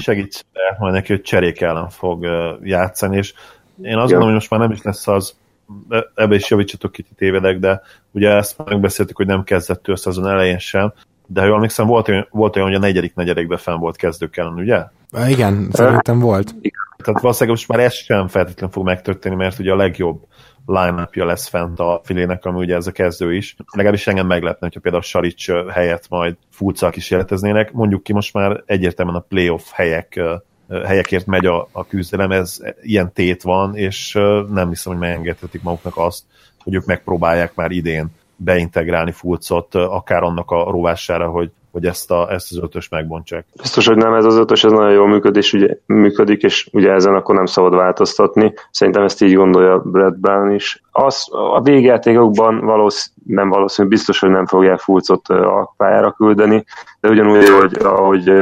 Segíts 0.00 0.40
majd 0.78 0.92
neki, 0.92 1.12
hogy 1.12 1.22
cserék 1.22 1.60
ellen 1.60 1.88
fog 1.88 2.26
játszani, 2.62 3.16
és 3.16 3.34
én 3.82 3.96
azt 3.96 4.10
gondolom, 4.10 4.24
hogy 4.24 4.32
most 4.32 4.50
már 4.50 4.60
nem 4.60 4.70
is 4.70 4.82
lesz 4.82 5.08
az, 5.08 5.34
ebbe 6.14 6.34
is 6.34 6.50
javítsatok 6.50 6.92
kicsit 6.92 7.16
tévedek, 7.16 7.58
de 7.58 7.82
ugye 8.10 8.30
ezt 8.30 8.64
megbeszéltük, 8.64 9.16
hogy 9.16 9.26
nem 9.26 9.44
kezdett 9.44 9.88
ő 9.88 9.92
azon 9.92 10.28
elején 10.28 10.58
sem, 10.58 10.92
de 11.26 11.40
ha 11.40 11.46
jól 11.46 11.56
emlékszem, 11.56 11.86
volt 11.86 12.08
olyan, 12.08 12.26
volt 12.30 12.56
olyan, 12.56 12.68
hogy 12.68 12.76
a 12.76 12.80
negyedik 12.80 13.14
negyedikben 13.14 13.58
fenn 13.58 13.78
volt 13.78 13.96
kezdők 13.96 14.36
ellen, 14.36 14.52
ugye? 14.52 14.84
Igen, 15.28 15.68
szerintem 15.72 16.18
volt. 16.18 16.54
Tehát 16.96 17.20
valószínűleg 17.20 17.58
most 17.58 17.68
már 17.68 17.80
ez 17.80 17.92
sem 17.92 18.28
feltétlenül 18.28 18.74
fog 18.74 18.84
megtörténni, 18.84 19.36
mert 19.36 19.58
ugye 19.58 19.72
a 19.72 19.76
legjobb 19.76 20.26
line 20.66 21.08
lesz 21.14 21.48
fent 21.48 21.78
a 21.80 22.00
filének, 22.04 22.44
ami 22.44 22.58
ugye 22.58 22.74
ez 22.74 22.86
a 22.86 22.92
kezdő 22.92 23.34
is. 23.34 23.56
Legalábbis 23.72 24.06
engem 24.06 24.26
meglepne, 24.26 24.66
hogyha 24.66 24.80
például 24.80 25.02
Saric 25.02 25.70
helyett 25.72 26.08
majd 26.08 26.36
Fulccal 26.50 26.90
kísérleteznének. 26.90 27.72
Mondjuk 27.72 28.02
ki 28.02 28.12
most 28.12 28.34
már 28.34 28.62
egyértelműen 28.66 29.16
a 29.16 29.24
playoff 29.28 29.70
helyek 29.72 30.20
helyekért 30.84 31.26
megy 31.26 31.46
a, 31.46 31.68
a 31.72 31.86
küzdelem, 31.86 32.30
ez 32.30 32.58
ilyen 32.82 33.12
tét 33.12 33.42
van, 33.42 33.76
és 33.76 34.12
nem 34.52 34.68
hiszem, 34.68 34.92
hogy 34.92 35.00
megengedhetik 35.00 35.62
maguknak 35.62 35.96
azt, 35.96 36.24
hogy 36.64 36.74
ők 36.74 36.84
megpróbálják 36.84 37.54
már 37.54 37.70
idén 37.70 38.06
beintegrálni 38.36 39.12
Fulcot, 39.12 39.74
akár 39.74 40.22
annak 40.22 40.50
a 40.50 40.70
rovására, 40.70 41.28
hogy 41.28 41.50
hogy 41.72 41.86
ezt, 41.86 42.10
a, 42.10 42.32
ezt 42.32 42.50
az 42.50 42.58
ötös 42.58 42.88
megbontsák. 42.88 43.46
Biztos, 43.56 43.86
hogy 43.86 43.96
nem 43.96 44.14
ez 44.14 44.24
az 44.24 44.36
ötös, 44.36 44.64
ez 44.64 44.72
nagyon 44.72 44.92
jól 44.92 45.08
működik, 45.08 45.50
ugye, 45.52 45.76
működik, 45.86 46.42
és 46.42 46.68
ugye 46.72 46.92
ezen 46.92 47.14
akkor 47.14 47.34
nem 47.34 47.46
szabad 47.46 47.74
változtatni. 47.74 48.54
Szerintem 48.70 49.02
ezt 49.02 49.22
így 49.22 49.34
gondolja 49.34 49.78
Brad 49.78 50.16
Brown 50.16 50.54
is. 50.54 50.82
Az, 50.94 51.28
a 51.30 51.60
végjátékokban 51.60 52.60
valósz, 52.60 53.12
nem 53.26 53.48
valószínű, 53.48 53.88
biztos, 53.88 54.20
hogy 54.20 54.30
nem 54.30 54.46
fogják 54.46 54.78
Fulcot 54.78 55.28
a 55.28 55.74
pályára 55.76 56.10
küldeni, 56.10 56.64
de 57.00 57.08
ugyanúgy, 57.08 57.48
hogy 57.48 57.76
ahogy 57.84 58.32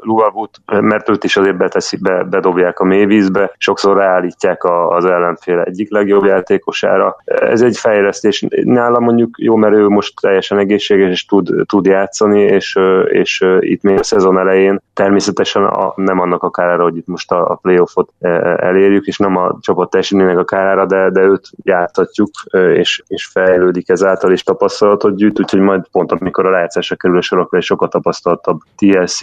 Luavut, 0.00 0.60
mert 0.80 1.08
őt 1.08 1.24
is 1.24 1.36
azért 1.36 1.56
beteszi, 1.56 1.98
be, 2.02 2.24
bedobják 2.24 2.78
a 2.78 2.84
mélyvízbe, 2.84 3.54
sokszor 3.58 3.96
reállítják 3.96 4.64
az 4.64 5.04
ellenfél 5.04 5.60
egyik 5.60 5.90
legjobb 5.90 6.24
játékosára. 6.24 7.16
Ez 7.24 7.62
egy 7.62 7.76
fejlesztés. 7.76 8.46
Nálam 8.64 9.04
mondjuk 9.04 9.34
jó, 9.38 9.56
mert 9.56 9.74
ő 9.74 9.88
most 9.88 10.20
teljesen 10.20 10.58
egészséges, 10.58 11.10
és 11.10 11.24
tud, 11.24 11.50
tud 11.66 11.86
játszani, 11.86 12.40
és, 12.40 12.78
és 13.04 13.44
itt 13.60 13.82
még 13.82 13.98
a 13.98 14.02
szezon 14.02 14.38
elején 14.38 14.80
természetesen 14.94 15.64
a, 15.64 15.92
nem 15.96 16.20
annak 16.20 16.42
a 16.42 16.50
kárára, 16.50 16.82
hogy 16.82 16.96
itt 16.96 17.06
most 17.06 17.32
a, 17.32 17.50
a 17.50 17.54
playoffot 17.54 18.12
elérjük, 18.56 19.06
és 19.06 19.18
nem 19.18 19.36
a 19.36 19.56
csapat 19.60 19.90
teljesítménynek 19.90 20.38
a 20.38 20.44
kárára, 20.44 20.86
de, 20.86 21.10
de 21.10 21.20
őt 21.20 21.50
jártatjuk, 21.62 22.30
és, 22.74 23.02
és 23.06 23.26
fejlődik 23.26 23.88
ezáltal, 23.88 24.32
és 24.32 24.42
tapasztalatot 24.42 25.16
gyűjt, 25.16 25.40
úgyhogy 25.40 25.60
majd 25.60 25.88
pont 25.90 26.12
amikor 26.12 26.46
a 26.46 26.50
rájátszásra 26.50 26.96
kerül 26.96 27.16
a 27.16 27.22
sorokra, 27.22 27.58
és 27.58 27.64
sokat 27.64 27.90
tapasztaltabb 27.90 28.58
TLC 28.76 29.18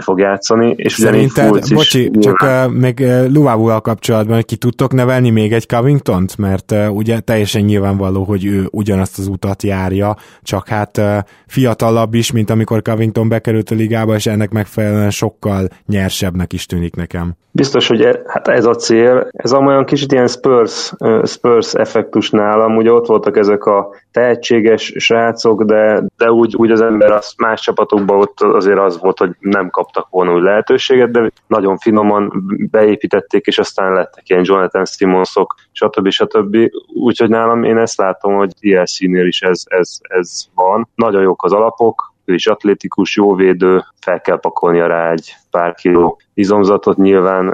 fog 0.00 0.18
játszani. 0.18 0.74
És 0.76 0.92
Szerinted, 0.92 1.50
bocsi, 1.74 2.10
is, 2.12 2.24
csak 2.24 2.42
uh, 2.42 2.72
meg 2.72 2.98
uh, 3.02 3.32
Luávúval 3.32 3.80
kapcsolatban, 3.80 4.34
hogy 4.34 4.44
ki 4.44 4.56
tudtok 4.56 4.92
nevelni 4.92 5.30
még 5.30 5.52
egy 5.52 5.66
Covington-t, 5.66 6.36
mert 6.36 6.72
uh, 6.72 6.94
ugye 6.94 7.20
teljesen 7.20 7.62
nyilvánvaló, 7.62 8.22
hogy 8.22 8.44
ő 8.44 8.66
ugyanazt 8.70 9.18
az 9.18 9.26
utat 9.26 9.62
járja, 9.62 10.16
csak 10.42 10.68
hát 10.68 10.98
uh, 10.98 11.18
fiatalabb 11.46 12.14
is, 12.14 12.32
mint 12.32 12.50
amikor 12.50 12.82
Covington 12.82 13.28
bekerült 13.28 13.70
a 13.70 13.74
ligába, 13.74 14.14
és 14.14 14.26
ennek 14.26 14.50
megfelelően 14.50 15.10
sokkal 15.10 15.68
nyersebbnek 15.86 16.52
is 16.52 16.66
tűnik 16.66 16.94
nekem. 16.94 17.34
Biztos, 17.52 17.88
hogy 17.88 18.00
e, 18.00 18.20
hát 18.26 18.48
ez 18.48 18.64
a 18.64 18.74
cél, 18.74 19.28
ez 19.32 19.52
olyan 19.52 19.84
kicsit 19.84 20.12
ilyen 20.12 20.26
Spurs, 20.26 20.92
Spurs 21.24 21.69
effektus 21.74 22.30
nálam, 22.30 22.76
ugye 22.76 22.92
ott 22.92 23.06
voltak 23.06 23.36
ezek 23.36 23.64
a 23.64 23.88
tehetséges 24.12 24.92
srácok, 24.96 25.62
de, 25.62 26.04
de 26.16 26.32
úgy, 26.32 26.54
úgy 26.56 26.70
az 26.70 26.80
ember 26.80 27.10
az 27.10 27.34
más 27.36 27.60
csapatokban 27.60 28.18
ott 28.18 28.40
azért 28.40 28.78
az 28.78 29.00
volt, 29.00 29.18
hogy 29.18 29.30
nem 29.38 29.70
kaptak 29.70 30.08
volna 30.10 30.34
úgy 30.34 30.42
lehetőséget, 30.42 31.10
de 31.10 31.30
nagyon 31.46 31.78
finoman 31.78 32.32
beépítették, 32.70 33.46
és 33.46 33.58
aztán 33.58 33.92
lettek 33.92 34.28
ilyen 34.28 34.44
Jonathan 34.44 34.84
Simonsok, 34.84 35.54
stb. 35.72 36.08
stb. 36.08 36.56
Úgyhogy 36.94 37.28
nálam 37.28 37.64
én 37.64 37.78
ezt 37.78 37.98
látom, 37.98 38.34
hogy 38.34 38.50
DLC-nél 38.60 39.26
is 39.26 39.42
ez, 39.42 39.62
ez, 39.66 39.98
ez 40.02 40.44
van. 40.54 40.88
Nagyon 40.94 41.22
jók 41.22 41.44
az 41.44 41.52
alapok, 41.52 42.10
ő 42.24 42.34
is 42.34 42.46
atlétikus, 42.46 43.16
jó 43.16 43.34
védő, 43.34 43.84
fel 44.00 44.20
kell 44.20 44.40
pakolnia 44.40 44.86
rá 44.86 45.10
egy 45.10 45.34
pár 45.50 45.74
kiló 45.74 46.20
izomzatot 46.34 46.96
nyilván, 46.96 47.46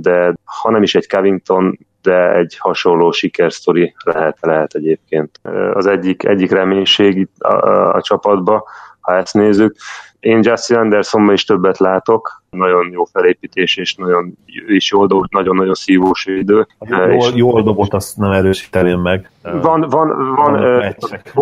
de 0.00 0.34
ha 0.44 0.70
nem 0.70 0.82
is 0.82 0.94
egy 0.94 1.08
Covington, 1.08 1.78
de 2.02 2.34
egy 2.34 2.56
hasonló 2.58 3.10
sikersztori 3.10 3.94
lehet, 4.04 4.38
lehet 4.40 4.74
egyébként. 4.74 5.40
Az 5.72 5.86
egyik, 5.86 6.24
egyik 6.24 6.50
reménység 6.50 7.16
itt 7.16 7.34
a, 7.38 7.68
a, 7.68 7.94
a 7.94 8.02
csapatba, 8.02 8.68
ha 9.00 9.16
ezt 9.16 9.34
nézzük. 9.34 9.76
Én 10.20 10.40
Justin 10.42 10.76
Andersonban 10.76 11.34
is 11.34 11.44
többet 11.44 11.78
látok, 11.78 12.41
nagyon 12.56 12.90
jó 12.90 13.04
felépítés, 13.04 13.76
és 13.76 13.94
nagyon 13.94 14.38
is 14.66 14.90
jól 14.90 15.06
dobott, 15.06 15.30
nagyon-nagyon 15.30 15.74
szívós 15.74 16.26
idő. 16.26 16.66
Jól, 16.80 17.10
és 17.10 17.30
jól 17.34 17.62
dobott, 17.62 17.92
azt 17.92 18.16
nem 18.16 18.30
erősíteném 18.30 19.00
meg. 19.00 19.30
Van, 19.42 19.60
van, 19.60 19.88
van, 19.88 20.34
van 20.34 20.52
meccsek, 20.60 21.32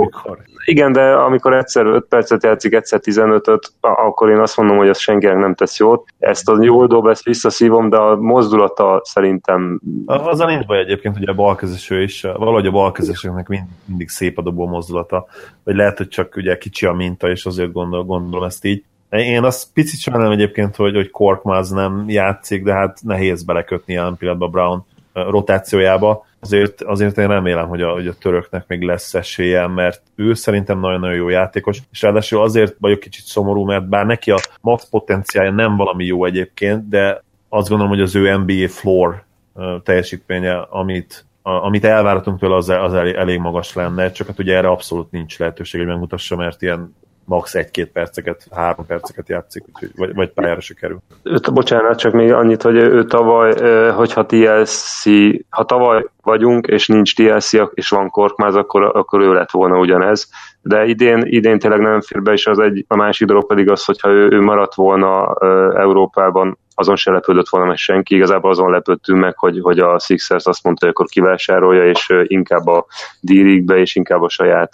igen, 0.64 0.92
de 0.92 1.12
amikor 1.12 1.52
egyszer 1.54 1.86
5 1.86 2.04
percet 2.08 2.42
játszik, 2.42 2.72
egyszer 2.72 3.00
15-öt, 3.02 3.72
akkor 3.80 4.30
én 4.30 4.38
azt 4.38 4.56
mondom, 4.56 4.76
hogy 4.76 4.88
az 4.88 4.98
senkinek 4.98 5.36
nem 5.36 5.54
tesz 5.54 5.78
jót. 5.78 6.08
Ezt 6.18 6.48
a 6.48 6.62
jól 6.62 6.86
dob, 6.86 7.06
ezt 7.06 7.24
visszaszívom, 7.24 7.88
de 7.88 7.96
a 7.96 8.16
mozdulata 8.16 9.00
szerintem... 9.04 9.80
Azzal 10.06 10.48
nincs 10.48 10.66
baj 10.66 10.78
egyébként, 10.78 11.16
hogy 11.16 11.28
a 11.28 11.34
balkezeső 11.34 12.02
is, 12.02 12.22
valahogy 12.22 12.66
a 12.66 12.70
balkezesőknek 12.70 13.48
mind, 13.48 13.64
mindig 13.84 14.08
szép 14.08 14.38
a 14.38 14.42
dobó 14.42 14.66
mozdulata, 14.66 15.26
vagy 15.64 15.74
lehet, 15.74 15.96
hogy 15.96 16.08
csak 16.08 16.36
ugye 16.36 16.58
kicsi 16.58 16.86
a 16.86 16.92
minta, 16.92 17.30
és 17.30 17.46
azért 17.46 17.72
gondol, 17.72 18.04
gondolom 18.04 18.46
ezt 18.46 18.64
így. 18.64 18.84
Én 19.10 19.44
azt 19.44 19.72
picit 19.72 20.00
sajnálom 20.00 20.32
egyébként, 20.32 20.76
hogy, 20.76 20.94
hogy 20.94 21.10
Korkmaz 21.10 21.70
nem 21.70 22.04
játszik, 22.08 22.62
de 22.62 22.72
hát 22.72 22.98
nehéz 23.02 23.42
belekötni 23.42 23.92
jelen 23.92 24.16
pillanatban 24.16 24.50
Brown 24.50 24.84
rotációjába. 25.12 26.26
Azért, 26.40 26.82
azért 26.82 27.18
én 27.18 27.26
remélem, 27.26 27.68
hogy 27.68 27.82
a, 27.82 27.92
hogy 27.92 28.06
a 28.06 28.14
töröknek 28.14 28.64
még 28.66 28.82
lesz 28.82 29.14
esélye, 29.14 29.66
mert 29.66 30.02
ő 30.14 30.34
szerintem 30.34 30.80
nagyon-nagyon 30.80 31.16
jó 31.16 31.28
játékos, 31.28 31.78
és 31.92 32.02
ráadásul 32.02 32.42
azért 32.42 32.76
vagyok 32.78 33.00
kicsit 33.00 33.24
szomorú, 33.24 33.64
mert 33.64 33.88
bár 33.88 34.06
neki 34.06 34.30
a 34.30 34.38
max 34.60 34.88
potenciálja 34.88 35.50
nem 35.50 35.76
valami 35.76 36.04
jó 36.04 36.24
egyébként, 36.24 36.88
de 36.88 37.22
azt 37.48 37.68
gondolom, 37.68 37.92
hogy 37.92 38.02
az 38.02 38.14
ő 38.14 38.36
NBA 38.36 38.68
floor 38.68 39.22
teljesítménye, 39.82 40.56
amit, 40.56 41.24
amit 41.42 41.84
elvárhatunk 41.84 42.38
tőle, 42.38 42.56
az, 42.56 42.68
az 42.68 42.94
elég 42.94 43.38
magas 43.38 43.74
lenne, 43.74 44.10
csak 44.10 44.26
hát 44.26 44.38
ugye 44.38 44.56
erre 44.56 44.68
abszolút 44.68 45.10
nincs 45.10 45.38
lehetőség, 45.38 45.80
hogy 45.80 45.88
megmutassa, 45.88 46.36
mert 46.36 46.62
ilyen 46.62 46.94
max. 47.30 47.54
egy-két 47.54 47.92
perceket, 47.92 48.46
három 48.50 48.86
perceket 48.86 49.28
játszik, 49.28 49.64
vagy, 49.96 50.14
vagy 50.14 50.30
pályára 50.30 50.60
se 50.60 50.74
kerül. 50.74 50.98
Őt, 51.22 51.52
bocsánat, 51.52 51.98
csak 51.98 52.12
még 52.12 52.32
annyit, 52.32 52.62
hogy 52.62 52.76
ő 52.76 53.04
tavaly, 53.04 53.54
hogyha 53.90 54.26
TLC, 54.26 55.04
ha 55.48 55.64
tavaly 55.64 56.04
vagyunk, 56.22 56.66
és 56.66 56.86
nincs 56.88 57.14
TLC, 57.14 57.52
és 57.74 57.88
van 57.88 58.10
korkmáz, 58.10 58.54
akkor, 58.54 58.82
akkor 58.82 59.20
ő 59.20 59.32
lett 59.32 59.50
volna 59.50 59.78
ugyanez. 59.78 60.28
De 60.62 60.84
idén, 60.84 61.22
idén 61.24 61.58
tényleg 61.58 61.80
nem 61.80 62.00
fér 62.00 62.22
be, 62.22 62.32
és 62.32 62.46
az 62.46 62.58
egy, 62.58 62.84
a 62.88 62.96
másik 62.96 63.26
dolog 63.26 63.46
pedig 63.46 63.70
az, 63.70 63.84
hogyha 63.84 64.08
ő, 64.08 64.28
ő 64.30 64.40
maradt 64.40 64.74
volna 64.74 65.34
Európában, 65.74 66.58
azon 66.80 66.96
se 66.96 67.10
lepődött 67.10 67.48
volna 67.48 67.66
meg 67.66 67.76
senki, 67.76 68.14
igazából 68.14 68.50
azon 68.50 68.70
lepődtünk 68.70 69.20
meg, 69.20 69.38
hogy, 69.38 69.60
hogy 69.62 69.78
a 69.78 69.98
Sixers 69.98 70.44
azt 70.44 70.62
mondta, 70.62 70.86
hogy 70.86 70.94
akkor 70.94 71.06
kivásárolja, 71.06 71.88
és 71.90 72.12
inkább 72.22 72.66
a 72.66 72.86
d 73.20 73.30
és 73.70 73.96
inkább 73.96 74.22
a 74.22 74.28
saját, 74.28 74.72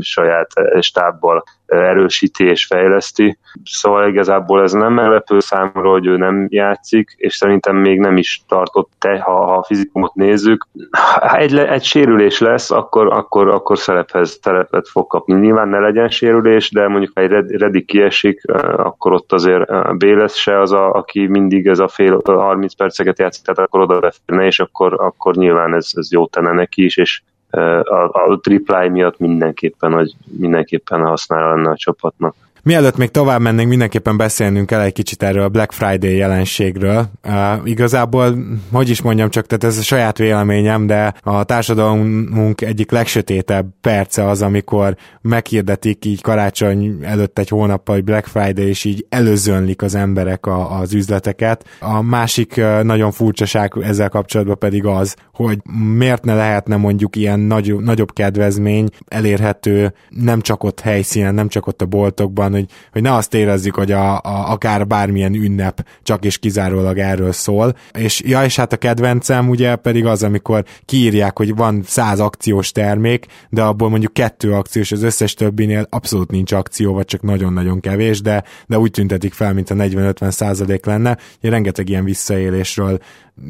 saját 0.00 0.50
stábbal 0.80 1.44
erősíti 1.68 2.44
és 2.44 2.66
fejleszti. 2.66 3.38
Szóval 3.64 4.08
igazából 4.08 4.62
ez 4.62 4.72
nem 4.72 4.92
meglepő 4.92 5.40
számomra, 5.40 5.90
hogy 5.90 6.06
ő 6.06 6.16
nem 6.16 6.46
játszik, 6.50 7.14
és 7.16 7.34
szerintem 7.34 7.76
még 7.76 7.98
nem 7.98 8.16
is 8.16 8.42
tartott 8.48 8.90
te, 8.98 9.20
ha, 9.20 9.44
ha 9.44 9.56
a 9.56 9.62
fizikumot 9.62 10.14
nézzük. 10.14 10.66
Ha 10.90 11.36
egy, 11.36 11.56
egy 11.56 11.84
sérülés 11.84 12.38
lesz, 12.38 12.70
akkor, 12.70 13.06
akkor, 13.12 13.48
akkor 13.48 13.78
szerephez 13.78 14.38
telepet 14.38 14.88
fog 14.88 15.06
kapni. 15.06 15.34
Nyilván 15.34 15.68
ne 15.68 15.78
legyen 15.78 16.08
sérülés, 16.08 16.70
de 16.70 16.88
mondjuk 16.88 17.12
ha 17.14 17.20
egy 17.20 17.50
Redi 17.50 17.84
kiesik, 17.84 18.50
akkor 18.76 19.12
ott 19.12 19.32
azért 19.32 19.96
Béles 19.96 20.34
se 20.34 20.60
az, 20.60 20.72
a, 20.72 20.92
aki 20.92 21.26
mindig 21.26 21.66
ez 21.66 21.78
a 21.78 21.88
fél 21.88 22.20
30 22.24 22.74
perceket 22.74 23.18
játszik, 23.18 23.44
tehát 23.44 23.58
akkor 23.58 23.80
oda 23.80 23.98
beférne, 23.98 24.46
és 24.46 24.60
akkor, 24.60 24.94
akkor 25.00 25.34
nyilván 25.34 25.74
ez, 25.74 25.90
ez 25.92 26.12
jó 26.12 26.26
tenne 26.26 26.52
neki 26.52 26.84
is, 26.84 26.96
és 26.96 27.22
a, 27.50 28.30
a 28.30 28.38
triply 28.42 28.88
miatt 28.88 29.18
mindenképpen, 29.18 29.92
hogy 29.92 30.14
mindenképpen 30.38 31.00
használja 31.00 31.54
lenne 31.54 31.70
a 31.70 31.76
csapatnak. 31.76 32.34
Mielőtt 32.68 32.96
még 32.96 33.10
tovább 33.10 33.40
mennénk, 33.40 33.68
mindenképpen 33.68 34.16
beszélnünk 34.16 34.66
kell 34.66 34.80
egy 34.80 34.92
kicsit 34.92 35.22
erről 35.22 35.42
a 35.42 35.48
Black 35.48 35.72
Friday 35.72 36.16
jelenségről. 36.16 37.10
Uh, 37.24 37.34
igazából, 37.64 38.38
hogy 38.72 38.88
is 38.88 39.02
mondjam 39.02 39.30
csak, 39.30 39.46
tehát 39.46 39.64
ez 39.64 39.78
a 39.78 39.82
saját 39.82 40.18
véleményem, 40.18 40.86
de 40.86 41.14
a 41.22 41.44
társadalmunk 41.44 42.60
egyik 42.60 42.90
legsötétebb 42.90 43.66
perce 43.80 44.28
az, 44.28 44.42
amikor 44.42 44.96
meghirdetik 45.20 46.04
így 46.04 46.20
karácsony 46.20 46.98
előtt 47.02 47.38
egy 47.38 47.48
hónappal, 47.48 47.94
hogy 47.94 48.04
Black 48.04 48.26
Friday, 48.26 48.68
és 48.68 48.84
így 48.84 49.06
előzönlik 49.08 49.82
az 49.82 49.94
emberek 49.94 50.46
a, 50.46 50.78
az 50.78 50.94
üzleteket. 50.94 51.64
A 51.80 52.02
másik 52.02 52.56
nagyon 52.82 53.10
furcsaság 53.10 53.72
ezzel 53.80 54.08
kapcsolatban 54.08 54.58
pedig 54.58 54.84
az, 54.84 55.16
hogy 55.32 55.58
miért 55.96 56.24
ne 56.24 56.34
lehetne 56.34 56.76
mondjuk 56.76 57.16
ilyen 57.16 57.40
nagy, 57.40 57.74
nagyobb 57.74 58.12
kedvezmény 58.12 58.88
elérhető 59.06 59.92
nem 60.08 60.40
csak 60.40 60.64
ott 60.64 60.80
helyszínen, 60.80 61.34
nem 61.34 61.48
csak 61.48 61.66
ott 61.66 61.82
a 61.82 61.86
boltokban, 61.86 62.56
hogy, 62.58 62.70
hogy 62.92 63.02
ne 63.02 63.14
azt 63.14 63.34
érezzük, 63.34 63.74
hogy 63.74 63.92
a, 63.92 64.14
a, 64.14 64.50
akár 64.50 64.86
bármilyen 64.86 65.34
ünnep 65.34 65.86
csak 66.02 66.24
és 66.24 66.38
kizárólag 66.38 66.98
erről 66.98 67.32
szól. 67.32 67.76
És 67.98 68.22
ja, 68.24 68.44
és 68.44 68.56
hát 68.56 68.72
a 68.72 68.76
kedvencem 68.76 69.48
ugye 69.48 69.76
pedig 69.76 70.06
az, 70.06 70.22
amikor 70.22 70.64
kiírják, 70.84 71.38
hogy 71.38 71.54
van 71.54 71.82
száz 71.86 72.20
akciós 72.20 72.72
termék, 72.72 73.26
de 73.48 73.62
abból 73.62 73.88
mondjuk 73.88 74.12
kettő 74.12 74.52
akciós, 74.52 74.92
az 74.92 75.02
összes 75.02 75.34
többinél 75.34 75.86
abszolút 75.90 76.30
nincs 76.30 76.52
akció, 76.52 76.92
vagy 76.92 77.04
csak 77.04 77.22
nagyon-nagyon 77.22 77.80
kevés, 77.80 78.20
de, 78.20 78.44
de 78.66 78.78
úgy 78.78 78.90
tüntetik 78.90 79.32
fel, 79.32 79.54
mint 79.54 79.70
a 79.70 79.74
40-50 79.74 80.30
százalék 80.30 80.86
lenne. 80.86 81.18
Ugye 81.38 81.50
rengeteg 81.50 81.88
ilyen 81.88 82.04
visszaélésről 82.04 82.98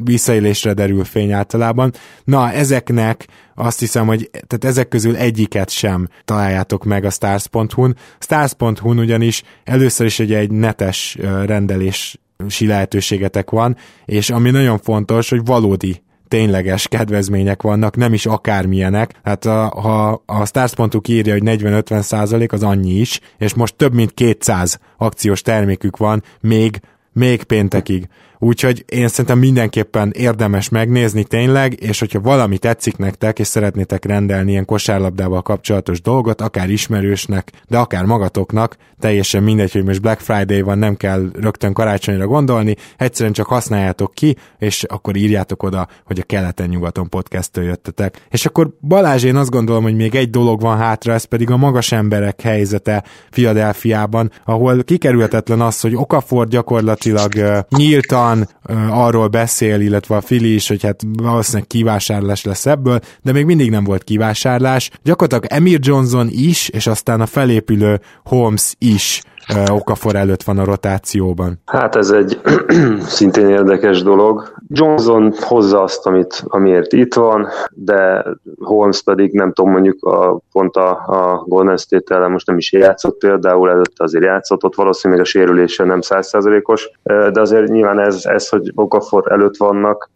visszaélésre 0.03 0.73
derül 0.73 1.03
fény 1.03 1.31
általában. 1.31 1.93
Na, 2.23 2.51
ezeknek 2.51 3.27
azt 3.55 3.79
hiszem, 3.79 4.07
hogy 4.07 4.29
tehát 4.31 4.65
ezek 4.65 4.87
közül 4.87 5.15
egyiket 5.15 5.69
sem 5.69 6.07
találjátok 6.25 6.83
meg 6.83 7.05
a 7.05 7.09
stars.hu-n. 7.09 7.95
Stars.hu-n 8.19 8.99
ugyanis 8.99 9.43
először 9.63 10.05
is 10.05 10.19
egy, 10.19 10.33
egy 10.33 10.51
netes 10.51 11.17
rendelési 11.45 12.19
lehetőségetek 12.59 13.49
van, 13.49 13.77
és 14.05 14.29
ami 14.29 14.49
nagyon 14.49 14.77
fontos, 14.77 15.29
hogy 15.29 15.45
valódi 15.45 16.01
tényleges 16.27 16.87
kedvezmények 16.87 17.61
vannak, 17.61 17.95
nem 17.95 18.13
is 18.13 18.25
akármilyenek. 18.25 19.19
Hát 19.23 19.45
a, 19.45 19.67
ha 19.67 20.23
a 20.25 20.45
Stars.hu 20.45 20.99
írja, 21.07 21.33
hogy 21.33 21.43
40-50 21.45 22.01
százalék, 22.01 22.51
az 22.51 22.63
annyi 22.63 22.91
is, 22.91 23.19
és 23.37 23.53
most 23.53 23.75
több 23.75 23.93
mint 23.93 24.13
200 24.13 24.79
akciós 24.97 25.41
termékük 25.41 25.97
van, 25.97 26.23
még 26.41 26.79
még 27.13 27.43
péntekig. 27.43 28.07
Úgyhogy 28.41 28.85
én 28.87 29.07
szerintem 29.07 29.39
mindenképpen 29.39 30.11
érdemes 30.15 30.69
megnézni 30.69 31.23
tényleg, 31.23 31.81
és 31.81 31.99
hogyha 31.99 32.19
valami 32.19 32.57
tetszik 32.57 32.97
nektek, 32.97 33.39
és 33.39 33.47
szeretnétek 33.47 34.05
rendelni 34.05 34.51
ilyen 34.51 34.65
kosárlabdával 34.65 35.41
kapcsolatos 35.41 36.01
dolgot, 36.01 36.41
akár 36.41 36.69
ismerősnek, 36.69 37.51
de 37.67 37.77
akár 37.77 38.05
magatoknak, 38.05 38.75
teljesen 38.99 39.43
mindegy, 39.43 39.71
hogy 39.71 39.83
most 39.83 40.01
Black 40.01 40.19
Friday 40.19 40.61
van, 40.61 40.77
nem 40.77 40.95
kell 40.95 41.29
rögtön 41.33 41.73
karácsonyra 41.73 42.27
gondolni, 42.27 42.75
egyszerűen 42.97 43.33
csak 43.33 43.45
használjátok 43.45 44.13
ki, 44.13 44.35
és 44.57 44.83
akkor 44.83 45.15
írjátok 45.15 45.63
oda, 45.63 45.87
hogy 46.05 46.19
a 46.19 46.23
keleten-nyugaton 46.23 47.09
podcast 47.09 47.57
jöttetek. 47.57 48.25
És 48.29 48.45
akkor 48.45 48.69
Balázs, 48.81 49.23
én 49.23 49.35
azt 49.35 49.49
gondolom, 49.49 49.83
hogy 49.83 49.95
még 49.95 50.15
egy 50.15 50.29
dolog 50.29 50.61
van 50.61 50.77
hátra, 50.77 51.13
ez 51.13 51.23
pedig 51.23 51.51
a 51.51 51.57
magas 51.57 51.91
emberek 51.91 52.41
helyzete 52.41 53.03
Filadelfiában, 53.29 54.31
ahol 54.45 54.83
kikerülhetetlen 54.83 55.61
az, 55.61 55.79
hogy 55.79 55.95
Okafor 55.95 56.47
gyakorlatilag 56.47 57.31
uh, 57.35 57.59
nyíltan 57.69 58.28
sokan 58.29 58.47
arról 58.89 59.27
beszél, 59.27 59.81
illetve 59.81 60.15
a 60.15 60.21
Fili 60.21 60.53
is, 60.53 60.67
hogy 60.67 60.83
hát 60.83 61.01
valószínűleg 61.13 61.67
kivásárlás 61.67 62.43
lesz 62.43 62.65
ebből, 62.65 62.99
de 63.21 63.31
még 63.31 63.45
mindig 63.45 63.69
nem 63.69 63.83
volt 63.83 64.03
kivásárlás. 64.03 64.89
Gyakorlatilag 65.03 65.59
Emir 65.59 65.79
Johnson 65.81 66.27
is, 66.31 66.69
és 66.69 66.87
aztán 66.87 67.21
a 67.21 67.25
felépülő 67.25 68.01
Holmes 68.23 68.73
is 68.77 69.21
Okafor 69.69 70.15
előtt 70.15 70.43
van 70.43 70.57
a 70.57 70.63
rotációban. 70.63 71.61
Hát 71.65 71.95
ez 71.95 72.09
egy 72.09 72.41
szintén 73.17 73.49
érdekes 73.49 74.03
dolog. 74.03 74.53
Johnson 74.67 75.33
hozza 75.39 75.81
azt, 75.81 76.05
amit, 76.05 76.43
amiért 76.47 76.93
itt 76.93 77.13
van, 77.13 77.47
de 77.73 78.25
Holmes 78.59 79.03
pedig 79.03 79.33
nem 79.33 79.53
tudom, 79.53 79.71
mondjuk 79.71 80.03
a, 80.03 80.39
pont 80.51 80.75
a, 80.75 80.89
a 80.89 81.43
Golden 81.47 81.77
State 81.77 82.27
most 82.27 82.47
nem 82.47 82.57
is 82.57 82.71
játszott 82.71 83.17
például, 83.17 83.69
előtte 83.69 84.03
azért 84.03 84.23
játszott, 84.23 84.63
ott 84.63 84.75
valószínűleg 84.75 85.23
a 85.23 85.27
sérülése 85.27 85.83
nem 85.83 86.01
százszázalékos, 86.01 86.89
de 87.03 87.41
azért 87.41 87.67
nyilván 87.67 87.99
ez, 87.99 88.25
ez, 88.25 88.49
hogy 88.49 88.71
Okafor 88.75 89.31
előtt 89.31 89.57
vannak, 89.57 90.09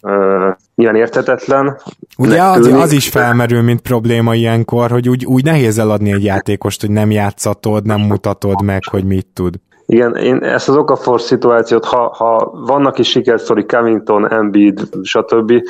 nyilván 0.76 0.96
érthetetlen. 0.96 1.78
Ugye 2.18 2.44
az, 2.44 2.68
az 2.68 2.92
is 2.92 3.10
felmerül, 3.10 3.62
mint 3.62 3.82
probléma 3.82 4.36
ilyenkor, 4.36 4.92
hogy 4.92 5.10
úgy, 5.10 5.26
úgy 5.26 5.44
nehéz 5.44 5.80
eladni 5.80 6.12
egy 6.12 6.24
játékost, 6.24 6.82
hogy 6.82 6.92
nem 6.92 7.12
játszatod, 7.12 7.86
nem 7.86 8.02
mutatod 8.02 8.64
meg, 8.64 8.82
hogy 8.92 9.04
mit 9.24 9.34
tud. 9.34 9.56
Igen, 9.86 10.16
én 10.16 10.44
ezt 10.44 10.70
az 10.70 10.76
Okafor 10.76 11.22
szituációt, 11.22 11.86
ha, 11.86 12.08
ha 12.08 12.52
vannak 12.52 12.98
is 12.98 13.10
sikersztori, 13.10 13.66
Covington, 13.66 14.32
Embiid, 14.32 14.90
stb., 15.02 15.62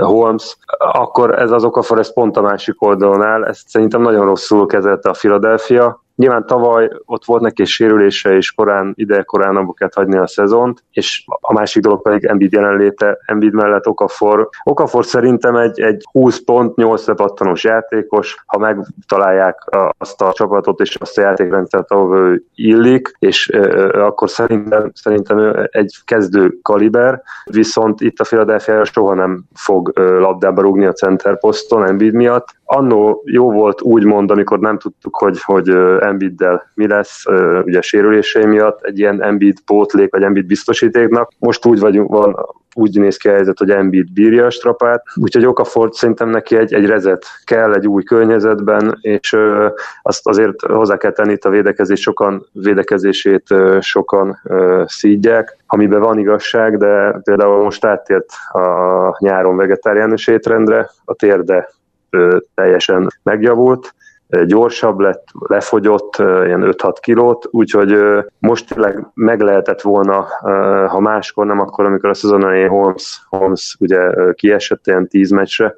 Holmes, 0.00 0.56
akkor 0.78 1.38
ez 1.38 1.50
az 1.50 1.64
Okafor 1.64 1.98
ez 1.98 2.12
pont 2.12 2.36
a 2.36 2.42
másik 2.42 2.82
oldalon 2.82 3.22
áll. 3.22 3.44
Ezt 3.44 3.68
szerintem 3.68 4.02
nagyon 4.02 4.24
rosszul 4.24 4.66
kezelte 4.66 5.08
a 5.08 5.12
Philadelphia. 5.12 6.03
Nyilván 6.16 6.46
tavaly 6.46 6.90
ott 7.04 7.24
volt 7.24 7.42
neki 7.42 7.64
sérülése, 7.64 8.36
és 8.36 8.52
korán, 8.52 8.92
ide 8.96 9.22
korán 9.22 9.56
abba 9.56 9.72
kellett 9.72 9.94
hagyni 9.94 10.16
a 10.16 10.26
szezont, 10.26 10.84
és 10.90 11.24
a 11.40 11.52
másik 11.52 11.82
dolog 11.82 12.02
pedig 12.02 12.24
Embiid 12.24 12.52
jelenléte, 12.52 13.18
Embiid 13.26 13.52
mellett 13.52 13.88
Okafor. 13.88 14.48
Okafor 14.64 15.04
szerintem 15.04 15.56
egy, 15.56 15.80
egy 15.80 16.02
20 16.12 16.38
pont, 16.38 16.76
8 16.76 17.06
lepattanós 17.06 17.64
játékos, 17.64 18.42
ha 18.46 18.58
megtalálják 18.58 19.58
azt 19.98 20.22
a 20.22 20.32
csapatot 20.32 20.80
és 20.80 20.94
azt 20.94 21.18
a 21.18 21.20
játékrendszert, 21.20 21.90
ahol 21.90 22.18
ő 22.18 22.42
illik, 22.54 23.16
és 23.18 23.50
ö, 23.50 23.88
akkor 24.02 24.30
szerintem, 24.30 24.90
szerintem 24.94 25.38
ő 25.38 25.68
egy 25.70 25.94
kezdő 26.04 26.58
kaliber, 26.62 27.22
viszont 27.44 28.00
itt 28.00 28.20
a 28.20 28.24
Philadelphia 28.24 28.84
soha 28.84 29.14
nem 29.14 29.44
fog 29.54 29.92
labdába 29.98 30.62
rúgni 30.62 30.84
a 30.84 30.92
center 30.92 31.38
poszton 31.38 31.86
Embiid 31.86 32.14
miatt. 32.14 32.46
Annó 32.64 33.22
jó 33.24 33.52
volt 33.52 33.82
úgy 33.82 34.04
mond, 34.04 34.30
amikor 34.30 34.58
nem 34.58 34.78
tudtuk, 34.78 35.16
hogy, 35.16 35.42
hogy 35.42 35.68
Embiiddel 36.00 36.70
mi 36.74 36.86
lesz, 36.86 37.24
ugye 37.64 37.80
sérülései 37.80 38.44
miatt, 38.44 38.82
egy 38.82 38.98
ilyen 38.98 39.22
Embiid 39.22 39.60
pótlék, 39.66 40.10
vagy 40.10 40.22
Embiid 40.22 40.46
biztosítéknak. 40.46 41.30
Most 41.38 41.66
úgy 41.66 41.78
vagyunk, 41.78 42.10
van, 42.10 42.36
úgy 42.74 42.98
néz 42.98 43.16
ki 43.16 43.28
a 43.28 43.32
helyzet, 43.32 43.58
hogy 43.58 43.70
Embiid 43.70 44.12
bírja 44.12 44.46
a 44.46 44.50
strapát, 44.50 45.02
úgyhogy 45.14 45.46
Okafort 45.46 45.92
szerintem 45.92 46.28
neki 46.28 46.56
egy, 46.56 46.74
egy 46.74 46.86
rezet 46.86 47.24
kell 47.44 47.74
egy 47.74 47.86
új 47.86 48.02
környezetben, 48.02 48.98
és 49.00 49.32
ö, 49.32 49.68
azt 50.02 50.28
azért 50.28 50.60
hozzá 50.60 50.96
kell 50.96 51.10
tenni 51.10 51.32
itt 51.32 51.44
a 51.44 51.50
védekezés, 51.50 52.00
sokan 52.00 52.46
védekezését 52.52 53.50
ö, 53.50 53.78
sokan 53.80 54.40
ö, 54.44 54.82
szídják, 54.86 55.56
amiben 55.66 56.00
van 56.00 56.18
igazság, 56.18 56.76
de 56.76 57.20
például 57.24 57.62
most 57.62 57.84
áttért 57.84 58.32
a 58.52 59.16
nyáron 59.18 59.56
vegetáriánus 59.56 60.26
étrendre, 60.26 60.90
a 61.04 61.14
térde 61.14 61.68
teljesen 62.54 63.08
megjavult, 63.22 63.94
gyorsabb 64.46 64.98
lett, 64.98 65.28
lefogyott 65.48 66.16
ilyen 66.18 66.74
5-6 66.78 66.96
kilót, 67.00 67.48
úgyhogy 67.50 67.98
most 68.38 68.68
tényleg 68.68 69.06
meg 69.14 69.40
lehetett 69.40 69.80
volna, 69.80 70.26
ha 70.88 71.00
máskor 71.00 71.46
nem, 71.46 71.60
akkor 71.60 71.84
amikor 71.84 72.08
a 72.08 72.14
szezon 72.14 72.44
elején 72.44 72.68
Holmes, 72.68 73.22
Holmes 73.28 73.76
ugye 73.80 74.32
kiesett 74.32 74.86
ilyen 74.86 75.08
10 75.08 75.30
meccsre, 75.30 75.74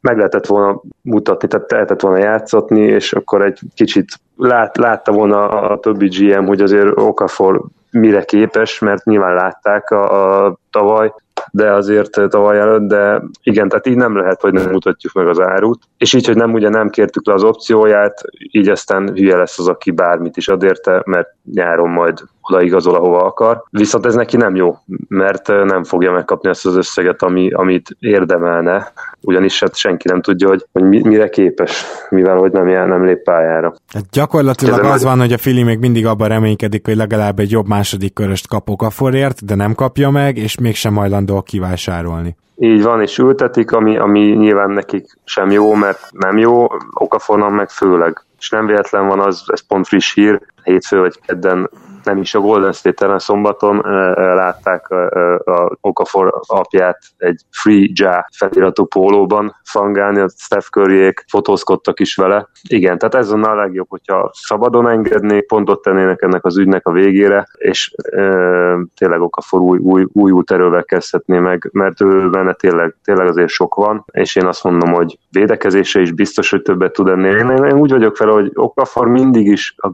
meg 0.00 0.16
lehetett 0.16 0.46
volna 0.46 0.80
mutatni, 1.02 1.48
tehát 1.48 1.70
lehetett 1.70 2.00
volna 2.00 2.18
játszatni, 2.18 2.80
és 2.80 3.12
akkor 3.12 3.44
egy 3.44 3.58
kicsit 3.74 4.12
lát, 4.36 4.76
látta 4.76 5.12
volna 5.12 5.48
a 5.48 5.78
többi 5.78 6.08
GM, 6.08 6.44
hogy 6.44 6.60
azért 6.60 6.98
Okafor 6.98 7.64
mire 7.94 8.24
képes, 8.24 8.78
mert 8.78 9.04
nyilván 9.04 9.34
látták 9.34 9.90
a, 9.90 10.44
a 10.44 10.56
tavaly, 10.70 11.12
de 11.50 11.72
azért 11.72 12.10
tavaly 12.28 12.58
előtt, 12.58 12.88
de 12.88 13.22
igen, 13.42 13.68
tehát 13.68 13.86
így 13.86 13.96
nem 13.96 14.16
lehet, 14.16 14.40
hogy 14.40 14.52
nem 14.52 14.70
mutatjuk 14.70 15.12
meg 15.12 15.28
az 15.28 15.40
árut, 15.40 15.82
és 15.98 16.12
így, 16.12 16.26
hogy 16.26 16.36
nem 16.36 16.52
ugye 16.52 16.68
nem 16.68 16.90
kértük 16.90 17.26
le 17.26 17.32
az 17.32 17.42
opcióját, 17.42 18.22
így 18.50 18.68
aztán 18.68 19.12
hülye 19.14 19.36
lesz 19.36 19.58
az, 19.58 19.68
aki 19.68 19.90
bármit 19.90 20.36
is 20.36 20.48
ad 20.48 20.62
érte, 20.62 21.02
mert 21.06 21.28
nyáron 21.52 21.90
majd 21.90 22.18
odaigazol, 22.48 22.94
ahova 22.94 23.24
akar. 23.24 23.64
Viszont 23.70 24.06
ez 24.06 24.14
neki 24.14 24.36
nem 24.36 24.56
jó, 24.56 24.76
mert 25.08 25.48
nem 25.48 25.84
fogja 25.84 26.12
megkapni 26.12 26.48
azt 26.48 26.66
az 26.66 26.76
összeget, 26.76 27.22
ami, 27.22 27.50
amit 27.52 27.96
érdemelne, 27.98 28.92
ugyanis 29.20 29.60
hát 29.60 29.76
senki 29.76 30.08
nem 30.08 30.20
tudja, 30.20 30.48
hogy, 30.48 30.66
hogy 30.72 30.82
mire 30.82 31.28
képes, 31.28 31.84
mivel 32.10 32.36
hogy 32.36 32.52
nem, 32.52 32.68
jár, 32.68 32.86
nem 32.86 33.04
lép 33.04 33.22
pályára. 33.22 33.74
Hát 33.92 34.04
gyakorlatilag 34.12 34.78
Ezen 34.78 34.90
az 34.90 35.04
van, 35.04 35.18
hogy 35.18 35.32
a 35.32 35.38
Fili 35.38 35.62
még 35.62 35.78
mindig 35.78 36.06
abban 36.06 36.28
reménykedik, 36.28 36.86
hogy 36.86 36.96
legalább 36.96 37.38
egy 37.38 37.50
jobb 37.50 37.66
második 37.66 38.12
köröst 38.12 38.48
kapok 38.48 38.82
a 38.82 38.90
forért, 38.90 39.44
de 39.44 39.54
nem 39.54 39.74
kapja 39.74 40.10
meg, 40.10 40.36
és 40.36 40.58
mégsem 40.58 40.94
hajlandó 40.94 41.42
kivásárolni. 41.42 42.36
Így 42.56 42.82
van, 42.82 43.00
és 43.02 43.18
ültetik, 43.18 43.72
ami, 43.72 43.98
ami 43.98 44.20
nyilván 44.20 44.70
nekik 44.70 45.18
sem 45.24 45.50
jó, 45.50 45.74
mert 45.74 46.00
nem 46.10 46.38
jó, 46.38 46.66
okafonan 46.92 47.52
meg 47.52 47.70
főleg. 47.70 48.24
És 48.38 48.50
nem 48.50 48.66
véletlen 48.66 49.06
van 49.06 49.20
az, 49.20 49.44
ez 49.46 49.66
pont 49.66 49.86
friss 49.86 50.14
hír, 50.14 50.40
hétfő 50.62 51.00
vagy 51.00 51.20
kedden 51.26 51.70
nem 52.04 52.18
is 52.18 52.34
a 52.34 52.40
Golden 52.40 52.72
State-en 52.72 53.18
szombaton 53.18 53.76
látták 54.14 54.90
a 54.90 55.76
Okafor 55.80 56.40
apját 56.46 56.98
egy 57.16 57.40
Free 57.50 57.88
Ja 57.92 58.28
feliratú 58.36 58.84
pólóban 58.84 59.56
fangálni, 59.64 60.20
a 60.20 60.28
Steph 60.36 60.66
curry 60.66 61.14
fotózkodtak 61.30 62.00
is 62.00 62.16
vele. 62.16 62.48
Igen, 62.68 62.98
tehát 62.98 63.14
ez 63.14 63.30
a 63.30 63.54
legjobb, 63.54 63.88
hogyha 63.88 64.30
szabadon 64.32 64.88
engednék, 64.88 65.46
pontot 65.46 65.82
tennének 65.82 66.22
ennek 66.22 66.44
az 66.44 66.56
ügynek 66.56 66.86
a 66.86 66.92
végére, 66.92 67.48
és 67.56 67.94
e, 68.10 68.20
tényleg 68.96 69.20
Okafor 69.20 69.60
új, 69.60 69.78
új, 69.78 70.06
új 70.12 70.30
út 70.30 70.50
erővel 70.50 70.84
kezdhetné 70.84 71.38
meg, 71.38 71.68
mert 71.72 72.00
ő 72.00 72.30
benne 72.30 72.52
tényleg, 72.52 72.96
tényleg 73.04 73.26
azért 73.26 73.48
sok 73.48 73.74
van, 73.74 74.04
és 74.12 74.36
én 74.36 74.46
azt 74.46 74.64
mondom, 74.64 74.92
hogy 74.92 75.18
védekezése 75.30 76.00
is 76.00 76.12
biztos, 76.12 76.50
hogy 76.50 76.62
többet 76.62 76.92
tud 76.92 77.08
ennél. 77.08 77.36
Én, 77.36 77.50
én 77.50 77.78
úgy 77.78 77.90
vagyok 77.90 78.16
fel, 78.16 78.28
hogy 78.28 78.50
Okafor 78.54 79.08
mindig 79.08 79.46
is 79.46 79.74
a, 79.76 79.90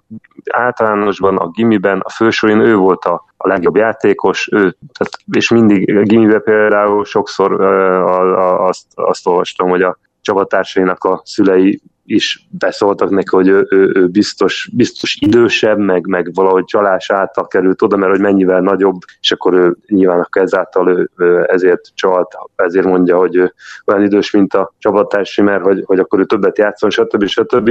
általánosban, 0.50 1.36
a 1.36 1.48
gimiben 1.48 1.99
a 2.02 2.10
fősorén 2.10 2.60
ő 2.60 2.76
volt 2.76 3.04
a, 3.04 3.24
a 3.36 3.48
legjobb 3.48 3.76
játékos, 3.76 4.48
ő, 4.52 4.76
tehát, 4.98 5.18
és 5.32 5.50
mindig 5.50 6.02
Gimibe 6.02 6.38
például 6.38 7.04
sokszor 7.04 7.60
a, 7.60 8.38
a, 8.38 8.66
azt, 8.66 8.86
azt 8.94 9.26
olvastam, 9.26 9.68
hogy 9.68 9.82
a 9.82 9.98
csapattársainak 10.20 11.04
a 11.04 11.20
szülei 11.24 11.80
is 12.10 12.46
beszóltak 12.50 13.10
neki, 13.10 13.36
hogy 13.36 13.48
ő, 13.48 13.66
ő, 13.70 13.92
ő 13.94 14.06
biztos, 14.06 14.70
biztos 14.72 15.16
idősebb, 15.20 15.78
meg, 15.78 16.06
meg 16.06 16.34
valahogy 16.34 16.64
csalás 16.64 17.10
által 17.10 17.46
került 17.46 17.82
oda, 17.82 17.96
mert 17.96 18.10
hogy 18.10 18.20
mennyivel 18.20 18.60
nagyobb, 18.60 18.98
és 19.20 19.32
akkor 19.32 19.54
ő 19.54 19.76
nyilván 19.86 20.28
ezáltal 20.30 20.88
ő, 20.88 21.10
ő 21.16 21.46
ezért 21.48 21.80
csalt, 21.94 22.36
ezért 22.56 22.86
mondja, 22.86 23.16
hogy 23.16 23.36
ő 23.36 23.54
olyan 23.86 24.02
idős, 24.02 24.30
mint 24.30 24.54
a 24.54 24.72
csapattársi, 24.78 25.42
mert 25.42 25.62
hogy, 25.62 25.82
hogy 25.86 25.98
akkor 25.98 26.18
ő 26.18 26.24
többet 26.24 26.58
játszon, 26.58 26.90
stb. 26.90 27.26
stb. 27.26 27.64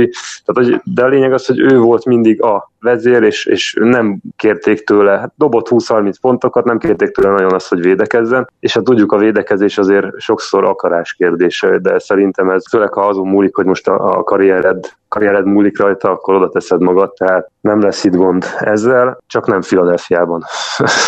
Tehát, 0.46 0.72
hogy, 0.72 0.82
de 0.84 1.04
a 1.04 1.08
lényeg 1.08 1.34
az, 1.34 1.46
hogy 1.46 1.60
ő 1.60 1.78
volt 1.78 2.06
mindig 2.06 2.42
a 2.42 2.72
vezér, 2.82 3.24
és, 3.24 3.46
és 3.46 3.76
nem 3.80 4.20
kérték 4.36 4.84
tőle, 4.84 5.18
hát 5.18 5.34
dobott 5.36 5.68
20-30 5.70 6.14
pontokat, 6.22 6.66
nem 6.66 6.78
kérték 6.78 7.12
tőle 7.12 7.30
nagyon 7.30 7.54
azt, 7.54 7.70
hogy 7.70 7.82
védekezzen, 7.82 8.50
és 8.60 8.74
hát 8.74 8.84
tudjuk, 8.84 9.12
a 9.12 9.18
védekezés 9.18 9.78
azért 9.78 10.20
sokszor 10.20 10.64
akarás 10.64 11.14
kérdése, 11.14 11.78
de 11.78 12.00
szerintem 12.00 12.50
ez 12.50 12.64
főleg 12.70 12.94
ha 12.94 13.08
azon 13.08 13.28
múlik, 13.28 13.56
hogy 13.56 13.66
most 13.66 13.88
a, 13.88 14.18
a 14.18 14.24
karriered 14.24 14.98
karriered 15.10 15.46
múlik 15.46 15.80
rajta, 15.80 16.12
akkor 16.12 16.36
oda 16.36 16.50
teszed 16.50 16.82
magad, 16.82 17.14
tehát 17.14 17.52
nem 17.62 17.82
lesz 17.82 18.04
itt 18.04 18.16
gond 18.16 18.46
ezzel, 18.60 19.18
csak 19.28 19.48
nem 19.48 19.62
Filadelfiában 19.62 20.44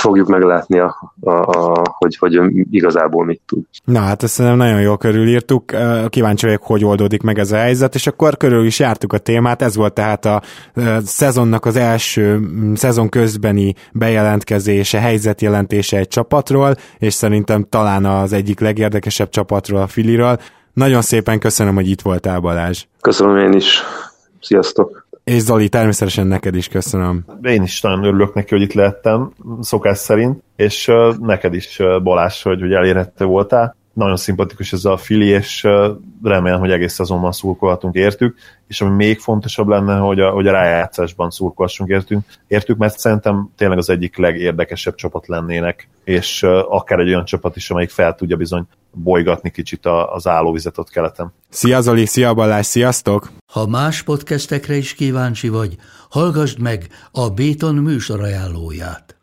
fogjuk 0.02 0.28
meglátni, 0.28 0.80
a, 0.80 1.14
a, 1.20 1.32
a, 1.32 1.82
hogy, 1.98 2.18
hogy 2.18 2.40
igazából 2.72 3.26
mit 3.26 3.42
tud. 3.46 3.64
Na 3.84 4.00
hát 4.00 4.24
ezt 4.24 4.38
nem 4.38 4.56
nagyon 4.56 4.82
jól 4.82 4.98
körülírtuk, 4.98 5.64
kíváncsi 6.10 6.46
vagyok, 6.46 6.64
hogy 6.64 6.86
oldódik 6.86 7.22
meg 7.22 7.40
ez 7.40 7.52
a 7.52 7.56
helyzet, 7.56 7.96
és 7.96 8.08
akkor 8.08 8.38
körül 8.38 8.66
is 8.66 8.80
jártuk 8.80 9.14
a 9.14 9.18
témát, 9.18 9.62
ez 9.62 9.76
volt 9.76 9.94
tehát 9.94 10.26
a 10.26 10.42
szezonnak 11.04 11.66
az 11.66 11.76
első 11.76 12.40
szezon 12.74 13.10
közbeni 13.10 13.74
bejelentkezése, 13.92 15.00
helyzetjelentése 15.00 15.98
egy 15.98 16.08
csapatról, 16.08 16.76
és 16.98 17.14
szerintem 17.14 17.66
talán 17.70 18.06
az 18.06 18.34
egyik 18.34 18.60
legérdekesebb 18.60 19.30
csapatról, 19.30 19.82
a 19.82 19.88
Filiről. 19.88 20.38
Nagyon 20.74 21.02
szépen 21.02 21.40
köszönöm, 21.40 21.76
hogy 21.76 21.90
itt 21.90 22.02
voltál, 22.02 22.40
Balázs. 22.40 22.86
Köszönöm 23.02 23.38
én 23.38 23.54
is. 23.54 23.82
Sziasztok! 24.42 25.08
És 25.24 25.42
Zoli, 25.42 25.70
természetesen 25.70 26.28
neked 26.28 26.56
is 26.56 26.68
köszönöm. 26.68 27.26
Én 27.42 27.64
is 27.64 27.82
nagyon 27.82 28.04
örülök 28.04 28.34
neki, 28.34 28.50
hogy 28.50 28.62
itt 28.62 28.74
lehettem, 28.74 29.32
szokás 29.62 29.98
szerint, 29.98 30.44
és 30.56 30.92
neked 31.20 31.54
is 31.54 31.80
Balázs, 32.04 32.42
hogy, 32.42 32.60
hogy 32.60 32.74
elérhető 32.74 33.26
voltál 33.26 33.76
nagyon 34.02 34.18
szimpatikus 34.18 34.74
ez 34.74 34.86
a 34.86 34.98
fili, 34.98 35.28
és 35.28 35.68
remélem, 36.24 36.60
hogy 36.60 36.72
egész 36.72 36.94
szezonban 36.94 37.32
szurkolhatunk 37.32 37.96
értük, 37.96 38.38
és 38.68 38.82
ami 38.82 38.96
még 38.96 39.20
fontosabb 39.20 39.68
lenne, 39.68 39.98
hogy 39.98 40.20
a, 40.20 40.30
hogy 40.30 40.48
a 40.48 40.52
rájátszásban 40.52 41.30
szurkolhassunk 41.30 41.90
értünk, 41.90 42.26
értük, 42.48 42.78
mert 42.78 43.00
szerintem 43.00 43.50
tényleg 43.58 43.78
az 43.78 43.90
egyik 43.90 44.18
legérdekesebb 44.18 44.96
csapat 44.96 45.28
lennének, 45.28 45.88
és 46.04 46.44
akár 46.70 47.00
egy 47.00 47.08
olyan 47.08 47.26
csapat 47.26 47.56
is, 47.56 47.72
amelyik 47.72 47.90
fel 47.90 48.16
tudja 48.16 48.38
bizony 48.38 48.64
bolygatni 48.94 49.52
kicsit 49.52 49.86
az 49.86 50.28
állóvizet 50.28 50.78
ott 50.78 50.90
keleten. 50.90 51.34
Szia 51.50 51.82
Zoli, 51.82 52.06
szia 52.06 52.34
Balázs, 52.34 52.66
sziasztok! 52.66 53.32
Ha 53.52 53.68
más 53.68 54.04
podcastekre 54.04 54.76
is 54.76 54.94
kíváncsi 54.94 55.50
vagy, 55.50 55.76
hallgassd 56.10 56.60
meg 56.60 56.88
a 57.12 57.30
Béton 57.30 57.76
műsor 57.76 58.22
ajánlóját. 58.22 59.21